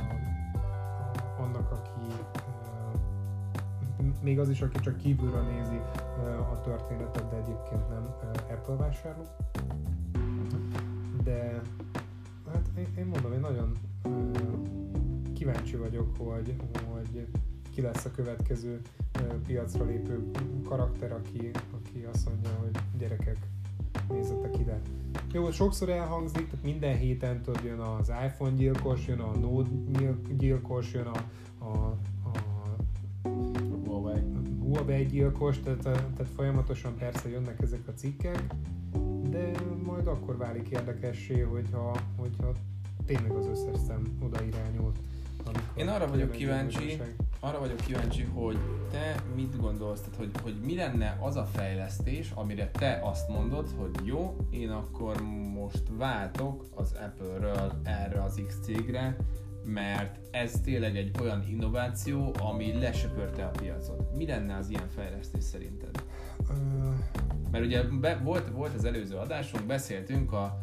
annak, 1.39 1.71
aki 1.71 2.13
még 4.23 4.39
az 4.39 4.49
is, 4.49 4.63
aki 4.63 4.81
csak 4.81 4.97
kívülről 4.97 5.43
nézi 5.43 5.81
a 6.53 6.61
történetet, 6.61 7.29
de 7.31 7.37
egyébként 7.37 7.89
nem 7.89 8.15
Apple 8.51 8.77
vásárló. 8.77 9.25
De 11.23 11.61
hát 12.85 12.97
én 12.97 13.07
mondom, 13.07 13.33
én 13.33 13.41
nagyon 13.41 13.73
kíváncsi 15.35 15.77
vagyok, 15.77 16.17
hogy, 16.17 16.55
hogy 16.91 17.27
ki 17.71 17.81
lesz 17.81 18.05
a 18.05 18.11
következő 18.11 18.81
piacra 19.47 19.85
lépő 19.85 20.31
karakter, 20.65 21.13
aki, 21.13 21.51
aki 21.75 22.07
azt 22.13 22.29
mondja, 22.29 22.51
hogy 22.61 22.77
gyerekek, 22.99 23.37
nézzetek 24.09 24.59
ide. 24.59 24.81
Jó, 25.33 25.51
sokszor 25.51 25.89
elhangzik, 25.89 26.49
tehát 26.49 26.65
minden 26.65 26.97
héten 26.97 27.43
tudod, 27.43 27.65
jön 27.65 27.79
az 27.79 28.13
iPhone 28.25 28.55
gyilkos, 28.55 29.07
jön 29.07 29.19
a 29.19 29.37
Node 29.37 29.71
gyilkos, 30.37 30.93
jön 30.93 31.07
a, 31.07 31.17
a, 31.65 31.97
a 32.25 32.39
Huawei. 33.85 34.23
Huawei 34.61 35.07
gyilkos, 35.07 35.61
tehát, 35.61 35.83
tehát 35.83 36.29
folyamatosan 36.35 36.95
persze 36.97 37.29
jönnek 37.29 37.63
ezek 37.63 37.89
a 37.89 37.93
cikkek, 37.93 38.55
de 39.37 39.51
majd 39.85 40.07
akkor 40.07 40.37
válik 40.37 40.69
érdekessé, 40.69 41.41
hogyha, 41.41 41.97
hogyha 42.17 42.53
tényleg 43.07 43.31
az 43.31 43.47
összes 43.47 43.81
szem 43.87 44.19
oda 44.23 44.43
irányul. 44.43 44.93
Én 45.75 45.89
arra 45.89 46.07
vagyok 46.09 46.31
kíváncsi, 46.31 47.01
arra 47.41 47.59
vagyok 47.59 47.77
kíváncsi, 47.77 48.23
hogy 48.23 48.59
te 48.91 49.15
mit 49.35 49.61
gondolsz, 49.61 50.01
tehát 50.01 50.17
hogy, 50.17 50.31
hogy 50.43 50.61
mi 50.65 50.75
lenne 50.75 51.19
az 51.21 51.37
a 51.37 51.45
fejlesztés, 51.45 52.31
amire 52.35 52.71
te 52.71 53.01
azt 53.03 53.29
mondod, 53.29 53.69
hogy 53.77 53.91
jó, 54.05 54.37
én 54.51 54.71
akkor 54.71 55.23
most 55.55 55.83
váltok 55.99 56.65
az 56.75 56.93
Apple-ről 56.93 57.81
erre 57.85 58.23
az 58.23 58.43
X 58.47 58.59
cégre, 58.63 59.17
mert 59.65 60.19
ez 60.31 60.61
tényleg 60.65 60.97
egy 60.97 61.11
olyan 61.21 61.45
innováció, 61.49 62.35
ami 62.41 62.73
lesöpörte 62.73 63.45
a 63.45 63.51
piacot. 63.51 64.17
Mi 64.17 64.27
lenne 64.27 64.57
az 64.57 64.71
ilyen 64.71 64.89
fejlesztés 64.89 65.45
szerinted? 65.45 66.03
Mert 67.51 67.65
ugye 67.65 67.83
be, 67.83 68.21
volt, 68.23 68.49
volt 68.49 68.75
az 68.75 68.85
előző 68.85 69.17
adásunk, 69.17 69.67
beszéltünk 69.67 70.33
a 70.33 70.63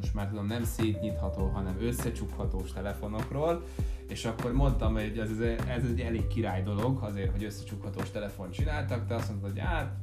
most 0.00 0.14
már 0.14 0.28
tudom 0.28 0.46
nem 0.46 0.64
szétnyitható, 0.64 1.46
hanem 1.46 1.76
összecsukhatós 1.80 2.72
telefonokról, 2.72 3.62
és 4.08 4.24
akkor 4.24 4.52
mondtam, 4.52 4.92
hogy 4.92 5.18
ez, 5.18 5.30
ez 5.68 5.82
egy 5.90 6.00
elég 6.00 6.26
király 6.26 6.62
dolog, 6.62 7.02
azért, 7.02 7.30
hogy 7.30 7.44
összecsukhatós 7.44 8.10
telefon 8.10 8.50
csináltak, 8.50 9.08
de 9.08 9.14
azt 9.14 9.28
mondtad, 9.28 9.50
hogy 9.50 9.60
hát 9.60 9.96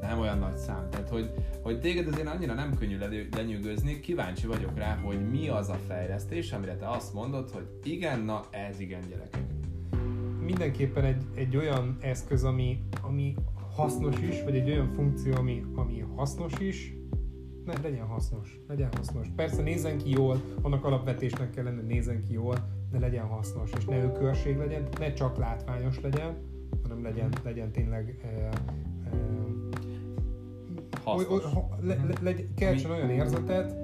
nem 0.00 0.18
olyan 0.18 0.38
nagy 0.38 0.56
szám. 0.56 0.90
Tehát, 0.90 1.08
hogy, 1.08 1.30
hogy 1.62 1.80
téged 1.80 2.08
azért 2.08 2.26
annyira 2.26 2.54
nem 2.54 2.74
könnyű 2.78 2.98
lenyűgözni, 3.30 4.00
kíváncsi 4.00 4.46
vagyok 4.46 4.78
rá, 4.78 4.96
hogy 4.96 5.30
mi 5.30 5.48
az 5.48 5.68
a 5.68 5.78
fejlesztés, 5.86 6.52
amire 6.52 6.76
te 6.76 6.88
azt 6.88 7.14
mondod, 7.14 7.50
hogy 7.50 7.66
igen, 7.82 8.20
na 8.20 8.44
ez 8.50 8.80
igen 8.80 9.00
gyerekek. 9.08 9.44
Mindenképpen 10.40 11.04
egy, 11.04 11.22
egy 11.34 11.56
olyan 11.56 11.96
eszköz, 12.00 12.44
ami, 12.44 12.82
ami 13.00 13.34
hasznos 13.74 14.20
is, 14.20 14.42
vagy 14.42 14.56
egy 14.56 14.70
olyan 14.70 14.92
funkció, 14.92 15.34
ami, 15.34 15.64
ami 15.74 16.04
hasznos 16.16 16.58
is, 16.58 16.96
ne, 17.64 17.72
legyen 17.82 18.06
hasznos, 18.06 18.60
legyen 18.68 18.88
hasznos. 18.96 19.28
Persze 19.36 19.62
nézzen 19.62 19.98
ki 19.98 20.10
jól, 20.10 20.40
annak 20.62 20.84
alapvetésnek 20.84 21.50
kell 21.50 21.64
lenni, 21.64 21.82
nézzen 21.82 22.22
ki 22.22 22.32
jól, 22.32 22.54
de 22.90 22.98
legyen 22.98 23.26
hasznos, 23.26 23.70
és 23.78 23.84
ne 23.84 24.02
ökörség 24.02 24.56
legyen, 24.56 24.88
ne 24.98 25.12
csak 25.12 25.36
látványos 25.36 26.00
legyen, 26.00 26.36
hanem 26.82 27.02
legyen, 27.02 27.32
legyen 27.42 27.72
tényleg 27.72 28.20
e, 28.22 28.28
e, 28.28 28.50
hasznos. 31.04 31.44
Oly, 31.44 31.62
le, 31.80 31.94
le, 31.94 32.14
le, 32.20 32.34
keltsen 32.54 32.90
olyan 32.90 33.10
érzetet, 33.10 33.76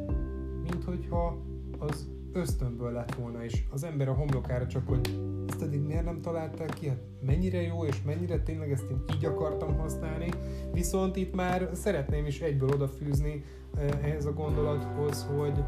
mint 0.63 0.85
hogyha 0.85 1.43
az 1.79 2.11
ösztönből 2.33 2.93
lett 2.93 3.15
volna, 3.15 3.45
és 3.45 3.63
az 3.71 3.85
ember 3.85 4.09
a 4.09 4.15
homlokára 4.15 4.67
csak, 4.67 4.89
hogy 4.89 5.21
ezt 5.49 5.63
eddig 5.63 5.81
miért 5.81 6.05
nem 6.05 6.21
találták 6.21 6.75
ki, 6.75 6.89
hát 6.89 7.01
mennyire 7.21 7.63
jó, 7.63 7.85
és 7.85 8.03
mennyire 8.03 8.43
tényleg 8.43 8.73
ezt 8.73 8.91
én 8.91 9.05
így 9.15 9.25
akartam 9.25 9.79
használni, 9.79 10.29
viszont 10.73 11.17
itt 11.17 11.35
már 11.35 11.69
szeretném 11.73 12.27
is 12.27 12.41
egyből 12.41 12.69
odafűzni 12.69 13.45
ehhez 14.03 14.27
a 14.27 14.33
gondolathoz, 14.33 15.27
hogy, 15.37 15.65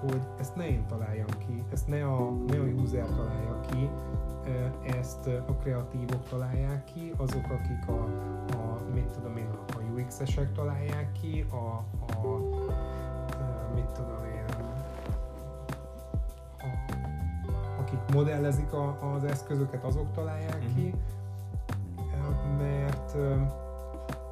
hogy 0.00 0.22
ezt 0.38 0.56
ne 0.56 0.68
én 0.68 0.86
találjam 0.86 1.38
ki, 1.38 1.64
ezt 1.72 1.86
ne 1.86 2.04
a, 2.04 2.30
ne 2.46 2.58
a 2.58 2.64
user 2.64 3.06
találja 3.06 3.60
ki, 3.60 3.90
ezt 4.98 5.26
a 5.26 5.56
kreatívok 5.62 6.28
találják 6.28 6.84
ki, 6.84 7.12
azok, 7.16 7.44
akik 7.44 7.88
a, 7.88 8.04
a 8.52 8.80
mit 8.94 9.06
tudom 9.06 9.36
én, 9.36 9.46
a, 9.46 10.00
UX-esek 10.00 10.52
találják 10.52 11.12
ki, 11.12 11.44
a, 11.50 11.56
a, 11.56 12.26
a 12.26 13.74
mit 13.74 13.86
tudom 13.92 14.24
én, 14.24 14.59
modellezik 18.12 18.72
a, 18.72 19.14
az 19.14 19.24
eszközöket, 19.24 19.84
azok 19.84 20.12
találják 20.12 20.56
uh-huh. 20.56 20.74
ki, 20.74 20.94
mert 22.58 23.16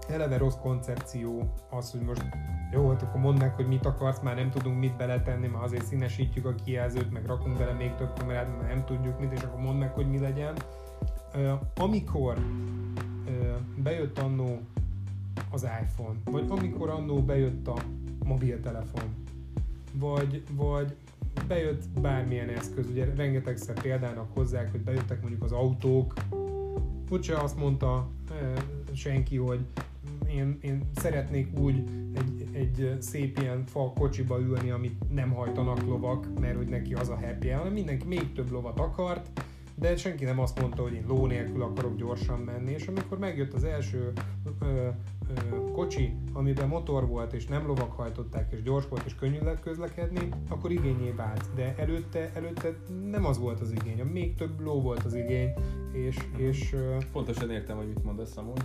eleve 0.09 0.37
rossz 0.37 0.57
koncepció 0.63 1.53
az, 1.71 1.91
hogy 1.91 2.01
most 2.01 2.25
jó, 2.73 2.89
hát 2.91 3.03
akkor 3.03 3.21
mondd 3.21 3.39
meg, 3.39 3.55
hogy 3.55 3.67
mit 3.67 3.87
akarsz, 3.87 4.21
már 4.21 4.35
nem 4.35 4.51
tudunk 4.51 4.79
mit 4.79 4.97
beletenni, 4.97 5.47
mert 5.47 5.65
azért 5.65 5.85
színesítjük 5.85 6.47
a 6.47 6.55
kijelzőt, 6.65 7.13
meg 7.13 7.27
rakunk 7.27 7.59
bele 7.59 7.73
még 7.73 7.95
több 7.95 8.19
kamerát, 8.19 8.49
mert 8.59 8.75
nem 8.75 8.85
tudjuk 8.85 9.21
mit, 9.21 9.33
és 9.33 9.43
akkor 9.43 9.61
mondd 9.61 9.79
meg, 9.79 9.93
hogy 9.93 10.11
mi 10.11 10.19
legyen. 10.19 10.55
Amikor 11.77 12.39
bejött 13.77 14.19
annó 14.19 14.59
az 15.51 15.63
iPhone, 15.63 16.19
vagy 16.25 16.45
amikor 16.49 16.89
annó 16.89 17.23
bejött 17.23 17.69
a 17.69 17.75
mobiltelefon, 18.25 19.15
vagy, 19.93 20.43
vagy 20.51 20.97
bejött 21.47 21.89
bármilyen 22.01 22.49
eszköz, 22.49 22.87
ugye 22.91 23.05
rengetegszer 23.17 23.81
példának 23.81 24.35
hozzák, 24.35 24.71
hogy 24.71 24.81
bejöttek 24.81 25.21
mondjuk 25.21 25.43
az 25.43 25.53
autók, 25.53 26.13
úgyse 27.11 27.37
azt 27.37 27.57
mondta 27.57 28.11
senki, 28.93 29.37
hogy 29.37 29.61
én, 30.29 30.59
én 30.61 30.91
szeretnék 30.95 31.59
úgy 31.59 31.83
egy, 32.15 32.49
egy 32.53 32.97
szép 33.01 33.39
ilyen 33.39 33.65
fa 33.67 33.93
kocsiba 33.93 34.41
ülni, 34.41 34.71
amit 34.71 35.13
nem 35.13 35.31
hajtanak 35.31 35.83
lovak, 35.83 36.41
mert 36.41 36.57
hogy 36.57 36.69
neki 36.69 36.95
az 36.95 37.09
a 37.09 37.19
happy 37.21 37.49
hanem 37.49 37.73
mindenki 37.73 38.07
még 38.07 38.33
több 38.33 38.51
lovat 38.51 38.79
akart, 38.79 39.43
de 39.75 39.97
senki 39.97 40.25
nem 40.25 40.39
azt 40.39 40.61
mondta, 40.61 40.83
hogy 40.83 40.93
én 40.93 41.05
ló 41.07 41.27
nélkül 41.27 41.63
akarok 41.63 41.97
gyorsan 41.97 42.41
menni, 42.41 42.73
és 42.73 42.87
amikor 42.87 43.19
megjött 43.19 43.53
az 43.53 43.65
első 43.65 44.13
ö, 44.61 44.89
kocsi, 45.73 46.17
amiben 46.33 46.69
motor 46.69 47.07
volt, 47.07 47.33
és 47.33 47.47
nem 47.47 47.67
lovak 47.67 47.93
hajtották, 47.93 48.53
és 48.53 48.63
gyors 48.63 48.89
volt, 48.89 49.05
és 49.05 49.15
könnyű 49.15 49.39
lett 49.39 49.61
közlekedni, 49.61 50.29
akkor 50.49 50.71
igényé 50.71 51.11
vált. 51.11 51.45
De 51.55 51.75
előtte, 51.77 52.31
előtte 52.35 52.77
nem 53.11 53.25
az 53.25 53.39
volt 53.39 53.61
az 53.61 53.73
igény, 53.73 54.05
még 54.05 54.35
több 54.35 54.61
ló 54.61 54.81
volt 54.81 55.05
az 55.05 55.15
igény, 55.15 55.51
és... 55.93 56.17
és 56.37 56.77
Pontosan 57.13 57.51
értem, 57.51 57.77
hogy 57.77 57.87
mit 57.87 58.05
mondasz 58.05 58.37
amúgy. 58.37 58.63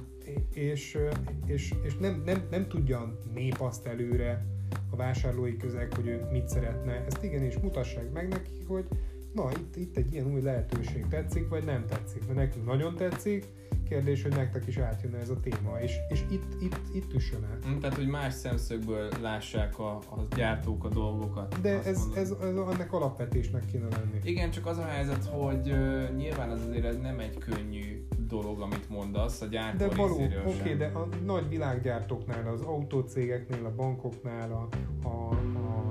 És, 0.53 0.97
és, 1.45 1.73
és 1.83 1.97
nem, 1.97 2.21
nem, 2.25 2.47
nem 2.49 2.67
tudja 2.67 3.17
nép 3.33 3.55
azt 3.59 3.85
előre 3.85 4.45
a 4.89 4.95
vásárlói 4.95 5.57
közeg, 5.57 5.93
hogy 5.93 6.07
ő 6.07 6.27
mit 6.31 6.47
szeretne. 6.47 7.05
Ezt 7.05 7.23
igenis 7.23 7.57
mutassák 7.57 8.11
meg 8.11 8.27
neki, 8.27 8.63
hogy 8.67 8.85
na, 9.33 9.49
itt, 9.51 9.75
itt 9.75 9.97
egy 9.97 10.13
ilyen 10.13 10.33
új 10.33 10.41
lehetőség 10.41 11.07
tetszik, 11.07 11.49
vagy 11.49 11.63
nem 11.63 11.85
tetszik. 11.85 12.25
Mert 12.25 12.37
nekünk 12.37 12.65
nagyon 12.65 12.95
tetszik, 12.95 13.45
kérdés, 13.93 14.23
hogy 14.23 14.35
nektek 14.35 14.67
is 14.67 14.77
átjönne 14.77 15.17
ez 15.17 15.29
a 15.29 15.39
téma, 15.39 15.79
és, 15.79 15.95
és 16.09 16.23
itt, 16.29 16.61
itt, 16.61 16.79
itt 16.93 17.13
üssön 17.13 17.43
el. 17.43 17.71
Mm, 17.71 17.79
tehát, 17.79 17.95
hogy 17.95 18.07
más 18.07 18.33
szemszögből 18.33 19.09
lássák 19.21 19.79
a, 19.79 19.95
a 19.95 20.25
gyártók 20.35 20.83
a 20.83 20.89
dolgokat. 20.89 21.61
De 21.61 21.69
ez, 21.69 22.01
ez, 22.15 22.33
ez, 22.41 22.55
ennek 22.73 22.93
alapvetésnek 22.93 23.65
kéne 23.65 23.87
lenni. 23.89 24.19
Igen, 24.23 24.51
csak 24.51 24.65
az 24.65 24.77
a 24.77 24.85
helyzet, 24.85 25.25
hogy 25.25 25.71
uh, 25.71 26.15
nyilván 26.15 26.49
az 26.49 26.59
azért 26.69 26.85
ez 26.85 26.97
nem 27.01 27.19
egy 27.19 27.37
könnyű 27.37 28.07
dolog, 28.27 28.61
amit 28.61 28.89
mondasz 28.89 29.41
a 29.41 29.45
gyártó 29.45 29.87
De 29.87 29.95
való, 29.95 30.13
oké, 30.13 30.39
okay, 30.45 30.75
de 30.75 30.85
a 30.85 31.07
nagy 31.25 31.49
világgyártóknál, 31.49 32.47
az 32.47 32.61
autócégeknél, 32.61 33.65
a 33.65 33.75
bankoknál, 33.75 34.51
a, 34.51 34.67
a, 35.07 35.29
a 35.57 35.87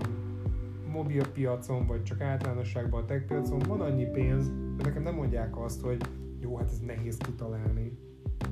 mobilpiacon, 0.92 1.86
vagy 1.86 2.02
csak 2.02 2.20
általánosságban 2.20 3.02
a 3.02 3.04
tech 3.04 3.24
piacon 3.26 3.58
van 3.58 3.80
annyi 3.80 4.04
pénz, 4.04 4.50
de 4.76 4.84
nekem 4.84 5.02
nem 5.02 5.14
mondják 5.14 5.58
azt, 5.58 5.80
hogy 5.80 6.00
jó, 6.42 6.56
hát 6.56 6.70
ez 6.70 6.78
nehéz 6.78 7.16
kitalálni. 7.16 7.98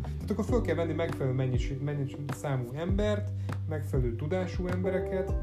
Tehát 0.02 0.30
akkor 0.30 0.44
fel 0.44 0.60
kell 0.60 0.74
venni 0.74 0.92
megfelelő 0.92 1.34
mennyiség, 1.34 1.82
mennyiség 1.82 2.20
számú 2.32 2.64
embert, 2.74 3.30
megfelelő 3.68 4.16
tudású 4.16 4.66
embereket, 4.66 5.34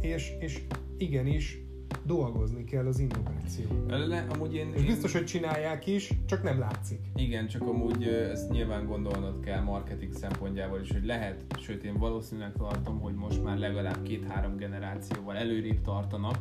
és, 0.00 0.32
és 0.40 0.62
igenis 0.96 1.60
dolgozni 2.04 2.64
kell 2.64 2.86
az 2.86 2.98
innováció. 2.98 3.64
Le, 3.86 4.26
amúgy 4.28 4.54
én, 4.54 4.72
És 4.74 4.84
biztos, 4.84 5.12
hogy 5.12 5.24
csinálják 5.24 5.86
is, 5.86 6.12
csak 6.26 6.42
nem 6.42 6.58
látszik. 6.58 7.00
Igen, 7.16 7.48
csak 7.48 7.62
amúgy 7.62 8.04
ezt 8.04 8.50
nyilván 8.50 8.86
gondolnod 8.86 9.40
kell 9.40 9.60
marketing 9.60 10.12
szempontjából 10.12 10.80
is, 10.80 10.92
hogy 10.92 11.04
lehet, 11.04 11.44
sőt 11.58 11.84
én 11.84 11.98
valószínűleg 11.98 12.52
tartom, 12.52 13.00
hogy 13.00 13.14
most 13.14 13.44
már 13.44 13.58
legalább 13.58 14.02
két-három 14.02 14.56
generációval 14.56 15.36
előrébb 15.36 15.80
tartanak, 15.80 16.36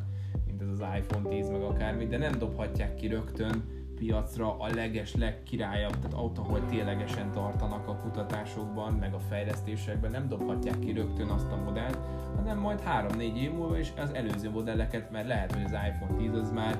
mint 0.46 0.62
ez 0.62 0.68
az 0.68 0.84
iPhone 0.98 1.30
10 1.30 1.50
meg 1.50 1.62
akármi, 1.62 2.06
de 2.08 2.18
nem 2.18 2.40
dobhatják 2.40 2.96
ki 2.96 3.08
rögtön 3.08 3.64
piacra 4.06 4.56
a 4.60 4.68
leges, 4.74 5.16
legkirályabb, 5.16 6.00
tehát 6.00 6.18
ott, 6.18 6.38
ahol 6.38 6.66
ténylegesen 6.66 7.32
tartanak 7.32 7.88
a 7.88 7.96
kutatásokban, 7.96 8.94
meg 8.94 9.14
a 9.14 9.20
fejlesztésekben, 9.20 10.12
nem 10.12 10.28
dobhatják 10.28 10.80
ki 10.80 10.92
rögtön 10.92 11.28
azt 11.28 11.52
a 11.52 11.56
modellt, 11.56 11.98
hanem 12.36 12.58
majd 12.58 12.82
3-4 12.86 13.36
év 13.38 13.52
múlva 13.52 13.80
is 13.80 13.94
az 13.98 14.14
előző 14.14 14.50
modelleket, 14.50 15.12
mert 15.12 15.28
lehet, 15.28 15.54
hogy 15.54 15.64
az 15.64 15.72
iPhone 15.72 16.18
10 16.18 16.34
az 16.34 16.52
már 16.52 16.80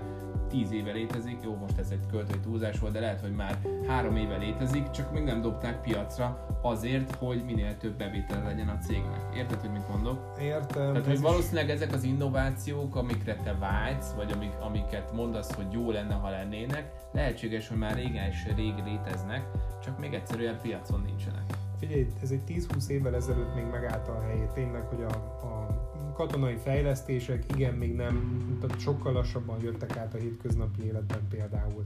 10 0.52 0.72
éve 0.72 0.92
létezik, 0.92 1.38
jó, 1.44 1.56
most 1.56 1.78
ez 1.78 1.90
egy 1.92 2.06
költői 2.12 2.40
túlzás 2.40 2.80
volt, 2.80 2.94
de 2.94 3.00
lehet, 3.00 3.22
hogy 3.22 3.36
már 3.36 3.58
3 3.88 4.16
éve 4.16 4.38
létezik, 4.38 4.90
csak 4.90 5.12
még 5.12 5.24
nem 5.24 5.42
dobták 5.42 5.82
piacra 5.82 6.46
azért, 6.62 7.16
hogy 7.16 7.44
minél 7.46 7.78
több 7.78 7.98
bevétel 7.98 8.44
legyen 8.44 8.68
a 8.68 8.78
cégnek. 8.78 9.36
Érted, 9.36 9.60
hogy 9.60 9.72
mit 9.72 9.88
mondok? 9.90 10.38
Értem. 10.42 10.92
Tehát, 10.92 11.08
hogy 11.08 11.20
valószínűleg 11.20 11.70
ezek 11.70 11.94
az 11.94 12.04
innovációk, 12.04 12.96
amikre 12.96 13.36
te 13.36 13.56
vágysz, 13.60 14.12
vagy 14.12 14.32
amik, 14.32 14.54
amiket 14.60 15.14
mondasz, 15.14 15.54
hogy 15.54 15.72
jó 15.72 15.92
lenne, 15.92 16.14
ha 16.14 16.30
lennének, 16.30 16.92
lehetséges, 17.12 17.68
hogy 17.68 17.78
már 17.78 17.96
régen 17.96 18.30
és 18.30 18.46
rég 18.56 18.74
léteznek, 18.86 19.46
csak 19.84 20.00
még 20.00 20.14
egyszerűen 20.14 20.60
piacon 20.62 21.02
nincsenek. 21.06 21.44
Figyelj, 21.80 22.08
ez 22.22 22.32
egy 22.32 22.42
10-20 22.48 22.88
évvel 22.88 23.16
ezelőtt 23.16 23.56
még 23.56 23.66
megállta 23.72 24.12
a 24.12 24.22
helyét. 24.22 24.50
Tényleg, 24.50 24.82
hogy 24.82 25.04
a, 25.04 25.14
a 25.46 25.68
katonai 26.14 26.56
fejlesztések 26.64 27.44
igen, 27.56 27.74
még 27.74 27.96
nem, 27.96 28.58
tehát 28.62 28.80
sokkal 28.80 29.14
lassabban 29.14 29.62
jöttek 29.62 29.98
át 29.98 30.14
a 30.14 30.18
hétköznapi 30.18 30.86
életben 30.86 31.20
például. 31.30 31.86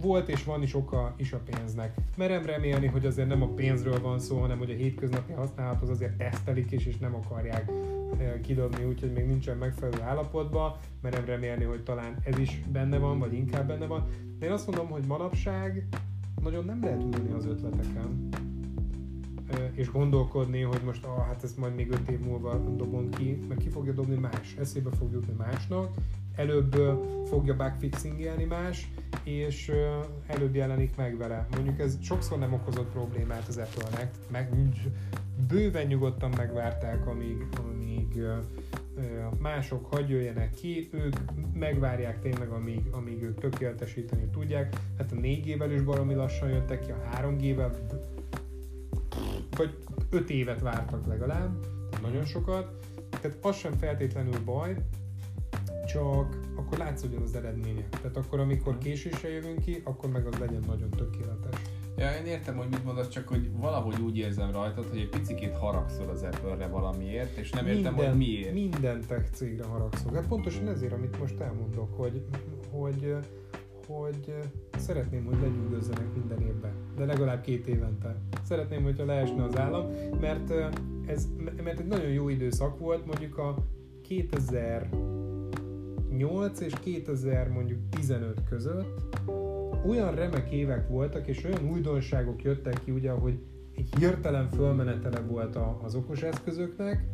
Volt 0.00 0.28
és 0.28 0.44
van 0.44 0.62
is 0.62 0.74
oka 0.74 1.14
is 1.16 1.32
a 1.32 1.40
pénznek. 1.50 1.94
Merem 2.16 2.44
remélni, 2.44 2.86
hogy 2.86 3.06
azért 3.06 3.28
nem 3.28 3.42
a 3.42 3.48
pénzről 3.48 4.00
van 4.00 4.18
szó, 4.18 4.38
hanem 4.38 4.58
hogy 4.58 4.70
a 4.70 4.74
hétköznapi 4.74 5.32
használathoz 5.32 5.88
azért 5.88 6.16
tesztelik 6.16 6.70
is, 6.70 6.86
és 6.86 6.98
nem 6.98 7.14
akarják 7.14 7.70
kidobni, 8.42 8.84
úgyhogy 8.84 9.12
még 9.12 9.26
nincsen 9.26 9.56
megfelelő 9.56 10.02
állapotban. 10.02 10.76
Merem 11.02 11.24
remélni, 11.24 11.64
hogy 11.64 11.82
talán 11.82 12.16
ez 12.24 12.38
is 12.38 12.60
benne 12.72 12.98
van, 12.98 13.18
vagy 13.18 13.32
inkább 13.32 13.66
benne 13.66 13.86
van. 13.86 14.06
De 14.38 14.46
én 14.46 14.52
azt 14.52 14.66
mondom, 14.66 14.88
hogy 14.88 15.04
manapság 15.06 15.86
nagyon 16.42 16.64
nem 16.64 16.82
lehet 16.82 17.02
ülni 17.02 17.32
az 17.32 17.46
ötleteken, 17.46 18.28
és 19.74 19.90
gondolkodni, 19.90 20.60
hogy 20.60 20.80
most 20.84 21.04
ah, 21.04 21.26
hát 21.26 21.44
ezt 21.44 21.56
majd 21.56 21.74
még 21.74 21.90
öt 21.90 22.08
év 22.08 22.20
múlva 22.20 22.58
dobom 22.76 23.10
ki, 23.10 23.44
mert 23.48 23.60
ki 23.60 23.68
fogja 23.68 23.92
dobni 23.92 24.16
más, 24.16 24.54
eszébe 24.58 24.90
fog 24.98 25.12
jutni 25.12 25.32
másnak, 25.38 25.88
előbb 26.36 26.74
fogja 27.24 27.56
bugfixingelni 27.56 28.44
más, 28.44 28.90
és 29.22 29.72
előbb 30.26 30.54
jelenik 30.54 30.96
meg 30.96 31.16
vele. 31.16 31.46
Mondjuk 31.50 31.78
ez 31.78 31.98
sokszor 32.02 32.38
nem 32.38 32.52
okozott 32.52 32.90
problémát 32.90 33.48
az 33.48 33.56
Apple-nek, 33.56 34.14
meg 34.30 34.48
bőven 35.48 35.86
nyugodtan 35.86 36.32
megvárták, 36.36 37.06
amíg, 37.06 37.46
amíg 37.64 38.22
mások 39.38 39.94
hagy 39.94 40.08
jöjjenek 40.08 40.54
ki, 40.54 40.88
ők 40.92 41.16
megvárják 41.54 42.20
tényleg, 42.20 42.48
amíg, 42.48 42.82
amíg 42.90 43.22
ők 43.22 43.40
tökéletesíteni 43.40 44.28
tudják. 44.32 44.76
Hát 44.98 45.12
a 45.12 45.16
4G-vel 45.16 45.70
is 45.74 45.82
baromi 45.82 46.14
lassan 46.14 46.48
jöttek 46.48 46.80
ki, 46.80 46.90
a 46.90 47.08
3G-vel 47.16 47.70
vagy 49.56 49.78
5 50.10 50.30
évet 50.30 50.60
vártak 50.60 51.06
legalább, 51.06 51.60
tehát 51.90 52.06
nagyon 52.06 52.24
sokat. 52.24 52.86
Tehát 53.20 53.38
az 53.40 53.56
sem 53.56 53.72
feltétlenül 53.72 54.38
baj, 54.44 54.76
csak 55.86 56.38
akkor 56.56 56.78
látszódjon 56.78 57.22
az 57.22 57.34
eredménye. 57.34 57.88
Tehát 57.90 58.16
akkor, 58.16 58.40
amikor 58.40 58.78
késésre 58.78 59.28
jövünk 59.28 59.60
ki, 59.60 59.82
akkor 59.84 60.10
meg 60.10 60.26
az 60.26 60.38
legyen 60.38 60.62
nagyon 60.66 60.90
tökéletes. 60.90 61.60
Ja, 61.96 62.10
én 62.10 62.26
értem, 62.26 62.56
hogy 62.56 62.68
mit 62.68 62.84
mondasz, 62.84 63.08
csak 63.08 63.28
hogy 63.28 63.50
valahogy 63.56 64.00
úgy 64.00 64.16
érzem 64.16 64.50
rajtad, 64.50 64.88
hogy 64.88 64.98
egy 64.98 65.08
picit 65.08 65.56
haragszol 65.56 66.08
az 66.08 66.22
Apple-re 66.22 66.66
valamiért, 66.66 67.36
és 67.36 67.50
nem 67.50 67.66
értem, 67.66 67.94
hogy 67.94 68.14
miért. 68.16 68.52
Minden 68.52 69.00
tech 69.06 69.30
cégre 69.30 69.64
haragszok. 69.64 70.14
Hát 70.14 70.26
pontosan 70.26 70.68
ezért, 70.68 70.92
amit 70.92 71.18
most 71.18 71.40
elmondok, 71.40 71.96
hogy, 71.96 72.24
hogy, 72.70 73.16
hogy 73.86 74.34
szeretném, 74.76 75.24
hogy 75.24 75.40
legyűgözzenek 75.40 76.14
minden 76.14 76.40
évben, 76.40 76.72
de 76.96 77.04
legalább 77.04 77.40
két 77.40 77.66
évente. 77.66 78.16
Szeretném, 78.42 78.82
hogyha 78.82 79.04
leesne 79.04 79.44
az 79.44 79.58
állam, 79.58 79.86
mert 80.20 80.50
ez 81.06 81.28
mert 81.64 81.80
egy 81.80 81.86
nagyon 81.86 82.10
jó 82.10 82.28
időszak 82.28 82.78
volt, 82.78 83.06
mondjuk 83.06 83.38
a 83.38 83.54
2008 84.02 86.60
és 86.60 86.72
2000 86.82 87.48
mondjuk 87.48 87.78
15 87.90 88.44
között 88.48 89.02
olyan 89.86 90.14
remek 90.14 90.50
évek 90.50 90.88
voltak, 90.88 91.26
és 91.26 91.44
olyan 91.44 91.70
újdonságok 91.70 92.42
jöttek 92.42 92.80
ki, 92.84 92.90
ugye, 92.90 93.10
hogy 93.10 93.38
egy 93.76 93.88
hirtelen 93.98 94.48
fölmenetele 94.48 95.20
volt 95.20 95.56
a, 95.56 95.78
az 95.82 95.94
okos 95.94 96.22
eszközöknek, 96.22 97.04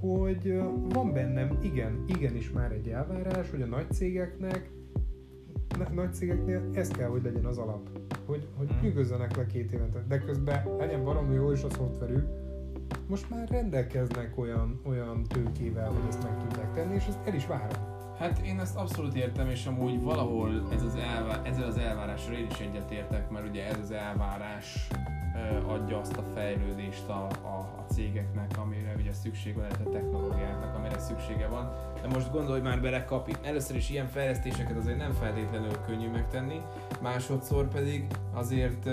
hogy 0.00 0.62
van 0.88 1.12
bennem, 1.12 1.58
igen, 1.62 2.04
igenis 2.06 2.50
már 2.50 2.72
egy 2.72 2.88
elvárás, 2.88 3.50
hogy 3.50 3.62
a 3.62 3.66
nagy 3.66 3.92
cégeknek, 3.92 4.70
nagy 5.94 6.14
cégeknél 6.14 6.62
ez 6.74 6.88
kell, 6.88 7.08
hogy 7.08 7.22
legyen 7.22 7.44
az 7.44 7.58
alap. 7.58 7.88
Hogy, 8.26 8.46
hogy 8.56 8.68
Mm. 8.74 8.80
nyugodjanak 8.82 9.36
le 9.36 9.46
két 9.46 9.72
évente, 9.72 10.04
de 10.08 10.18
közben 10.18 10.76
legyen 10.78 11.04
valami 11.04 11.34
jó 11.34 11.52
is 11.52 11.62
a 11.62 11.70
szoftverük, 11.70 12.26
most 13.06 13.30
már 13.30 13.48
rendelkeznek 13.48 14.38
olyan, 14.38 14.80
olyan 14.86 15.22
tőkével, 15.22 15.88
hogy 15.90 16.08
ezt 16.08 16.22
meg 16.22 16.36
tudják 16.48 16.72
tenni, 16.72 16.94
és 16.94 17.06
ezt 17.06 17.18
el 17.24 17.34
is 17.34 17.46
várom. 17.46 17.90
Hát 18.18 18.38
én 18.38 18.60
ezt 18.60 18.76
abszolút 18.76 19.14
értem, 19.14 19.48
és 19.48 19.66
amúgy 19.66 20.02
valahol 20.02 20.68
ez 20.72 20.82
az 20.82 20.94
elvá- 20.94 21.46
ezzel 21.46 21.66
az 21.66 21.76
elvárással 21.78 22.34
én 22.34 22.46
is 22.50 22.58
egyetértek, 22.60 23.30
mert 23.30 23.48
ugye 23.48 23.66
ez 23.66 23.78
az 23.82 23.90
elvárás 23.90 24.88
adja 25.68 25.98
azt 25.98 26.16
a 26.16 26.22
fejlődést 26.34 27.08
a, 27.08 27.26
a, 27.42 27.56
a 27.78 27.92
cégeknek, 27.92 28.58
amire 28.58 28.94
ugye 28.98 29.12
szükség 29.12 29.54
van, 29.54 29.64
a 29.64 29.90
technológiáknak, 29.90 30.76
amire 30.76 30.98
szüksége 30.98 31.46
van. 31.46 31.72
De 32.02 32.08
most 32.08 32.32
gondolj 32.32 32.60
már 32.60 32.80
bele, 32.80 33.04
kapi. 33.04 33.32
Először 33.42 33.76
is 33.76 33.90
ilyen 33.90 34.06
fejlesztéseket 34.06 34.76
azért 34.76 34.98
nem 34.98 35.12
feltétlenül 35.12 35.80
könnyű 35.86 36.10
megtenni, 36.10 36.60
másodszor 37.00 37.68
pedig 37.68 38.06
azért 38.32 38.84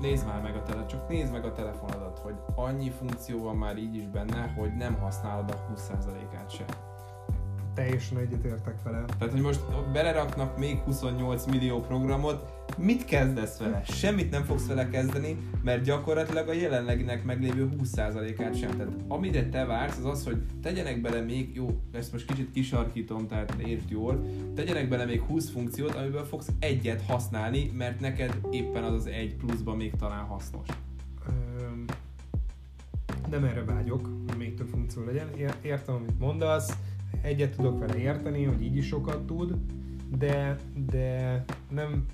nézd 0.00 0.26
már 0.26 0.42
meg 0.42 0.56
a 0.56 0.62
tele, 0.62 0.86
csak 0.86 1.08
nézd 1.08 1.32
meg 1.32 1.44
a 1.44 1.52
telefonodat, 1.52 2.18
hogy 2.18 2.34
annyi 2.54 2.90
funkció 2.90 3.42
van 3.42 3.56
már 3.56 3.76
így 3.76 3.94
is 3.94 4.06
benne, 4.06 4.54
hogy 4.58 4.76
nem 4.76 4.94
használod 4.94 5.50
a 5.50 5.72
20%-át 5.74 6.50
se. 6.50 6.64
Teljesen 7.74 8.18
egyetértek 8.18 8.82
vele. 8.82 9.04
Tehát, 9.18 9.32
hogy 9.32 9.42
most 9.42 9.90
beleraknak 9.92 10.58
még 10.58 10.78
28 10.78 11.46
millió 11.46 11.80
programot, 11.80 12.59
mit 12.78 13.04
kezdesz 13.04 13.58
vele? 13.58 13.82
Semmit 13.84 14.30
nem 14.30 14.44
fogsz 14.44 14.66
vele 14.66 14.88
kezdeni, 14.88 15.36
mert 15.62 15.84
gyakorlatilag 15.84 16.48
a 16.48 16.52
jelenleginek 16.52 17.24
meglévő 17.24 17.68
20%-át 17.82 18.58
sem. 18.58 18.70
Tehát 18.70 18.92
amire 19.08 19.48
te 19.48 19.64
vársz, 19.64 19.98
az 19.98 20.04
az, 20.04 20.24
hogy 20.24 20.42
tegyenek 20.62 21.00
bele 21.00 21.20
még, 21.20 21.54
jó, 21.54 21.80
ezt 21.92 22.12
most 22.12 22.26
kicsit 22.26 22.50
kisarkítom, 22.50 23.26
tehát 23.26 23.54
értsd 23.66 23.90
jól, 23.90 24.26
tegyenek 24.54 24.88
bele 24.88 25.04
még 25.04 25.20
20 25.20 25.50
funkciót, 25.50 25.94
amiből 25.94 26.24
fogsz 26.24 26.48
egyet 26.58 27.02
használni, 27.02 27.70
mert 27.76 28.00
neked 28.00 28.40
éppen 28.50 28.84
az 28.84 28.92
az 28.92 29.06
egy 29.06 29.34
pluszban 29.36 29.76
még 29.76 29.92
talán 29.98 30.24
hasznos. 30.24 30.66
Öm, 31.28 31.84
nem 33.30 33.44
erre 33.44 33.64
vágyok, 33.64 34.08
hogy 34.28 34.38
még 34.38 34.54
több 34.54 34.68
funkció 34.68 35.04
legyen. 35.04 35.28
Ér- 35.36 35.58
Értem, 35.62 35.94
amit 35.94 36.18
mondasz, 36.18 36.76
egyet 37.22 37.56
tudok 37.56 37.78
vele 37.78 37.98
érteni, 37.98 38.44
hogy 38.44 38.62
így 38.62 38.76
is 38.76 38.86
sokat 38.86 39.26
tud, 39.26 39.56
de, 40.18 40.56
de 40.90 41.44
nem 41.70 42.04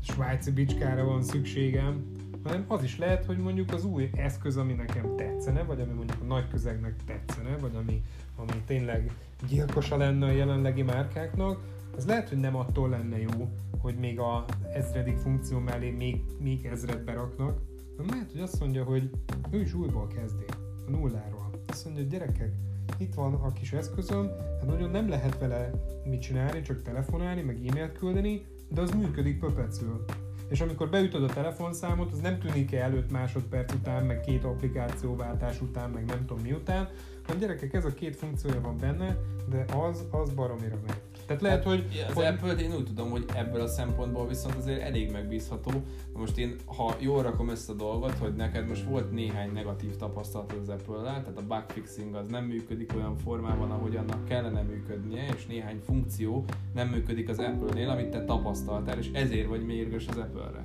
svájci 0.00 0.50
bicskára 0.50 1.04
van 1.04 1.22
szükségem, 1.22 2.04
hanem 2.42 2.64
az 2.68 2.82
is 2.82 2.98
lehet, 2.98 3.24
hogy 3.24 3.38
mondjuk 3.38 3.72
az 3.72 3.84
új 3.84 4.10
eszköz, 4.14 4.56
ami 4.56 4.72
nekem 4.72 5.16
tetszene, 5.16 5.62
vagy 5.62 5.80
ami 5.80 5.92
mondjuk 5.92 6.18
a 6.20 6.24
nagy 6.24 6.48
közegnek 6.48 6.94
tetszene, 7.04 7.56
vagy 7.56 7.74
ami, 7.74 8.02
ami 8.36 8.62
tényleg 8.66 9.10
gyilkosa 9.48 9.96
lenne 9.96 10.26
a 10.26 10.30
jelenlegi 10.30 10.82
márkáknak, 10.82 11.60
az 11.96 12.06
lehet, 12.06 12.28
hogy 12.28 12.38
nem 12.38 12.56
attól 12.56 12.88
lenne 12.88 13.20
jó, 13.20 13.48
hogy 13.78 13.94
még 13.94 14.18
a 14.18 14.44
ezredik 14.74 15.16
funkció 15.16 15.58
mellé 15.58 15.90
még, 15.90 16.22
még 16.38 16.64
ezret 16.64 17.04
beraknak, 17.04 17.60
hanem 17.96 18.10
lehet, 18.10 18.32
hogy 18.32 18.40
azt 18.40 18.60
mondja, 18.60 18.84
hogy 18.84 19.10
ő 19.50 19.60
is 19.60 19.74
újból 19.74 20.06
kezdi, 20.06 20.44
a 20.86 20.90
nulláról. 20.90 21.50
Azt 21.66 21.84
mondja, 21.84 22.02
hogy 22.02 22.12
gyerekek, 22.12 22.52
itt 22.98 23.14
van 23.14 23.34
a 23.34 23.52
kis 23.52 23.72
eszközöm, 23.72 24.30
hát 24.58 24.66
nagyon 24.66 24.90
nem 24.90 25.08
lehet 25.08 25.38
vele 25.38 25.70
mit 26.04 26.20
csinálni, 26.20 26.62
csak 26.62 26.82
telefonálni, 26.82 27.42
meg 27.42 27.66
e-mailt 27.66 27.98
küldeni, 27.98 28.44
de 28.70 28.80
az 28.80 28.90
működik 28.90 29.38
pöpecül. 29.38 30.04
És 30.48 30.60
amikor 30.60 30.88
beütöd 30.90 31.22
a 31.22 31.26
telefonszámot, 31.26 32.12
az 32.12 32.18
nem 32.18 32.38
tűnik 32.38 32.72
el 32.72 32.94
5 32.94 33.10
másodperc 33.10 33.72
után, 33.72 34.04
meg 34.06 34.20
két 34.20 34.44
applikációváltás 34.44 35.60
után, 35.60 35.90
meg 35.90 36.04
nem 36.04 36.26
tudom 36.26 36.42
mi 36.42 36.52
után, 36.52 36.88
hanem 37.26 37.40
gyerekek, 37.40 37.74
ez 37.74 37.84
a 37.84 37.94
két 37.94 38.16
funkciója 38.16 38.60
van 38.60 38.78
benne, 38.78 39.16
de 39.48 39.64
az, 39.74 40.04
az 40.10 40.30
baromira 40.30 40.78
megy. 40.86 41.09
Tehát 41.30 41.44
lehet, 41.44 41.64
hogy... 41.64 42.04
Az 42.08 42.14
hogy... 42.14 42.24
apple 42.24 42.52
én 42.52 42.74
úgy 42.74 42.84
tudom, 42.84 43.10
hogy 43.10 43.24
ebből 43.34 43.60
a 43.60 43.66
szempontból 43.66 44.28
viszont 44.28 44.54
azért 44.54 44.80
elég 44.80 45.10
megbízható. 45.10 45.70
Most 46.12 46.38
én, 46.38 46.56
ha 46.64 46.94
jól 46.98 47.22
rakom 47.22 47.50
ezt 47.50 47.70
a 47.70 47.72
dolgot, 47.72 48.12
hogy 48.12 48.34
neked 48.34 48.68
most 48.68 48.84
volt 48.84 49.10
néhány 49.10 49.52
negatív 49.52 49.96
tapasztalat 49.96 50.52
az 50.52 50.68
Apple-lel, 50.68 51.22
tehát 51.22 51.38
a 51.38 51.46
bugfixing 51.46 52.14
az 52.14 52.26
nem 52.28 52.44
működik 52.44 52.92
olyan 52.96 53.16
formában, 53.16 53.70
ahogy 53.70 53.96
annak 53.96 54.24
kellene 54.24 54.62
működnie, 54.62 55.26
és 55.36 55.46
néhány 55.46 55.80
funkció 55.84 56.44
nem 56.74 56.88
működik 56.88 57.28
az 57.28 57.38
Apple-nél, 57.38 57.88
amit 57.88 58.08
te 58.08 58.24
tapasztaltál, 58.24 58.98
és 58.98 59.10
ezért 59.12 59.48
vagy 59.48 59.66
mérges 59.66 60.06
az 60.08 60.16
Apple-re. 60.16 60.64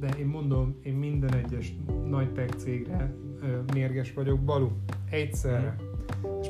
De 0.00 0.08
én 0.18 0.26
mondom, 0.26 0.76
én 0.82 0.94
minden 0.94 1.34
egyes 1.34 1.74
nagy 2.08 2.32
tech 2.32 2.56
cégre 2.56 3.14
mérges 3.72 4.12
vagyok, 4.12 4.40
Balu, 4.40 4.68
egyszerre. 5.10 5.76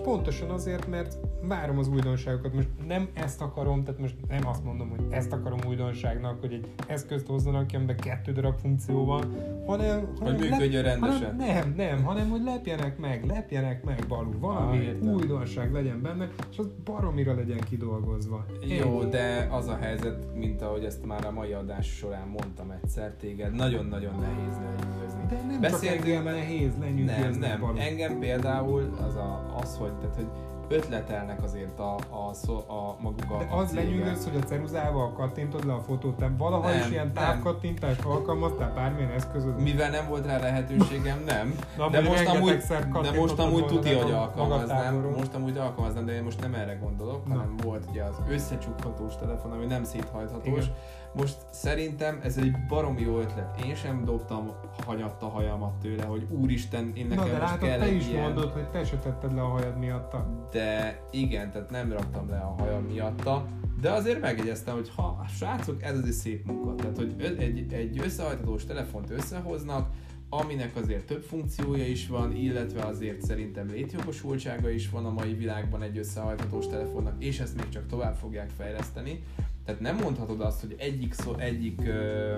Pontosan 0.03 0.51
azért, 0.51 0.86
mert 0.86 1.18
várom 1.42 1.78
az 1.78 1.88
újdonságokat. 1.88 2.55
Most 2.55 2.68
nem 2.86 3.09
ezt 3.14 3.40
akarom, 3.40 3.84
tehát 3.84 4.01
most 4.01 4.14
nem 4.28 4.46
azt 4.46 4.64
mondom, 4.64 4.88
hogy 4.88 5.01
ezt 5.11 5.32
akarom 5.32 5.59
újdonságnak, 5.68 6.40
hogy 6.40 6.53
egy 6.53 6.66
eszközt 6.86 7.26
hozzanak 7.26 7.66
ki, 7.66 7.76
amiben 7.76 7.96
kettő 7.96 8.32
darab 8.32 8.59
funkcióval, 8.59 9.24
hanem... 9.66 10.09
hanem 10.18 10.34
hogy 10.34 10.51
működjön 10.51 10.82
lep, 10.82 10.92
rendesen. 10.92 11.36
Hanem, 11.38 11.46
nem, 11.55 11.74
nem, 11.76 12.05
hanem 12.05 12.30
hogy 12.30 12.42
lepjenek 12.42 12.98
meg, 12.98 13.26
lepjenek 13.26 13.84
meg 13.84 14.05
balul, 14.09 14.38
valami 14.38 14.86
ah, 15.03 15.12
újdonság 15.12 15.72
legyen 15.72 16.03
benne, 16.03 16.28
és 16.51 16.59
az 16.59 16.68
baromira 16.84 17.34
legyen 17.34 17.61
kidolgozva. 17.61 18.46
Jó, 18.61 19.01
Én... 19.01 19.11
de 19.11 19.48
az 19.51 19.68
a 19.68 19.76
helyzet, 19.76 20.34
mint 20.34 20.62
ahogy 20.62 20.84
ezt 20.84 21.07
már 21.07 21.26
a 21.26 21.30
mai 21.30 21.53
adás 21.53 21.86
során 21.86 22.28
mondtam 22.28 22.70
egyszer, 22.70 23.14
téged 23.14 23.55
nagyon-nagyon 23.55 24.14
nehéz 24.18 24.57
lenyűgözni. 24.57 24.89
De 25.31 25.37
nem 25.47 25.61
Beszéltünk, 25.61 26.05
csak 26.05 26.09
engem 26.09 26.24
nehéz 26.24 26.72
lenyűgözni. 26.81 27.39
Nem, 27.39 27.61
nem. 27.61 27.76
Engem 27.76 28.18
például 28.18 28.97
az, 29.07 29.16
a, 29.16 29.57
az, 29.62 29.76
hogy, 29.76 29.93
tehát, 29.93 30.14
hogy 30.14 30.26
ötletelnek 30.70 31.43
azért 31.43 31.78
a, 31.78 31.95
a, 32.11 32.72
a 32.72 32.97
maguk 33.01 33.31
a 33.31 33.37
De 33.39 33.47
az 33.51 33.72
lenyűgöz, 33.72 34.24
hogy 34.24 34.37
a 34.43 34.45
ceruzával 34.45 35.12
kattintod 35.12 35.66
le 35.66 35.72
a 35.72 35.81
fotót, 35.81 36.18
nem 36.18 36.37
valaha 36.37 36.68
nem, 36.68 36.78
is 36.78 36.91
ilyen 36.91 37.12
távkattintást 37.12 38.05
alkalmaztál 38.05 38.72
bármilyen 38.74 39.11
eszközöd? 39.11 39.61
Mivel 39.61 39.91
nem 39.91 40.09
volt 40.09 40.26
rá 40.26 40.39
lehetőségem, 40.39 41.22
nem. 41.26 41.55
Na, 41.76 41.89
de, 41.89 42.01
most 42.01 42.26
amúgy, 42.26 42.57
de 43.03 43.12
most 43.18 43.39
amúgy 43.39 43.66
tuti, 43.66 43.93
hogy 43.93 44.12
alkalmaznám. 44.12 44.95
Most 45.16 45.35
amúgy 45.35 45.57
alkalmaznám, 45.57 46.05
de 46.05 46.14
én 46.14 46.22
most 46.22 46.41
nem 46.41 46.55
erre 46.55 46.74
gondolok, 46.74 47.26
Na. 47.26 47.35
hanem 47.35 47.57
volt 47.64 47.85
ugye 47.91 48.03
az 48.03 48.16
összecsukhatós 48.28 49.16
telefon, 49.16 49.53
ami 49.53 49.64
nem 49.64 49.85
széthajthatós. 49.85 50.64
Igen 50.64 50.74
most 51.12 51.36
szerintem 51.50 52.20
ez 52.22 52.36
egy 52.36 52.54
baromi 52.68 53.00
jó 53.00 53.18
ötlet. 53.18 53.64
Én 53.64 53.74
sem 53.74 54.04
dobtam 54.04 54.50
hanyatta 54.86 55.28
hajamat 55.28 55.72
tőle, 55.72 56.04
hogy 56.04 56.26
úristen, 56.30 56.92
én 56.94 57.06
nekem 57.06 57.24
Na, 57.24 57.30
de 57.30 57.38
most 57.38 57.50
látod, 57.50 57.68
kell 57.68 57.78
te 57.78 57.92
is 57.92 58.08
ilyen... 58.08 58.22
mondod, 58.22 58.50
hogy 58.50 58.68
te 58.68 58.84
se 58.84 58.96
tetted 58.96 59.34
le 59.34 59.42
a 59.42 59.48
hajad 59.48 59.78
miatta. 59.78 60.46
De 60.50 61.00
igen, 61.11 61.50
tehát 61.50 61.70
nem 61.70 61.92
raktam 61.92 62.28
le 62.28 62.38
a 62.38 62.54
hajam 62.58 62.82
miatta, 62.82 63.46
de 63.80 63.90
azért 63.90 64.20
megjegyeztem, 64.20 64.74
hogy 64.74 64.90
ha 64.96 65.24
srácok, 65.36 65.82
ez 65.82 65.98
az 65.98 66.04
egy 66.04 66.12
szép 66.12 66.46
munka. 66.46 66.74
Tehát, 66.74 66.96
hogy 66.96 67.14
egy, 67.38 67.72
egy 67.72 67.98
összehajtatós 67.98 68.64
telefont 68.64 69.11
összehoznak, 69.11 69.88
aminek 70.28 70.76
azért 70.76 71.06
több 71.06 71.22
funkciója 71.22 71.86
is 71.86 72.08
van, 72.08 72.36
illetve 72.36 72.82
azért 72.82 73.22
szerintem 73.22 73.66
létjogosultsága 73.66 74.70
is 74.70 74.90
van 74.90 75.06
a 75.06 75.11
mai 75.11 75.34
világban 75.34 75.82
egy 75.82 75.98
összehajthatós 75.98 76.66
telefonnak, 76.66 77.24
és 77.24 77.40
ezt 77.40 77.56
még 77.56 77.68
csak 77.68 77.86
tovább 77.86 78.14
fogják 78.14 78.50
fejleszteni. 78.50 79.22
Tehát 79.70 79.84
nem 79.94 80.04
mondhatod 80.04 80.40
azt, 80.40 80.60
hogy 80.60 80.74
egyik, 80.78 81.12
szó, 81.12 81.34
egyik, 81.34 81.80
ö, 81.86 82.34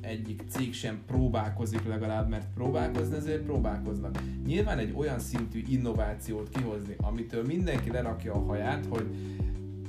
egyik 0.00 0.42
cég 0.48 0.74
sem 0.74 1.02
próbálkozik 1.06 1.88
legalább, 1.88 2.28
mert 2.28 2.46
próbálkozni 2.54 3.16
azért 3.16 3.42
próbálkoznak. 3.42 4.18
Nyilván 4.46 4.78
egy 4.78 4.94
olyan 4.96 5.18
szintű 5.18 5.62
innovációt 5.68 6.48
kihozni, 6.48 6.94
amitől 7.00 7.44
mindenki 7.44 7.90
lerakja 7.90 8.34
a 8.34 8.44
haját, 8.44 8.86
hogy 8.90 9.06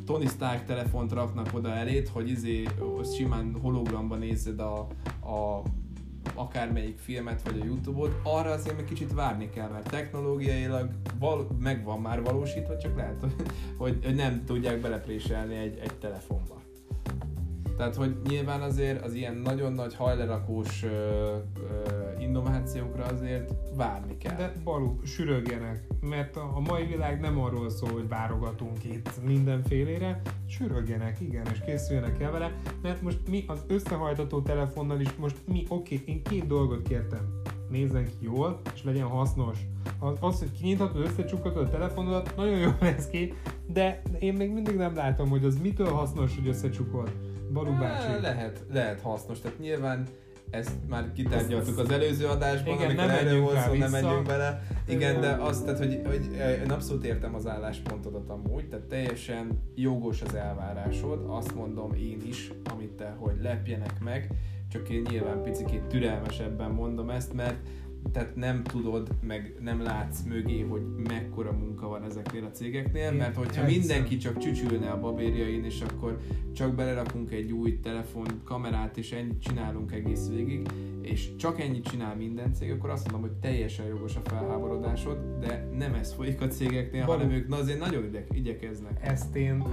Tony 0.06 0.28
Stark 0.28 0.66
telefont 0.66 1.12
raknak 1.12 1.50
oda 1.54 1.74
elét, 1.74 2.08
hogy 2.08 2.30
izé 2.30 2.64
simán 3.16 3.58
hologramban 3.62 4.20
nézed 4.20 4.60
a, 4.60 4.80
a 5.22 5.62
akármelyik 6.36 6.98
filmet 6.98 7.42
vagy 7.42 7.60
a 7.62 7.66
Youtube-ot, 7.66 8.20
arra 8.24 8.52
azért 8.52 8.76
még 8.76 8.86
kicsit 8.86 9.14
várni 9.14 9.50
kell, 9.50 9.70
mert 9.70 9.90
technológiailag 9.90 10.90
val- 11.20 11.60
meg 11.60 11.84
van 11.84 12.02
már 12.02 12.22
valósítva, 12.22 12.78
csak 12.78 12.96
lehet, 12.96 13.20
hogy, 13.20 13.34
hogy 13.78 14.16
nem 14.16 14.44
tudják 14.46 14.82
belepréselni 14.82 15.56
egy, 15.56 15.78
egy 15.78 15.94
telefonba. 15.94 16.57
Tehát, 17.78 17.96
hogy 17.96 18.16
nyilván 18.28 18.62
azért 18.62 19.06
az 19.06 19.14
ilyen 19.14 19.36
nagyon 19.36 19.74
nagy 19.74 19.96
hajlerakós 19.96 20.84
ö, 20.84 20.88
ö, 20.90 22.20
innovációkra 22.20 23.04
azért 23.04 23.54
várni 23.76 24.18
kell. 24.18 24.36
De 24.36 24.54
balú, 24.64 25.00
sürögjenek, 25.04 25.88
mert 26.02 26.36
a 26.36 26.60
mai 26.68 26.86
világ 26.86 27.20
nem 27.20 27.40
arról 27.40 27.70
szól, 27.70 27.92
hogy 27.92 28.08
várogatunk 28.08 28.84
itt 28.84 29.24
mindenfélére, 29.26 30.22
sürögjenek, 30.48 31.22
igen, 31.22 31.46
és 31.52 31.60
készüljenek 31.66 32.22
el 32.22 32.32
vele, 32.32 32.52
mert 32.82 33.02
most 33.02 33.20
mi 33.30 33.44
az 33.48 33.64
összehajtató 33.68 34.42
telefonnal 34.42 35.00
is, 35.00 35.16
most 35.16 35.36
mi, 35.48 35.66
oké, 35.70 35.96
okay, 35.96 36.14
én 36.14 36.24
két 36.24 36.48
dolgot 36.48 36.88
kértem, 36.88 37.42
nézzen 37.70 38.06
ki 38.06 38.12
jól, 38.20 38.62
és 38.74 38.84
legyen 38.84 39.08
hasznos. 39.08 39.60
Az, 40.00 40.18
az 40.20 40.40
hogy 40.40 40.52
kinyithatod, 40.52 41.02
összecsukhatod 41.02 41.64
a 41.64 41.70
telefonodat, 41.70 42.34
nagyon 42.36 42.58
jól 42.58 42.78
lesz 42.92 43.10
ki, 43.10 43.34
de 43.74 44.02
én 44.20 44.34
még 44.34 44.52
mindig 44.52 44.76
nem 44.76 44.96
látom, 44.96 45.30
hogy 45.30 45.46
az 45.46 45.60
mitől 45.62 45.92
hasznos, 45.92 46.36
hogy 46.36 46.48
összecsukod. 46.48 47.27
Bácsi. 47.54 48.22
Lehet, 48.22 48.64
lehet 48.72 49.02
hasznos, 49.02 49.40
tehát 49.40 49.60
nyilván 49.60 50.08
ezt 50.50 50.72
már 50.90 51.12
kitárgyaltuk 51.12 51.78
az 51.78 51.92
előző 51.92 52.26
adásban, 52.26 52.74
Igen, 52.74 52.86
amikor 52.86 53.06
nem 53.06 53.16
erről 53.16 53.42
volt 53.42 53.60
szó, 53.60 53.74
nem 53.74 53.92
menjünk 53.92 54.26
bele. 54.26 54.64
Igen, 54.88 55.22
de 55.22 55.30
azt, 55.30 55.66
tehát, 55.66 55.80
hogy, 55.80 56.02
hogy 56.06 56.30
én 56.64 56.72
abszolút 56.72 57.06
értem 57.06 57.36
az 57.36 57.48
álláspontodat 57.48 58.30
amúgy, 58.30 58.70
tehát 58.70 58.86
teljesen 58.86 59.64
jogos 59.76 60.22
az 60.22 60.36
elvárásod, 60.36 61.26
azt 61.28 61.56
mondom 61.56 61.94
én 61.94 62.22
is, 62.28 62.52
amit 62.74 62.92
te, 62.92 63.16
hogy 63.20 63.36
lepjenek 63.42 64.00
meg, 64.00 64.32
csak 64.72 64.90
én 64.90 65.06
nyilván 65.10 65.42
picit 65.44 65.82
türelmesebben 65.82 66.72
mondom 66.72 67.10
ezt, 67.10 67.34
mert 67.34 67.58
tehát 68.12 68.36
nem 68.36 68.64
tudod, 68.64 69.10
meg 69.22 69.56
nem 69.60 69.82
látsz 69.82 70.22
mögé, 70.24 70.62
hogy 70.62 70.82
mekkora 71.08 71.52
munka 71.52 71.88
van 71.88 72.04
ezeknél 72.04 72.44
a 72.44 72.52
cégeknél, 72.52 73.12
mert 73.12 73.36
hogyha 73.36 73.66
mindenki 73.66 74.18
csak 74.18 74.38
csücsülne 74.38 74.90
a 74.90 75.00
babérjain, 75.00 75.64
és 75.64 75.82
akkor 75.82 76.20
csak 76.54 76.76
belerakunk 76.76 77.32
egy 77.32 77.52
új 77.52 77.80
telefon 77.80 78.28
kamerát, 78.44 78.98
és 78.98 79.12
ennyit 79.12 79.42
csinálunk 79.42 79.92
egész 79.92 80.28
végig, 80.30 80.68
és 81.02 81.36
csak 81.36 81.60
ennyit 81.60 81.90
csinál 81.90 82.16
minden 82.16 82.54
cég, 82.54 82.72
akkor 82.72 82.90
azt 82.90 83.12
mondom, 83.12 83.30
hogy 83.30 83.40
teljesen 83.40 83.86
jogos 83.86 84.16
a 84.16 84.22
felháborodásod, 84.24 85.18
de 85.40 85.70
nem 85.78 85.94
ez 85.94 86.14
folyik 86.14 86.42
a 86.42 86.48
cégeknél, 86.48 87.06
Való. 87.06 87.20
hanem 87.20 87.36
ők 87.36 87.48
na 87.48 87.56
azért 87.56 87.80
nagyon 87.80 88.16
igyekeznek. 88.32 89.00
Ezt 89.02 89.36
én 89.36 89.64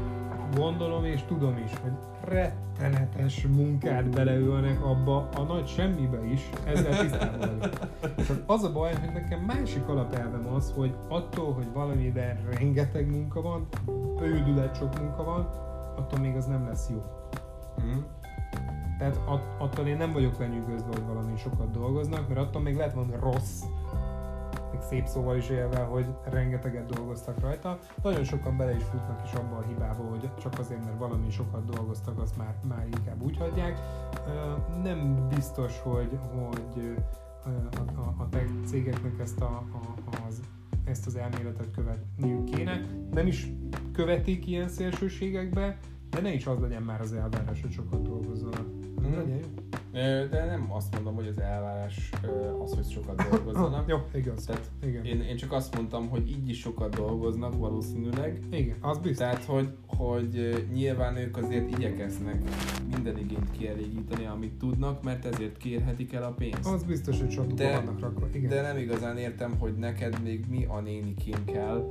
gondolom 0.55 1.05
és 1.05 1.23
tudom 1.23 1.57
is, 1.65 1.71
hogy 1.83 1.93
rettenetes 2.25 3.47
munkát 3.47 4.09
beleölnek 4.11 4.85
abba 4.85 5.29
a 5.29 5.43
nagy 5.43 5.67
semmibe 5.67 6.25
is, 6.27 6.51
ezzel 6.65 7.01
tisztában 7.01 7.39
vagyok. 7.39 7.79
Csak 8.27 8.43
az 8.47 8.65
a 8.65 8.73
baj, 8.73 8.95
hogy 8.95 9.13
nekem 9.13 9.41
másik 9.41 9.89
alapelvem 9.89 10.47
az, 10.55 10.73
hogy 10.77 10.95
attól, 11.09 11.53
hogy 11.53 11.73
valamiben 11.73 12.39
rengeteg 12.51 13.11
munka 13.11 13.43
van, 13.43 13.69
ődület 14.23 14.77
sok 14.77 15.01
munka 15.01 15.25
van, 15.25 15.49
attól 15.97 16.19
még 16.19 16.37
az 16.37 16.47
nem 16.47 16.67
lesz 16.67 16.91
jó. 16.91 17.03
Mm. 17.85 17.99
Tehát 18.99 19.19
att, 19.27 19.43
attól 19.59 19.87
én 19.87 19.97
nem 19.97 20.13
vagyok 20.13 20.39
lenyűgözve, 20.39 20.89
hogy 20.89 21.07
valami 21.07 21.37
sokat 21.37 21.71
dolgoznak, 21.71 22.29
mert 22.29 22.41
attól 22.41 22.63
még 22.63 22.77
lehet 22.77 22.95
valami 22.95 23.15
rossz, 23.21 23.63
még 24.75 24.83
szép 24.83 25.07
szóval 25.07 25.37
is 25.37 25.49
élve, 25.49 25.79
hogy 25.79 26.07
rengeteget 26.25 26.87
dolgoztak 26.87 27.41
rajta. 27.41 27.79
Nagyon 28.03 28.25
sokan 28.25 28.57
bele 28.57 28.77
is 28.77 28.83
futnak 28.83 29.21
is 29.25 29.33
abba 29.33 29.57
a 29.57 29.65
hibába, 29.69 30.03
hogy 30.03 30.31
csak 30.41 30.59
azért, 30.59 30.85
mert 30.85 30.99
valami 30.99 31.31
sokat 31.31 31.65
dolgoztak, 31.65 32.19
azt 32.19 32.37
már, 32.37 32.55
már 32.69 32.87
inkább 32.99 33.23
úgy 33.23 33.37
hagyják. 33.37 33.79
Nem 34.83 35.29
biztos, 35.29 35.81
hogy, 35.81 36.19
hogy 36.33 36.95
a, 37.45 38.01
a, 38.01 38.15
a 38.19 38.29
tech 38.29 38.51
cégeknek 38.65 39.19
ezt, 39.21 39.41
a, 39.41 39.63
a, 39.73 40.17
az, 40.29 40.41
ezt 40.85 41.07
az 41.07 41.17
elméletet 41.17 41.71
követniük 41.71 42.45
kéne. 42.45 42.81
Nem 43.13 43.27
is 43.27 43.49
követik 43.93 44.47
ilyen 44.47 44.69
szélsőségekbe, 44.69 45.79
de 46.11 46.21
ne 46.21 46.33
is 46.33 46.47
az 46.47 46.59
legyen 46.61 46.83
már 46.83 47.01
az 47.01 47.13
elvárás, 47.13 47.61
hogy 47.61 47.73
sokat 47.73 48.03
dolgozzanak. 48.03 48.67
Mm. 49.01 49.17
Legyen 49.17 49.37
jó. 49.37 49.74
De 50.31 50.45
nem 50.45 50.73
azt 50.73 50.95
mondom, 50.95 51.15
hogy 51.15 51.27
az 51.27 51.41
elvárás 51.41 52.11
az, 52.63 52.75
hogy 52.75 52.91
sokat 52.91 53.23
dolgozzanak. 53.31 53.89
Jó, 53.93 53.97
igaz. 54.15 54.45
Tehát 54.45 54.71
Igen. 54.83 55.05
Én, 55.05 55.21
én 55.21 55.37
csak 55.37 55.53
azt 55.53 55.75
mondtam, 55.75 56.09
hogy 56.09 56.31
így 56.31 56.49
is 56.49 56.59
sokat 56.59 56.95
dolgoznak 56.95 57.59
valószínűleg. 57.59 58.41
Igen, 58.51 58.77
az 58.81 58.99
biztos. 58.99 59.19
Tehát, 59.19 59.45
hogy, 59.45 59.69
hogy 59.87 60.65
nyilván 60.73 61.17
ők 61.17 61.37
azért 61.37 61.71
igyekeznek 61.71 62.43
minden 62.95 63.19
igényt 63.19 63.51
kielégíteni, 63.51 64.27
amit 64.27 64.53
tudnak, 64.53 65.03
mert 65.03 65.25
ezért 65.25 65.57
kérhetik 65.57 66.13
el 66.13 66.23
a 66.23 66.31
pénzt. 66.31 66.67
Az 66.67 66.83
biztos, 66.83 67.21
hogy 67.21 67.31
sokat 67.31 67.59
vannak 67.59 68.01
rakva. 68.01 68.29
Igen. 68.33 68.49
De 68.49 68.61
nem 68.61 68.77
igazán 68.77 69.17
értem, 69.17 69.59
hogy 69.59 69.75
neked 69.75 70.23
még 70.23 70.45
mi 70.49 70.65
a 70.65 70.81
nénikin 70.81 71.45
kell, 71.45 71.89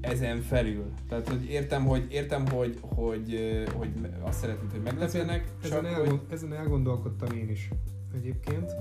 ezen 0.00 0.40
felül. 0.40 0.92
Tehát, 1.08 1.28
hogy 1.28 1.44
értem, 1.50 1.86
hogy, 1.86 2.06
értem, 2.10 2.48
hogy, 2.48 2.78
hogy, 2.80 3.64
hogy 3.74 3.90
azt 4.20 4.38
szeretnéd, 4.38 4.70
hogy 4.70 4.82
meglepjenek, 4.82 5.52
ezen, 5.62 5.70
csak 5.70 5.84
ezen, 5.84 6.06
hogy... 6.06 6.20
ezen 6.30 6.52
elgondolkodtam 6.52 7.36
én 7.36 7.48
is 7.48 7.70
egyébként. 8.14 8.72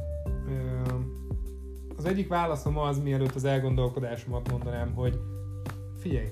Az 1.97 2.05
egyik 2.05 2.27
válaszom 2.27 2.77
az, 2.77 2.99
mielőtt 2.99 3.35
az 3.35 3.43
elgondolkodásomat 3.43 4.51
mondanám, 4.51 4.93
hogy 4.93 5.19
figyelj, 5.99 6.27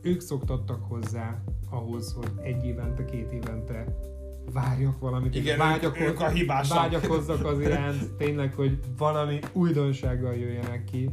ők 0.00 0.20
szoktattak 0.20 0.84
hozzá 0.88 1.42
ahhoz, 1.70 2.12
hogy 2.12 2.30
egy 2.42 2.64
évente, 2.64 3.04
két 3.04 3.32
évente 3.32 3.84
várjak 4.52 4.98
valamit, 4.98 5.34
Igen, 5.34 5.58
vágyakoz, 5.58 6.00
ők, 6.00 6.08
ők 6.08 6.20
a 6.20 6.28
hibásak. 6.28 6.76
vágyakozzak 6.76 7.44
az 7.44 7.60
iránt, 7.60 8.12
tényleg, 8.12 8.54
hogy 8.54 8.78
valami 8.96 9.38
újdonsággal 9.52 10.34
jöjjenek 10.34 10.84
ki, 10.84 11.10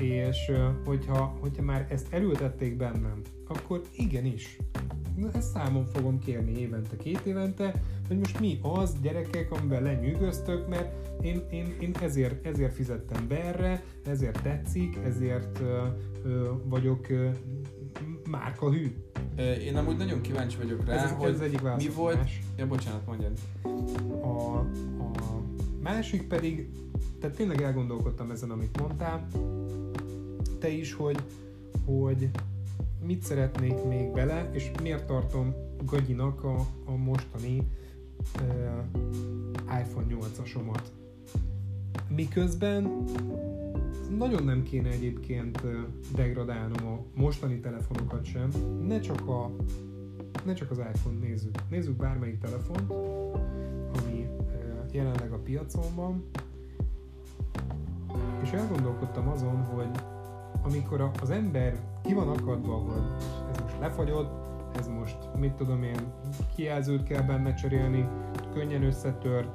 és 0.00 0.52
hogyha, 0.84 1.36
hogyha 1.40 1.62
már 1.62 1.86
ezt 1.90 2.06
elültették 2.10 2.76
bennem, 2.76 3.20
akkor 3.48 3.82
igenis, 3.96 4.58
na, 5.16 5.30
ezt 5.32 5.50
számon 5.50 5.84
fogom 5.84 6.18
kérni 6.18 6.58
évente, 6.58 6.96
két 6.96 7.20
évente, 7.24 7.82
hogy 8.08 8.18
most 8.18 8.40
mi 8.40 8.58
az 8.62 8.96
gyerekek, 9.02 9.52
amivel 9.52 9.82
lenyűgöztök, 9.82 10.68
mert 10.68 11.24
én, 11.24 11.42
én, 11.50 11.76
én 11.80 11.94
ezért, 12.02 12.46
ezért 12.46 12.72
fizettem 12.72 13.28
be 13.28 13.44
erre, 13.44 13.82
ezért 14.06 14.42
tetszik, 14.42 14.96
ezért 15.04 15.60
ö, 15.60 15.82
ö, 16.24 16.50
vagyok 16.64 17.08
ö, 17.08 17.28
márka 18.30 18.70
hű. 18.70 18.94
Én 19.60 19.76
amúgy 19.76 19.96
nagyon 19.96 20.20
kíváncsi 20.20 20.56
vagyok 20.56 20.84
rá, 20.86 21.04
Ez, 21.04 21.10
hogy 21.10 21.32
ez 21.32 21.40
egyik 21.40 21.60
mi 21.76 21.88
volt... 21.88 22.16
Más. 22.16 22.40
Ja, 22.56 22.66
bocsánat, 22.66 23.06
mondjad. 23.06 23.38
A, 24.22 24.58
a 24.58 24.66
másik 25.82 26.22
pedig, 26.22 26.68
tehát 27.20 27.36
tényleg 27.36 27.62
elgondolkodtam 27.62 28.30
ezen, 28.30 28.50
amit 28.50 28.80
mondtál, 28.80 29.26
te 30.58 30.68
is, 30.68 30.92
hogy, 30.92 31.18
hogy 31.84 32.30
mit 33.06 33.22
szeretnék 33.22 33.84
még 33.84 34.12
bele, 34.12 34.50
és 34.52 34.70
miért 34.82 35.06
tartom 35.06 35.54
gagyinak 35.84 36.44
a, 36.44 36.56
a 36.84 36.96
mostani 36.96 37.62
uh, 38.40 39.80
iPhone 39.80 40.06
8-asomat. 40.08 40.82
Miközben 42.08 43.04
nagyon 44.16 44.44
nem 44.44 44.62
kéne 44.62 44.88
egyébként 44.88 45.62
degradálnom 46.14 46.86
a 46.86 46.98
mostani 47.14 47.60
telefonokat 47.60 48.24
sem, 48.24 48.50
ne 48.86 49.00
csak, 49.00 49.28
a, 49.28 49.50
ne 50.44 50.54
csak 50.54 50.70
az 50.70 50.78
iPhone 50.78 51.18
nézzük. 51.18 51.54
Nézzük 51.70 51.96
bármelyik 51.96 52.38
telefont, 52.38 52.92
ami 53.98 54.26
jelenleg 54.92 55.32
a 55.32 55.38
piacon 55.38 55.94
van, 55.94 56.24
és 58.42 58.50
elgondolkodtam 58.50 59.28
azon, 59.28 59.64
hogy 59.64 59.90
amikor 60.66 61.10
az 61.22 61.30
ember 61.30 61.76
ki 62.02 62.14
van 62.14 62.28
akadva, 62.28 62.74
hogy 62.74 63.02
ez 63.50 63.60
most 63.62 63.78
lefagyott, 63.80 64.30
ez 64.78 64.88
most, 64.88 65.16
mit 65.36 65.52
tudom 65.52 65.82
én, 65.82 66.12
kijelzőt 66.54 67.02
kell 67.02 67.22
benne 67.22 67.54
cserélni, 67.54 68.08
könnyen 68.52 68.82
összetör, 68.82 69.50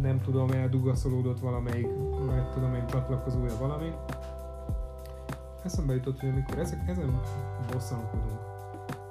nem 0.00 0.20
tudom, 0.20 0.50
eldugaszolódott 0.50 1.40
valamelyik, 1.40 1.88
meg 2.26 2.50
tudom 2.52 2.74
én, 2.74 2.86
csatlakozója 2.86 3.56
valami. 3.58 3.92
Eszembe 5.64 5.94
jutott, 5.94 6.20
hogy 6.20 6.28
amikor 6.28 6.58
ezek, 6.58 6.88
ezen 6.88 7.20
bosszankodunk, 7.72 8.40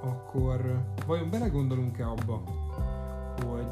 akkor 0.02 0.82
vajon 1.06 1.30
belegondolunk-e 1.30 2.08
abba, 2.08 2.44
hogy 3.46 3.68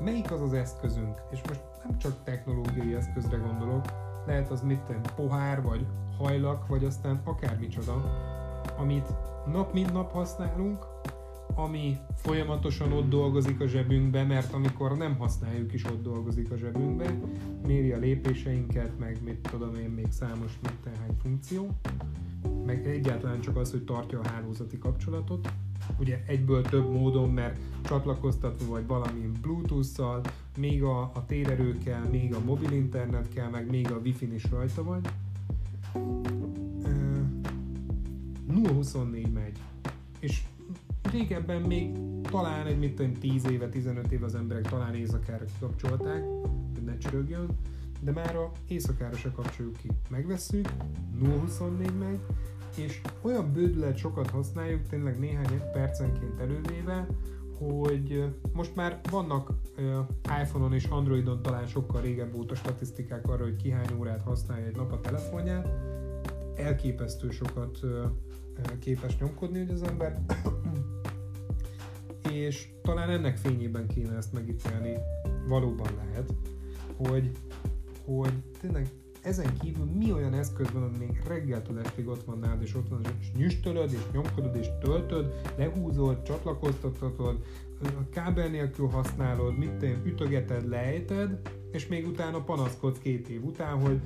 melyik 0.00 0.32
az 0.32 0.40
az 0.40 0.52
eszközünk, 0.52 1.22
és 1.30 1.40
most 1.48 1.60
nem 1.84 1.98
csak 1.98 2.12
technológiai 2.24 2.94
eszközre 2.94 3.36
gondolok, 3.36 3.84
lehet 4.26 4.50
az 4.50 4.62
mit 4.62 4.80
tenni, 4.80 5.06
pohár, 5.16 5.62
vagy 5.62 5.86
hajlak, 6.18 6.66
vagy 6.66 6.84
aztán 6.84 7.20
akármicsoda, 7.24 8.04
amit 8.78 9.06
nap 9.46 9.72
mint 9.72 9.92
nap 9.92 10.12
használunk, 10.12 10.86
ami 11.54 11.98
folyamatosan 12.14 12.92
ott 12.92 13.08
dolgozik 13.08 13.60
a 13.60 13.66
zsebünkbe, 13.66 14.24
mert 14.24 14.52
amikor 14.52 14.96
nem 14.96 15.18
használjuk 15.18 15.72
is 15.72 15.84
ott 15.84 16.02
dolgozik 16.02 16.50
a 16.50 16.56
zsebünkbe, 16.56 17.18
méri 17.66 17.92
a 17.92 17.98
lépéseinket, 17.98 18.98
meg 18.98 19.18
mit 19.24 19.48
tudom 19.50 19.74
én, 19.74 19.88
még 19.88 20.06
számos 20.10 20.58
mindenhány 20.62 21.16
funkció, 21.22 21.68
meg 22.64 22.86
egyáltalán 22.86 23.40
csak 23.40 23.56
az, 23.56 23.70
hogy 23.70 23.84
tartja 23.84 24.20
a 24.20 24.28
hálózati 24.28 24.78
kapcsolatot, 24.78 25.48
ugye 25.98 26.22
egyből 26.26 26.62
több 26.62 26.90
módon, 26.90 27.30
mert 27.30 27.58
csatlakoztatva 27.82 28.70
vagy 28.70 28.86
valami 28.86 29.30
Bluetooth-szal, 29.40 30.20
még 30.58 30.82
a, 30.82 31.00
a 31.00 31.24
térerőkkel, 31.26 32.08
még 32.10 32.34
a 32.34 32.40
mobil 32.44 32.70
internetkkel, 32.70 33.50
meg 33.50 33.70
még 33.70 33.92
a 33.92 33.96
Wi-Fi-n 34.04 34.34
is 34.34 34.50
rajta 34.50 34.82
vagy. 34.82 35.08
Uh, 35.94 37.16
024 38.64 39.32
megy. 39.32 39.58
És 40.18 40.42
régebben 41.10 41.62
még 41.62 41.92
talán 42.22 42.66
egy 42.66 42.78
mit 42.78 42.94
tudom, 42.94 43.12
10 43.12 43.50
éve, 43.50 43.68
15 43.68 44.12
éve 44.12 44.24
az 44.24 44.34
emberek 44.34 44.68
talán 44.68 44.94
éjszakára 44.94 45.44
kikapcsolták, 45.44 46.24
hogy 46.74 46.84
ne 46.84 46.98
csörögjön, 46.98 47.48
de 48.00 48.12
már 48.12 48.36
a 48.36 48.50
éjszakára 48.68 49.16
se 49.16 49.30
kapcsoljuk 49.30 49.76
ki. 49.76 49.88
Megvesszük, 50.08 50.68
024 51.20 51.98
megy, 51.98 52.20
és 52.76 53.00
olyan 53.22 53.52
bődület 53.52 53.96
sokat 53.96 54.30
használjuk, 54.30 54.88
tényleg 54.88 55.18
néhány 55.18 55.60
percenként 55.72 56.40
elővéve, 56.40 57.06
hogy 57.58 58.34
most 58.52 58.74
már 58.74 59.00
vannak 59.10 59.52
iPhone-on 60.42 60.72
és 60.72 60.84
Androidon 60.84 61.42
talán 61.42 61.66
sokkal 61.66 62.00
régebb 62.00 62.34
óta 62.34 62.54
statisztikák 62.54 63.28
arra, 63.28 63.42
hogy 63.42 63.56
ki 63.56 63.70
hány 63.70 63.90
órát 63.98 64.22
használja 64.22 64.66
egy 64.66 64.76
nap 64.76 64.92
a 64.92 65.00
telefonját. 65.00 65.68
Elképesztő 66.56 67.30
sokat 67.30 67.78
képes 68.78 69.18
nyomkodni, 69.18 69.58
hogy 69.58 69.70
az 69.70 69.82
ember 69.82 70.20
és 72.32 72.68
talán 72.82 73.10
ennek 73.10 73.36
fényében 73.36 73.86
kéne 73.86 74.16
ezt 74.16 74.32
megítélni, 74.32 74.96
valóban 75.48 75.88
lehet, 75.96 76.34
hogy, 76.96 77.30
hogy 78.04 78.32
tényleg 78.60 78.88
ezen 79.26 79.58
kívül 79.58 79.84
mi 79.84 80.12
olyan 80.12 80.34
eszköz 80.34 80.70
van, 80.72 80.82
ami 80.82 80.96
még 80.98 81.22
reggeltől 81.26 81.78
estig 81.78 82.08
ott 82.08 82.24
van 82.24 82.38
nálad, 82.38 82.62
és 82.62 82.74
ott 82.74 82.88
van, 82.88 83.00
és 83.20 83.32
nyüstölöd, 83.36 83.92
és 83.92 84.00
nyomkodod, 84.12 84.56
és 84.56 84.66
töltöd, 84.80 85.34
lehúzod, 85.56 86.22
csatlakoztatod, 86.22 87.38
kábel 88.10 88.48
nélkül 88.48 88.88
használod, 88.88 89.58
mit 89.58 89.72
te, 89.72 90.00
ütögeted, 90.04 90.68
lejted, 90.68 91.40
és 91.72 91.86
még 91.86 92.06
utána 92.06 92.40
panaszkodsz 92.40 92.98
két 92.98 93.28
év 93.28 93.44
után, 93.44 93.80
hogy 93.80 94.00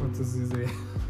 hát 0.00 0.18
ez, 0.20 0.36
ez, 0.42 0.58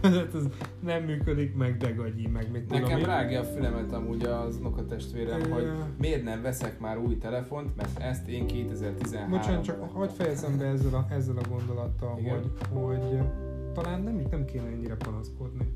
ez, 0.02 0.16
ez 0.34 0.46
nem 0.80 1.02
működik, 1.02 1.54
meg 1.54 1.76
degagyi, 1.76 2.26
meg 2.26 2.50
mit 2.50 2.62
tudom 2.62 2.82
Nekem 2.82 3.04
rágja 3.04 3.40
a 3.40 3.44
fülemet 3.44 3.92
amúgy 3.92 4.24
az 4.24 4.56
unokatestvérem, 4.56 5.50
hogy 5.50 5.70
miért 5.98 6.24
nem 6.24 6.42
veszek 6.42 6.80
már 6.80 6.98
új 6.98 7.18
telefont, 7.18 7.76
mert 7.76 7.98
ezt 7.98 8.28
én 8.28 8.46
2013 8.46 9.30
Bocsánat, 9.30 9.64
csak 9.64 9.92
hagyd 9.92 10.12
fejezem 10.12 10.58
be 10.58 10.64
ezzel 10.64 10.94
a, 10.94 11.06
ezzel 11.14 11.36
a 11.36 11.48
gondolattal, 11.48 12.12
hogy, 12.12 12.50
hogy 12.72 13.22
talán 13.72 14.02
nem, 14.02 14.26
nem 14.30 14.44
kéne 14.44 14.66
ennyire 14.66 14.94
panaszkodni. 14.94 15.68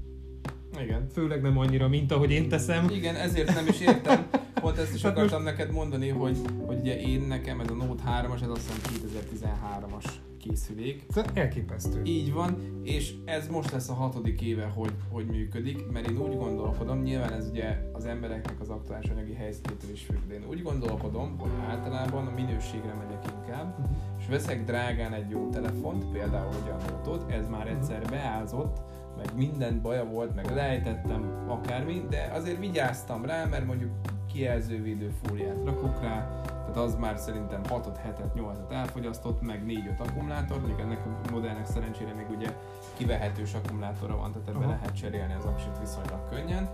Igen. 0.81 1.09
Főleg 1.13 1.43
nem 1.43 1.59
annyira, 1.59 1.89
mint 1.89 2.13
ahogy 2.13 2.31
én 2.31 2.49
teszem. 2.49 2.89
Igen, 2.91 3.15
ezért 3.15 3.55
nem 3.55 3.67
is 3.67 3.81
értem. 3.81 4.27
Pont 4.55 4.79
ezt 4.79 4.95
is 4.95 5.03
hát 5.05 5.17
akartam 5.17 5.43
neked 5.43 5.71
mondani, 5.71 6.09
hogy, 6.09 6.39
hogy 6.67 6.79
ugye 6.81 7.01
én 7.01 7.21
nekem 7.21 7.61
ez 7.61 7.71
a 7.71 7.75
Note 7.75 8.03
3-as, 8.07 8.43
ez 8.43 8.49
azt 8.49 8.73
hiszem 8.73 9.11
2013-as 9.11 10.05
készülék. 10.49 11.03
Elképesztő. 11.35 12.03
Így 12.05 12.33
van, 12.33 12.57
és 12.83 13.15
ez 13.25 13.49
most 13.49 13.71
lesz 13.71 13.89
a 13.89 13.95
hatodik 13.95 14.41
éve, 14.41 14.65
hogy, 14.65 14.93
hogy 15.11 15.27
működik, 15.27 15.91
mert 15.93 16.11
én 16.11 16.19
úgy 16.19 16.37
gondolkodom, 16.37 17.03
nyilván 17.03 17.33
ez 17.33 17.49
ugye 17.49 17.91
az 17.93 18.05
embereknek 18.05 18.61
az 18.61 18.69
aktuális 18.69 19.11
anyagi 19.11 19.33
helyzetétől 19.33 19.91
is 19.91 20.03
függ, 20.03 20.27
de 20.29 20.35
én 20.35 20.45
úgy 20.49 20.63
gondolkodom, 20.63 21.39
hogy 21.39 21.51
általában 21.69 22.27
a 22.27 22.31
minőségre 22.31 22.95
megyek 22.95 23.25
inkább, 23.39 23.79
uh-huh. 23.79 23.97
és 24.19 24.27
veszek 24.27 24.65
drágán 24.65 25.13
egy 25.13 25.31
jó 25.31 25.49
telefont, 25.49 26.05
például 26.05 26.55
ugye 26.63 26.71
a 26.71 26.91
Note-ot, 26.91 27.31
ez 27.31 27.49
már 27.49 27.69
egyszer 27.69 28.03
beázott, 28.11 28.81
meg 29.17 29.37
minden 29.37 29.81
baja 29.83 30.05
volt, 30.05 30.35
meg 30.35 30.55
lejtettem 30.55 31.45
akármi, 31.49 32.05
de 32.11 32.31
azért 32.35 32.59
vigyáztam 32.59 33.25
rá, 33.25 33.45
mert 33.45 33.67
mondjuk 33.67 33.91
kijelzővédő 34.33 35.13
fóliát 35.23 35.65
rakok 35.65 36.03
rá, 36.03 36.43
tehát 36.77 36.91
az 36.91 36.99
már 37.01 37.19
szerintem 37.19 37.61
6 37.69 38.01
7 38.03 38.35
8 38.35 38.59
elfogyasztott, 38.71 39.43
meg 39.43 39.63
4-5 39.67 39.99
akkumulátor, 39.99 40.59
mondjuk 40.59 40.81
ennek 40.81 41.07
a 41.07 41.31
modellnek 41.31 41.67
szerencsére 41.67 42.15
még 42.15 42.31
ugye 42.31 42.57
kivehetős 42.97 43.55
akkumulátora 43.55 44.17
van, 44.17 44.33
tehát 44.33 44.49
ebbe 44.49 44.59
Aha. 44.59 44.69
lehet 44.69 44.97
cserélni 44.97 45.35
az 45.35 45.45
aksit 45.45 45.79
viszonylag 45.81 46.29
könnyen. 46.31 46.71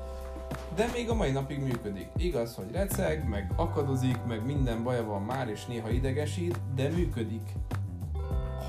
De 0.74 0.88
még 0.92 1.10
a 1.10 1.14
mai 1.14 1.30
napig 1.30 1.62
működik. 1.62 2.08
Igaz, 2.16 2.54
hogy 2.54 2.70
receg, 2.72 3.28
meg 3.28 3.52
akadozik, 3.56 4.18
meg 4.26 4.44
minden 4.44 4.82
baja 4.82 5.04
van 5.04 5.22
már, 5.22 5.48
és 5.48 5.66
néha 5.66 5.90
idegesít, 5.90 6.60
de 6.74 6.88
működik 6.88 7.52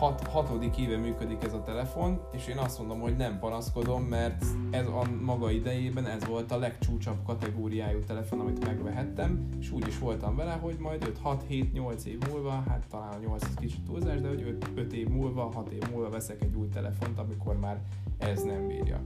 hat, 0.04 0.28
hatodik 0.28 0.78
éve 0.78 0.97
működik 0.97 1.43
ez 1.43 1.54
a 1.54 1.64
telefon, 1.64 2.22
és 2.32 2.47
én 2.47 2.58
azt 2.58 2.80
mondom, 2.80 2.99
hogy 2.99 3.16
nem 3.16 3.39
panaszkodom, 3.39 4.04
mert 4.04 4.45
ez 4.72 4.88
a 4.88 5.04
maga 5.22 5.51
idejében 5.51 6.08
ez 6.08 6.26
volt 6.26 6.51
a 6.51 6.58
legcsúcsabb 6.58 7.26
kategóriájú 7.26 7.99
telefon, 7.99 8.39
amit 8.39 8.66
megvehettem, 8.66 9.49
és 9.60 9.72
úgy 9.72 9.88
is 9.88 9.99
voltam 9.99 10.36
vele, 10.36 10.51
hogy 10.51 10.76
majd 10.80 11.14
5-6-7-8 11.24 12.04
év 12.04 12.18
múlva, 12.30 12.64
hát 12.68 12.86
talán 12.89 13.14
a 13.14 13.18
8 13.18 13.43
ez 13.43 13.54
kicsit 13.60 13.84
túlzás, 13.86 14.22
de 14.22 14.28
hogy 14.28 14.41
5, 14.41 14.68
5 14.76 14.93
év 14.93 15.08
múlva, 15.08 15.51
6 15.54 15.72
év 15.72 15.84
múlva 15.91 16.10
veszek 16.10 16.41
egy 16.41 16.56
új 16.56 16.68
telefont, 16.68 17.20
amikor 17.20 17.60
már 17.60 17.82
ez 18.18 18.43
nem 18.43 18.68
bírja. 18.68 18.99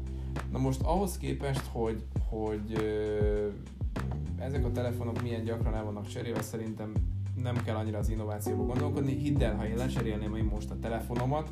Na 0.52 0.58
most 0.58 0.82
ahhoz 0.82 1.18
képest, 1.18 1.66
hogy, 1.72 2.04
hogy 2.30 2.74
ezek 4.40 4.66
a 4.66 4.72
telefonok 4.72 5.22
milyen 5.22 5.44
gyakran 5.44 5.76
el 5.76 5.84
vannak 5.84 6.08
cserélve, 6.08 6.42
szerintem 6.42 6.94
nem 7.42 7.56
kell 7.64 7.76
annyira 7.76 7.98
az 7.98 8.10
innovációba 8.10 8.64
gondolkodni. 8.64 9.16
Hidd 9.16 9.44
el, 9.44 9.56
ha 9.56 9.68
én 9.68 9.76
lecserélném 9.76 10.36
én 10.36 10.44
most 10.44 10.72
a 10.72 10.80
telefonomat, 10.80 11.52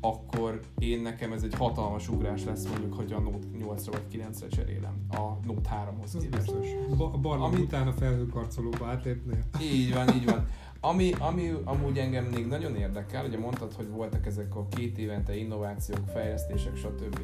akkor 0.00 0.60
én 0.78 1.00
nekem 1.00 1.32
ez 1.32 1.42
egy 1.42 1.54
hatalmas 1.54 2.08
ugrás 2.08 2.44
lesz 2.44 2.66
mondjuk, 2.68 2.94
hogy 2.94 3.12
a 3.12 3.18
Note 3.18 3.46
8-ra 3.58 3.90
vagy 3.90 4.04
9-re 4.12 4.48
cserélem 4.48 5.06
a 5.10 5.46
Note 5.46 5.70
3-hoz 5.70 6.16
Ez 6.16 6.24
biztos. 6.26 6.66
Ba- 6.96 7.20
barlang 7.20 7.52
Ami- 7.54 7.62
után 7.62 7.86
a 7.86 7.92
felhőkarcolóba 7.92 8.86
átlépnél. 8.86 9.38
Így 9.62 9.94
van, 9.94 10.14
így 10.14 10.24
van. 10.24 10.46
Ami, 10.80 11.12
ami 11.18 11.52
amúgy 11.64 11.98
engem 11.98 12.24
még 12.24 12.46
nagyon 12.46 12.76
érdekel, 12.76 13.24
ugye 13.26 13.38
mondtad, 13.38 13.72
hogy 13.72 13.88
voltak 13.88 14.26
ezek 14.26 14.56
a 14.56 14.66
két 14.68 14.98
évente 14.98 15.36
innovációk, 15.36 16.06
fejlesztések, 16.12 16.76
stb. 16.76 17.18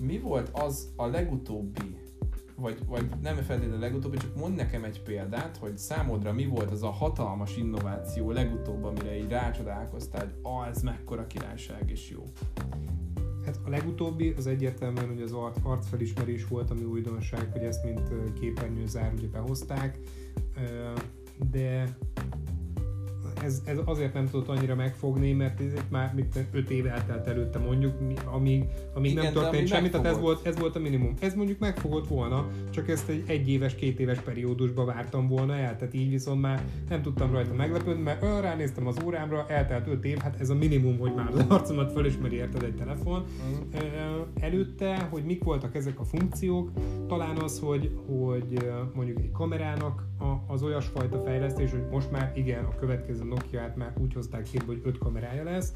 Mi 0.00 0.18
volt 0.18 0.48
az 0.52 0.92
a 0.96 1.06
legutóbbi, 1.06 1.96
vagy, 2.60 2.86
vagy 2.86 3.08
nem 3.22 3.36
feltétlenül 3.36 3.78
legutóbbi, 3.78 4.16
csak 4.16 4.36
mondd 4.36 4.54
nekem 4.54 4.84
egy 4.84 5.02
példát, 5.02 5.56
hogy 5.56 5.78
számodra 5.78 6.32
mi 6.32 6.46
volt 6.46 6.70
az 6.70 6.82
a 6.82 6.90
hatalmas 6.90 7.56
innováció 7.56 8.30
legutóbb, 8.30 8.84
amire 8.84 9.16
így 9.16 9.28
rácsodálkoztál, 9.28 10.32
hogy 10.42 10.68
ez 10.70 10.82
mekkora 10.82 11.26
királyság 11.26 11.90
és 11.90 12.10
jó. 12.10 12.24
Hát 13.44 13.58
a 13.64 13.68
legutóbbi 13.68 14.34
az 14.36 14.46
egyértelműen 14.46 15.06
hogy 15.06 15.22
az 15.22 15.32
arc, 15.32 15.56
arcfelismerés 15.62 16.46
volt, 16.46 16.70
ami 16.70 16.84
újdonság, 16.84 17.52
hogy 17.52 17.62
ezt 17.62 17.84
mint 17.84 18.32
képernyőzár 18.40 19.12
ugye 19.12 19.28
behozták, 19.28 19.98
de 21.50 21.96
ez, 23.44 23.62
ez 23.64 23.78
azért 23.84 24.14
nem 24.14 24.28
tudott 24.30 24.48
annyira 24.48 24.74
megfogni, 24.74 25.32
mert 25.32 25.60
ez 25.60 25.72
itt 25.72 25.90
már 25.90 26.14
5 26.52 26.70
év 26.70 26.86
eltelt 26.86 27.26
előtte 27.26 27.58
mondjuk, 27.58 27.94
amíg, 28.32 28.64
amíg 28.94 29.10
Igen, 29.10 29.24
nem 29.24 29.32
történt 29.32 29.68
semmi, 29.68 29.88
tehát 29.88 30.06
ez 30.06 30.18
volt, 30.18 30.46
ez 30.46 30.58
volt 30.58 30.76
a 30.76 30.78
minimum. 30.78 31.14
Ez 31.20 31.34
mondjuk 31.34 31.58
megfogott 31.58 32.08
volna, 32.08 32.46
csak 32.70 32.88
ezt 32.88 33.08
egy 33.08 33.38
egy 33.38 33.48
éves, 33.48 33.74
két 33.74 34.00
éves 34.00 34.18
periódusba 34.18 34.84
vártam 34.84 35.28
volna 35.28 35.56
el, 35.56 35.76
tehát 35.76 35.94
így 35.94 36.10
viszont 36.10 36.40
már 36.40 36.62
nem 36.88 37.02
tudtam 37.02 37.32
rajta 37.32 37.54
meglepődni, 37.54 38.02
mert 38.02 38.22
ö, 38.22 38.40
ránéztem 38.40 38.86
az 38.86 38.96
órámra, 39.04 39.46
eltelt 39.48 39.86
5 39.86 40.04
év, 40.04 40.18
hát 40.18 40.40
ez 40.40 40.50
a 40.50 40.54
minimum, 40.54 40.98
hogy 40.98 41.14
már 41.14 41.28
az 41.28 41.44
arcomat 41.48 41.92
fölismeri 41.92 42.36
érted 42.36 42.62
egy 42.62 42.74
telefon. 42.74 43.24
Ö, 43.74 43.78
előtte, 44.40 45.08
hogy 45.10 45.24
mik 45.24 45.44
voltak 45.44 45.74
ezek 45.74 46.00
a 46.00 46.04
funkciók, 46.04 46.70
talán 47.06 47.36
az, 47.36 47.58
hogy, 47.58 47.90
hogy 48.06 48.70
mondjuk 48.94 49.18
egy 49.18 49.30
kamerának 49.30 50.06
az 50.46 50.62
olyasfajta 50.62 51.18
fejlesztés, 51.18 51.70
hogy 51.70 51.84
most 51.90 52.10
már 52.10 52.32
igen, 52.34 52.64
a 52.64 52.74
következő 52.74 53.24
Nokia-t 53.28 53.76
már 53.76 53.92
úgy 54.00 54.14
hozták 54.14 54.42
ki, 54.42 54.58
hogy 54.66 54.80
öt 54.84 54.98
kamerája 54.98 55.44
lesz, 55.44 55.72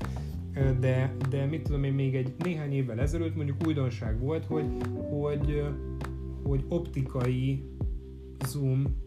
de, 0.80 1.16
de 1.30 1.44
mit 1.44 1.62
tudom 1.62 1.84
én, 1.84 1.92
még 1.92 2.16
egy 2.16 2.34
néhány 2.38 2.72
évvel 2.72 3.00
ezelőtt 3.00 3.36
mondjuk 3.36 3.66
újdonság 3.66 4.20
volt, 4.20 4.44
hogy, 4.44 4.66
hogy, 5.10 5.64
hogy 6.42 6.64
optikai 6.68 7.70
zoom 8.44 9.00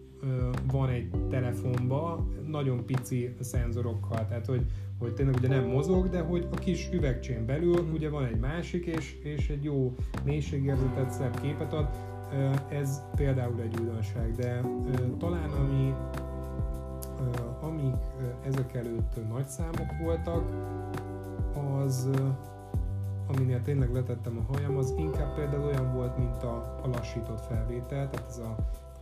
van 0.72 0.90
egy 0.90 1.10
telefonba, 1.30 2.28
nagyon 2.48 2.86
pici 2.86 3.36
szenzorokkal, 3.40 4.26
tehát 4.28 4.46
hogy, 4.46 4.66
hogy 5.00 5.14
tényleg 5.14 5.36
ugye 5.36 5.48
nem 5.48 5.66
mozog, 5.66 6.10
de 6.10 6.20
hogy 6.20 6.48
a 6.52 6.56
kis 6.56 6.90
üvegcsén 6.94 7.46
belül 7.46 7.90
ugye 7.94 8.10
van 8.10 8.26
egy 8.26 8.40
másik, 8.40 8.86
és, 8.86 9.16
és 9.24 9.50
egy 9.50 9.64
jó 9.64 9.96
mélységérzetet, 10.24 11.12
szebb 11.12 11.42
képet 11.42 11.74
ad. 11.74 11.90
Ez 12.70 13.02
például 13.16 13.62
egy 13.62 13.80
újdonság, 13.80 14.36
de 14.36 14.62
talán 15.18 15.50
ami 15.50 15.94
ö, 17.20 18.48
ezek 18.48 18.74
előtt 18.74 19.28
nagy 19.30 19.48
számok 19.48 19.98
voltak, 20.04 20.44
az 21.56 22.10
aminél 23.28 23.62
tényleg 23.62 23.94
letettem 23.94 24.38
a 24.38 24.54
hajam, 24.54 24.78
az 24.78 24.94
inkább 24.98 25.36
például 25.36 25.64
olyan 25.64 25.94
volt, 25.94 26.18
mint 26.18 26.44
a, 26.44 26.80
a 26.84 26.88
lassított 26.88 27.42
felvétel, 27.42 28.10
tehát 28.10 28.28
ez 28.28 28.38
a 28.38 28.56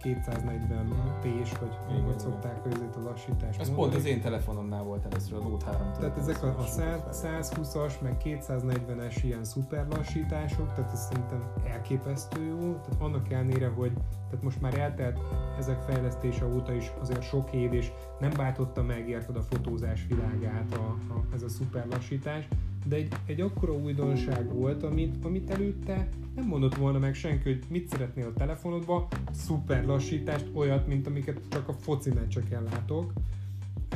240 0.03 0.87
p-s, 1.21 1.51
vagy 1.59 1.69
Igen, 1.89 2.01
hogy 2.01 2.05
igen. 2.05 2.19
szokták 2.19 2.61
hogy 2.61 2.73
ezért 2.73 2.95
a 2.95 3.01
lassítást 3.01 3.59
Ez 3.59 3.67
mondani. 3.67 3.75
pont 3.75 3.95
az 3.95 4.05
én 4.05 4.21
telefonomnál 4.21 4.83
volt 4.83 5.05
először, 5.05 5.37
a 5.37 5.47
Note 5.47 5.65
3 5.65 5.91
Tehát 5.99 6.17
ezek 6.17 6.43
a, 6.43 6.55
a 6.57 6.65
100, 6.65 7.01
120-as, 7.11 8.01
meg 8.01 8.17
240-es 8.23 9.17
ilyen 9.23 9.43
szuper 9.43 9.87
lassítások, 9.87 10.73
tehát 10.73 10.91
ez 10.91 10.99
szerintem 11.05 11.53
elképesztő 11.67 12.43
jó, 12.45 12.57
tehát 12.57 13.01
annak 13.01 13.31
ellenére, 13.31 13.67
hogy 13.67 13.91
tehát 14.29 14.43
most 14.43 14.61
már 14.61 14.77
eltelt 14.79 15.19
ezek 15.57 15.81
fejlesztése 15.81 16.45
óta 16.45 16.73
is 16.73 16.91
azért 17.01 17.21
sok 17.21 17.53
év, 17.53 17.73
és 17.73 17.91
nem 18.19 18.31
váltotta 18.31 18.81
meg 18.83 19.09
érted 19.09 19.35
a 19.35 19.41
fotózás 19.41 20.05
világát 20.09 20.73
a, 20.73 21.13
a, 21.13 21.23
ez 21.33 21.41
a 21.43 21.49
szuper 21.49 21.87
lassítás, 21.87 22.47
de 22.85 22.95
egy, 22.95 23.13
egy 23.25 23.41
akkora 23.41 23.73
újdonság 23.73 24.53
volt, 24.53 24.83
amit, 24.83 25.25
amit 25.25 25.49
előtte 25.49 26.09
nem 26.35 26.45
mondott 26.45 26.75
volna 26.75 26.99
meg 26.99 27.13
senki, 27.13 27.49
hogy 27.49 27.63
mit 27.69 27.87
szeretnél 27.87 28.27
a 28.27 28.33
telefonodba, 28.33 29.07
szuper 29.31 29.85
lassítást, 29.85 30.49
olyat, 30.53 30.87
mint 30.87 31.07
amiket 31.07 31.41
csak 31.49 31.67
a 31.67 31.73
foci 31.73 32.09
meccseken 32.13 32.63
látok. 32.63 33.13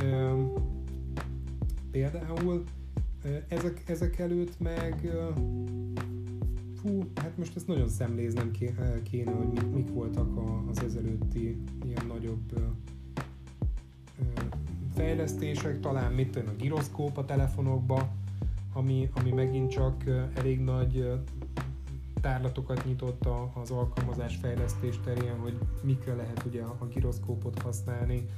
Öm, 0.02 0.52
például 1.90 2.62
ö, 3.24 3.36
ezek, 3.48 3.82
ezek 3.86 4.18
előtt 4.18 4.60
meg 4.60 5.00
ö, 5.04 5.28
fú, 6.80 7.02
hát 7.14 7.36
most 7.38 7.56
ezt 7.56 7.66
nagyon 7.66 7.88
szemléznem 7.88 8.50
ké- 8.50 8.78
ö, 8.78 9.02
kéne, 9.02 9.30
hogy 9.30 9.48
mik, 9.48 9.70
mik 9.70 9.92
voltak 9.92 10.28
az 10.70 10.82
ezelőtti 10.82 11.56
ilyen 11.84 12.06
nagyobb 12.06 12.52
ö, 12.54 12.60
ö, 14.20 14.40
fejlesztések, 14.94 15.80
talán 15.80 16.12
mit 16.12 16.30
tudom, 16.30 16.48
a 16.48 16.56
giroszkóp 16.56 17.16
a 17.16 17.24
telefonokba, 17.24 18.12
ami, 18.72 19.10
ami 19.14 19.30
megint 19.30 19.70
csak 19.70 20.04
elég 20.34 20.60
nagy 20.60 21.20
tárlatokat 22.20 22.84
nyitott 22.84 23.28
az 23.62 23.70
alkalmazás 23.70 24.36
fejlesztés 24.36 25.00
terén, 25.04 25.38
hogy 25.38 25.58
mikre 25.82 26.14
lehet 26.14 26.42
ugye 26.46 26.62
a, 26.62 26.86
giroszkópot 26.86 27.62
használni. 27.62 28.28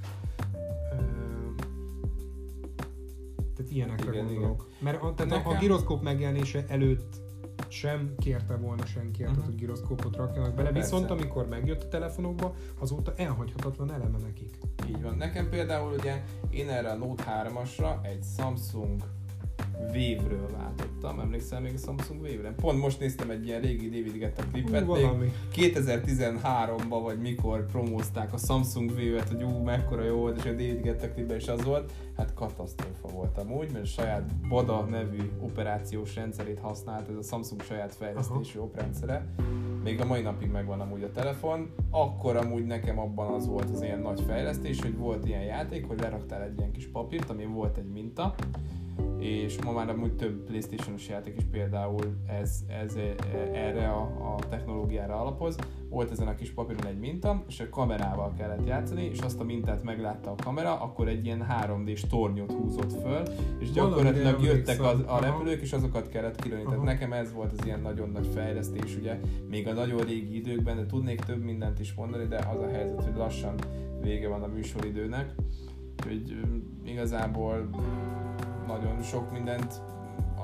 Tehát 3.56 3.70
ilyenekre 3.72 4.12
Igen, 4.12 4.24
gondolok. 4.24 4.68
Mert 4.78 5.02
a, 5.02 5.14
tehát 5.14 5.32
a, 5.32 5.34
a 5.34 5.38
Nekem- 5.38 5.58
giroszkóp 5.58 6.02
megjelenése 6.02 6.64
előtt 6.68 7.20
sem 7.68 8.14
kérte 8.18 8.56
volna 8.56 8.86
senki, 8.86 9.22
uh-huh. 9.22 9.36
Mhm. 9.36 9.46
hogy 9.46 9.54
giroszkópot 9.54 10.16
rakjanak 10.16 10.54
bele, 10.54 10.70
Persze. 10.70 10.96
viszont 10.96 11.10
amikor 11.10 11.48
megjött 11.48 11.82
a 11.82 11.88
telefonokba, 11.88 12.54
azóta 12.78 13.12
elhagyhatatlan 13.16 13.92
eleme 13.92 14.18
nekik. 14.18 14.58
Így 14.88 15.02
van. 15.02 15.16
Nekem 15.16 15.48
például 15.48 15.92
ugye 15.92 16.24
én 16.50 16.68
erre 16.68 16.90
a 16.90 16.96
Note 16.96 17.24
3-asra 17.26 18.06
egy 18.06 18.24
Samsung 18.36 19.02
Wave-ről 19.94 20.50
váltottam. 20.56 21.20
Emlékszel 21.20 21.60
még 21.60 21.72
a 21.74 21.78
Samsung 21.78 22.20
Wave-re? 22.22 22.54
Pont 22.54 22.80
most 22.80 23.00
néztem 23.00 23.30
egy 23.30 23.46
ilyen 23.46 23.60
régi 23.60 23.88
David 23.88 24.18
Guetta 24.18 24.42
klipet, 24.52 24.84
Hú, 24.84 24.92
még 24.92 25.02
valami. 25.02 25.32
2013-ban 25.54 27.00
vagy 27.02 27.20
mikor 27.20 27.66
promózták 27.66 28.32
a 28.32 28.36
Samsung 28.36 28.90
Wave-et, 28.90 29.28
hogy 29.28 29.42
ú, 29.42 29.62
mekkora 29.62 30.04
jó 30.04 30.16
volt, 30.16 30.36
és 30.36 30.44
a 30.44 30.50
David 30.50 30.80
Guetta 30.80 31.10
klipben 31.10 31.36
is 31.36 31.48
az 31.48 31.64
volt. 31.64 31.92
Hát 32.16 32.34
katasztrófa 32.34 33.08
volt 33.08 33.38
amúgy, 33.38 33.72
mert 33.72 33.86
saját 33.86 34.48
BADA 34.48 34.80
nevű 34.80 35.30
operációs 35.40 36.14
rendszerét 36.14 36.58
használt, 36.58 37.08
ez 37.08 37.16
a 37.16 37.22
Samsung 37.22 37.62
saját 37.62 37.94
fejlesztésű 37.94 38.58
operrendszere. 38.58 39.26
Még 39.84 40.00
a 40.00 40.04
mai 40.04 40.20
napig 40.20 40.50
megvan 40.50 40.80
amúgy 40.80 41.02
a 41.02 41.10
telefon. 41.10 41.70
Akkor 41.90 42.36
amúgy 42.36 42.66
nekem 42.66 42.98
abban 42.98 43.34
az 43.34 43.46
volt 43.46 43.70
az 43.70 43.82
ilyen 43.82 44.00
nagy 44.00 44.20
fejlesztés, 44.26 44.80
hogy 44.82 44.96
volt 44.96 45.26
ilyen 45.26 45.42
játék, 45.42 45.86
hogy 45.86 46.00
leraktál 46.00 46.42
egy 46.42 46.58
ilyen 46.58 46.72
kis 46.72 46.86
papírt, 46.86 47.30
amin 47.30 47.52
volt 47.52 47.76
egy 47.76 47.90
minta, 47.92 48.34
és 49.18 49.62
ma 49.62 49.72
már 49.72 49.88
amúgy 49.88 50.12
több 50.12 50.44
Playstation-os 50.44 51.08
játék 51.08 51.36
is 51.36 51.44
például 51.50 52.16
ez, 52.26 52.58
ez 52.82 52.96
e, 52.96 53.14
erre 53.52 53.88
a, 53.88 54.00
a 54.00 54.48
technológiára 54.48 55.20
alapoz. 55.20 55.56
Volt 55.88 56.10
ezen 56.10 56.28
a 56.28 56.34
kis 56.34 56.50
papíron 56.50 56.86
egy 56.86 56.98
minta, 56.98 57.44
és 57.48 57.60
a 57.60 57.68
kamerával 57.68 58.34
kellett 58.38 58.66
játszani, 58.66 59.04
és 59.04 59.18
azt 59.18 59.40
a 59.40 59.44
mintát 59.44 59.82
meglátta 59.82 60.30
a 60.30 60.34
kamera, 60.42 60.80
akkor 60.80 61.08
egy 61.08 61.24
ilyen 61.24 61.46
3D-s 61.50 62.06
tornyot 62.06 62.52
húzott 62.52 62.92
föl, 62.92 63.22
és 63.58 63.70
gyakorlatilag 63.70 64.42
jöttek 64.42 64.82
az, 64.82 65.02
a 65.06 65.18
repülők, 65.20 65.60
és 65.60 65.72
azokat 65.72 66.08
kellett 66.08 66.42
kilőni. 66.42 66.62
Tehát 66.62 66.82
nekem 66.82 67.12
ez 67.12 67.32
volt 67.32 67.52
az 67.52 67.66
ilyen 67.66 67.80
nagyon 67.80 68.10
nagy 68.10 68.26
fejlesztés, 68.34 68.96
ugye, 68.96 69.20
még 69.48 69.68
a 69.68 69.72
nagyon 69.72 70.00
régi 70.00 70.36
időkben, 70.36 70.76
de 70.76 70.86
tudnék 70.86 71.20
több 71.20 71.44
mindent 71.44 71.80
is 71.80 71.94
mondani, 71.94 72.26
de 72.26 72.36
az 72.36 72.60
a 72.60 72.68
helyzet, 72.68 73.04
hogy 73.04 73.16
lassan 73.16 73.54
vége 74.02 74.28
van 74.28 74.42
a 74.42 74.46
műsoridőnek, 74.46 75.34
úgyhogy 75.96 76.36
igazából 76.84 77.70
nagyon 78.70 79.02
sok 79.02 79.32
mindent, 79.32 79.82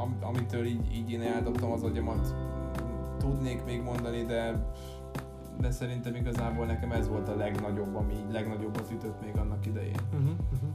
am- 0.00 0.18
amitől 0.20 0.64
így, 0.64 0.94
így 0.94 1.10
én 1.10 1.22
eldobtam 1.22 1.72
az 1.72 1.82
agyamat, 1.82 2.34
tudnék 3.18 3.64
még 3.64 3.82
mondani, 3.82 4.22
de 4.24 4.54
de 5.60 5.70
szerintem 5.70 6.14
igazából 6.14 6.66
nekem 6.66 6.92
ez 6.92 7.08
volt 7.08 7.28
a 7.28 7.36
legnagyobb, 7.36 7.96
ami 7.96 8.12
így 8.12 8.32
legnagyobbat 8.32 8.90
ütött 8.90 9.22
még 9.24 9.36
annak 9.36 9.66
idején. 9.66 10.00
Uh-huh, 10.12 10.30
uh-huh. 10.52 10.70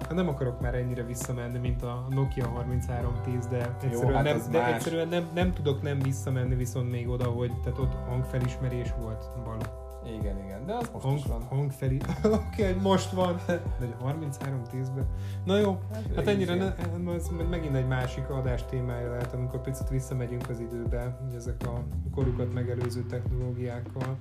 Hát 0.00 0.14
nem 0.14 0.28
akarok 0.28 0.60
már 0.60 0.74
ennyire 0.74 1.02
visszamenni, 1.02 1.58
mint 1.58 1.82
a 1.82 2.06
Nokia 2.10 2.48
3310, 2.48 3.46
de 3.46 3.76
egyszerűen, 3.82 4.14
hát 4.14 4.24
nem, 4.24 4.40
de 4.50 4.58
más. 4.58 4.72
egyszerűen 4.72 5.08
nem, 5.08 5.28
nem 5.34 5.52
tudok 5.52 5.82
nem 5.82 5.98
visszamenni 5.98 6.54
viszont 6.54 6.90
még 6.90 7.08
oda, 7.08 7.24
hogy 7.24 7.52
tehát 7.62 7.78
ott 7.78 7.94
hangfelismerés 8.08 8.94
volt 9.00 9.24
való. 9.44 9.81
Igen, 10.06 10.38
igen, 10.38 10.66
de 10.66 10.74
az 10.74 10.90
most 10.92 11.04
Hang, 11.04 11.18
is 11.18 11.24
van. 11.24 11.42
hangfeli... 11.42 11.96
Oké, 12.24 12.70
okay, 12.70 12.82
most 12.82 13.10
van. 13.10 13.40
De 13.46 13.62
hogy 13.78 13.94
33-10-ben. 14.02 15.06
Na 15.44 15.58
jó, 15.58 15.78
hát 16.16 16.26
ennyire 16.26 16.54
ne, 16.54 16.74
ez 17.14 17.28
megint 17.50 17.74
egy 17.74 17.86
másik 17.86 18.28
adás 18.28 18.64
témája 18.66 19.10
lehet, 19.10 19.32
amikor 19.32 19.60
picit 19.60 19.88
visszamegyünk 19.88 20.48
az 20.48 20.60
időbe, 20.60 21.18
hogy 21.24 21.34
ezek 21.34 21.66
a 21.66 21.82
korukat 22.14 22.52
megelőző 22.52 23.02
technológiákkal 23.02 24.16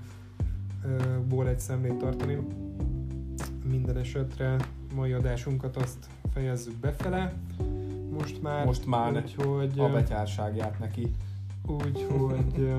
ból 1.27 1.47
egy 1.47 1.59
szemlét 1.59 1.97
tartani. 1.97 2.37
Minden 3.65 3.97
esetre 3.97 4.55
mai 4.95 5.11
adásunkat 5.11 5.77
azt 5.77 6.05
fejezzük 6.33 6.75
befele. 6.75 7.33
most 8.11 8.41
már. 8.41 8.65
Most 8.65 8.85
már 8.85 9.15
úgyhogy, 9.15 9.79
a 9.79 9.89
betyárság 9.89 10.55
járt 10.55 10.79
neki. 10.79 11.11
Úgyhogy 11.67 12.73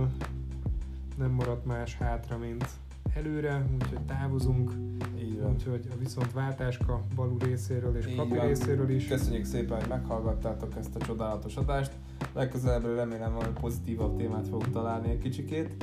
nem 1.18 1.30
maradt 1.30 1.64
más 1.64 1.96
hátra, 1.96 2.38
mint 2.38 2.68
előre, 3.14 3.64
úgyhogy 3.74 4.00
távozunk. 4.06 4.72
Így 5.18 5.40
van. 5.40 5.50
Úgyhogy 5.50 5.88
a 5.90 5.98
viszont 5.98 6.32
váltáska 6.32 7.02
Balú 7.14 7.38
részéről 7.38 7.96
és 7.96 8.06
Így 8.06 8.40
részéről 8.40 8.90
is. 8.90 9.06
Köszönjük 9.06 9.44
szépen, 9.44 9.78
hogy 9.78 9.88
meghallgattátok 9.88 10.76
ezt 10.78 10.96
a 10.96 11.04
csodálatos 11.04 11.56
adást. 11.56 11.92
Legközelebbre 12.32 12.94
remélem 12.94 13.32
valami 13.32 13.52
pozitívabb 13.60 14.16
témát 14.16 14.48
fogok 14.48 14.70
találni 14.70 15.10
egy 15.10 15.18
kicsikét, 15.18 15.76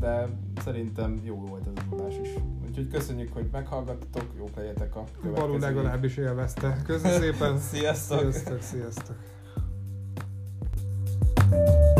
de 0.00 0.28
szerintem 0.60 1.20
jó 1.24 1.36
volt 1.36 1.66
ez 1.66 1.72
az 1.76 1.98
adás 1.98 2.14
is. 2.22 2.28
Úgyhogy 2.68 2.88
köszönjük, 2.88 3.32
hogy 3.32 3.48
meghallgattatok, 3.52 4.26
jók 4.36 4.56
legyetek 4.56 4.96
a 4.96 5.04
következő. 5.20 5.46
Balú 5.46 5.58
legalábbis 5.58 6.16
élvezte. 6.16 6.82
Köszönöm 6.86 7.20
szépen. 7.20 7.58
sziasztok. 7.72 8.18
Sziasztok, 8.18 8.60
sziasztok. 8.60 9.16
thank 11.50 11.96
you 11.96 11.97